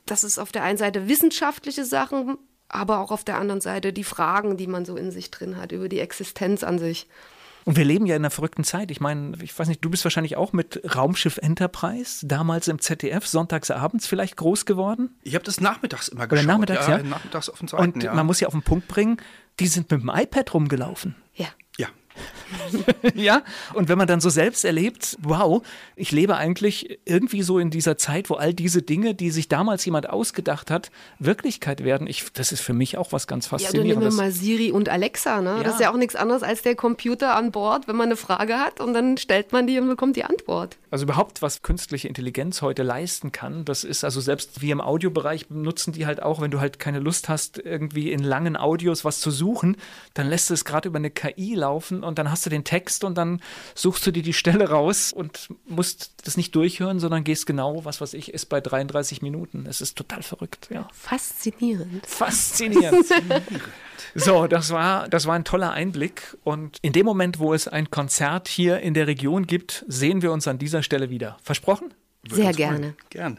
Das 0.06 0.24
ist 0.24 0.38
auf 0.38 0.52
der 0.52 0.62
einen 0.62 0.78
Seite 0.78 1.08
wissenschaftliche 1.08 1.84
Sachen, 1.84 2.38
aber 2.68 3.00
auch 3.00 3.10
auf 3.10 3.24
der 3.24 3.38
anderen 3.38 3.60
Seite 3.60 3.92
die 3.92 4.04
Fragen, 4.04 4.56
die 4.56 4.66
man 4.66 4.84
so 4.84 4.96
in 4.96 5.10
sich 5.10 5.30
drin 5.30 5.56
hat 5.56 5.72
über 5.72 5.88
die 5.88 6.00
Existenz 6.00 6.64
an 6.64 6.78
sich. 6.78 7.08
Und 7.64 7.76
wir 7.76 7.84
leben 7.84 8.06
ja 8.06 8.14
in 8.14 8.22
einer 8.22 8.30
verrückten 8.30 8.62
Zeit. 8.62 8.92
Ich 8.92 9.00
meine, 9.00 9.36
ich 9.42 9.58
weiß 9.58 9.66
nicht, 9.66 9.84
du 9.84 9.90
bist 9.90 10.04
wahrscheinlich 10.04 10.36
auch 10.36 10.52
mit 10.52 10.80
Raumschiff 10.94 11.38
Enterprise 11.38 12.24
damals 12.24 12.68
im 12.68 12.78
ZDF 12.78 13.26
sonntags 13.26 13.72
abends 13.72 14.06
vielleicht 14.06 14.36
groß 14.36 14.66
geworden. 14.66 15.16
Ich 15.24 15.34
habe 15.34 15.44
das 15.44 15.60
nachmittags 15.60 16.06
immer 16.06 16.28
geschaut. 16.28 16.44
Oder 16.44 16.52
nachmittags, 16.52 16.86
ja. 16.86 17.02
Nachmittags 17.02 17.48
auf 17.50 17.58
den 17.58 17.66
Seiten, 17.66 17.82
Und 17.82 18.02
ja. 18.04 18.14
man 18.14 18.24
muss 18.24 18.38
ja 18.38 18.46
auf 18.46 18.54
den 18.54 18.62
Punkt 18.62 18.86
bringen, 18.86 19.16
die 19.58 19.66
sind 19.66 19.90
mit 19.90 20.00
dem 20.00 20.12
iPad 20.14 20.54
rumgelaufen. 20.54 21.16
Ja. 21.34 21.48
ja. 23.14 23.42
und 23.74 23.88
wenn 23.88 23.98
man 23.98 24.06
dann 24.06 24.20
so 24.20 24.30
selbst 24.30 24.64
erlebt, 24.64 25.16
wow, 25.22 25.62
ich 25.96 26.12
lebe 26.12 26.36
eigentlich 26.36 26.98
irgendwie 27.04 27.42
so 27.42 27.58
in 27.58 27.70
dieser 27.70 27.96
Zeit, 27.98 28.30
wo 28.30 28.34
all 28.34 28.54
diese 28.54 28.82
Dinge, 28.82 29.14
die 29.14 29.30
sich 29.30 29.48
damals 29.48 29.84
jemand 29.84 30.08
ausgedacht 30.08 30.70
hat, 30.70 30.90
Wirklichkeit 31.18 31.84
werden. 31.84 32.06
Ich, 32.06 32.32
das 32.32 32.52
ist 32.52 32.60
für 32.60 32.72
mich 32.72 32.98
auch 32.98 33.12
was 33.12 33.26
ganz 33.26 33.46
Ja, 33.46 33.50
du 33.50 33.64
nimm 33.64 33.66
Faszinierendes. 33.72 34.16
mal 34.16 34.32
Siri 34.32 34.72
und 34.72 34.88
Alexa, 34.88 35.40
ne? 35.40 35.56
Ja. 35.56 35.62
Das 35.62 35.74
ist 35.74 35.80
ja 35.80 35.92
auch 35.92 35.96
nichts 35.96 36.16
anderes 36.16 36.42
als 36.42 36.62
der 36.62 36.74
Computer 36.74 37.34
an 37.34 37.52
Bord, 37.52 37.88
wenn 37.88 37.96
man 37.96 38.06
eine 38.06 38.16
Frage 38.16 38.58
hat 38.58 38.80
und 38.80 38.94
dann 38.94 39.16
stellt 39.16 39.52
man 39.52 39.66
die 39.66 39.78
und 39.78 39.88
bekommt 39.88 40.16
die 40.16 40.24
Antwort. 40.24 40.76
Also 40.90 41.04
überhaupt, 41.04 41.42
was 41.42 41.62
künstliche 41.62 42.08
Intelligenz 42.08 42.62
heute 42.62 42.82
leisten 42.82 43.32
kann, 43.32 43.64
das 43.64 43.84
ist 43.84 44.04
also 44.04 44.20
selbst 44.20 44.62
wir 44.62 44.72
im 44.72 44.80
Audiobereich 44.80 45.50
nutzen 45.50 45.92
die 45.92 46.06
halt 46.06 46.22
auch, 46.22 46.40
wenn 46.40 46.50
du 46.50 46.60
halt 46.60 46.78
keine 46.78 47.00
Lust 47.00 47.28
hast, 47.28 47.58
irgendwie 47.58 48.12
in 48.12 48.22
langen 48.22 48.56
Audios 48.56 49.04
was 49.04 49.20
zu 49.20 49.30
suchen, 49.30 49.76
dann 50.14 50.28
lässt 50.28 50.50
du 50.50 50.54
es 50.54 50.64
gerade 50.64 50.88
über 50.88 50.98
eine 50.98 51.10
KI 51.10 51.54
laufen 51.54 52.02
und 52.06 52.18
dann 52.18 52.30
hast 52.30 52.46
du 52.46 52.50
den 52.50 52.64
Text 52.64 53.04
und 53.04 53.16
dann 53.16 53.40
suchst 53.74 54.06
du 54.06 54.10
dir 54.10 54.22
die 54.22 54.32
Stelle 54.32 54.70
raus 54.70 55.12
und 55.12 55.48
musst 55.66 56.14
das 56.24 56.36
nicht 56.36 56.54
durchhören, 56.54 57.00
sondern 57.00 57.24
gehst 57.24 57.46
genau, 57.46 57.84
was 57.84 58.00
weiß 58.00 58.14
ich, 58.14 58.32
ist 58.32 58.46
bei 58.46 58.60
33 58.60 59.22
Minuten. 59.22 59.66
Es 59.68 59.80
ist 59.80 59.96
total 59.96 60.22
verrückt, 60.22 60.68
ja. 60.70 60.88
Faszinierend. 60.92 62.06
Faszinierend. 62.06 63.06
So, 64.14 64.46
das 64.46 64.70
war, 64.70 65.08
das 65.08 65.26
war 65.26 65.34
ein 65.34 65.44
toller 65.44 65.72
Einblick. 65.72 66.36
Und 66.44 66.78
in 66.82 66.92
dem 66.92 67.04
Moment, 67.04 67.38
wo 67.38 67.52
es 67.52 67.68
ein 67.68 67.90
Konzert 67.90 68.48
hier 68.48 68.80
in 68.80 68.94
der 68.94 69.06
Region 69.06 69.46
gibt, 69.46 69.84
sehen 69.88 70.22
wir 70.22 70.32
uns 70.32 70.48
an 70.48 70.58
dieser 70.58 70.82
Stelle 70.82 71.10
wieder. 71.10 71.36
Versprochen? 71.42 71.92
Sehr 72.28 72.52
gerne. 72.52 72.94
Gerne. 73.10 73.38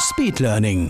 Speedlearning. 0.00 0.88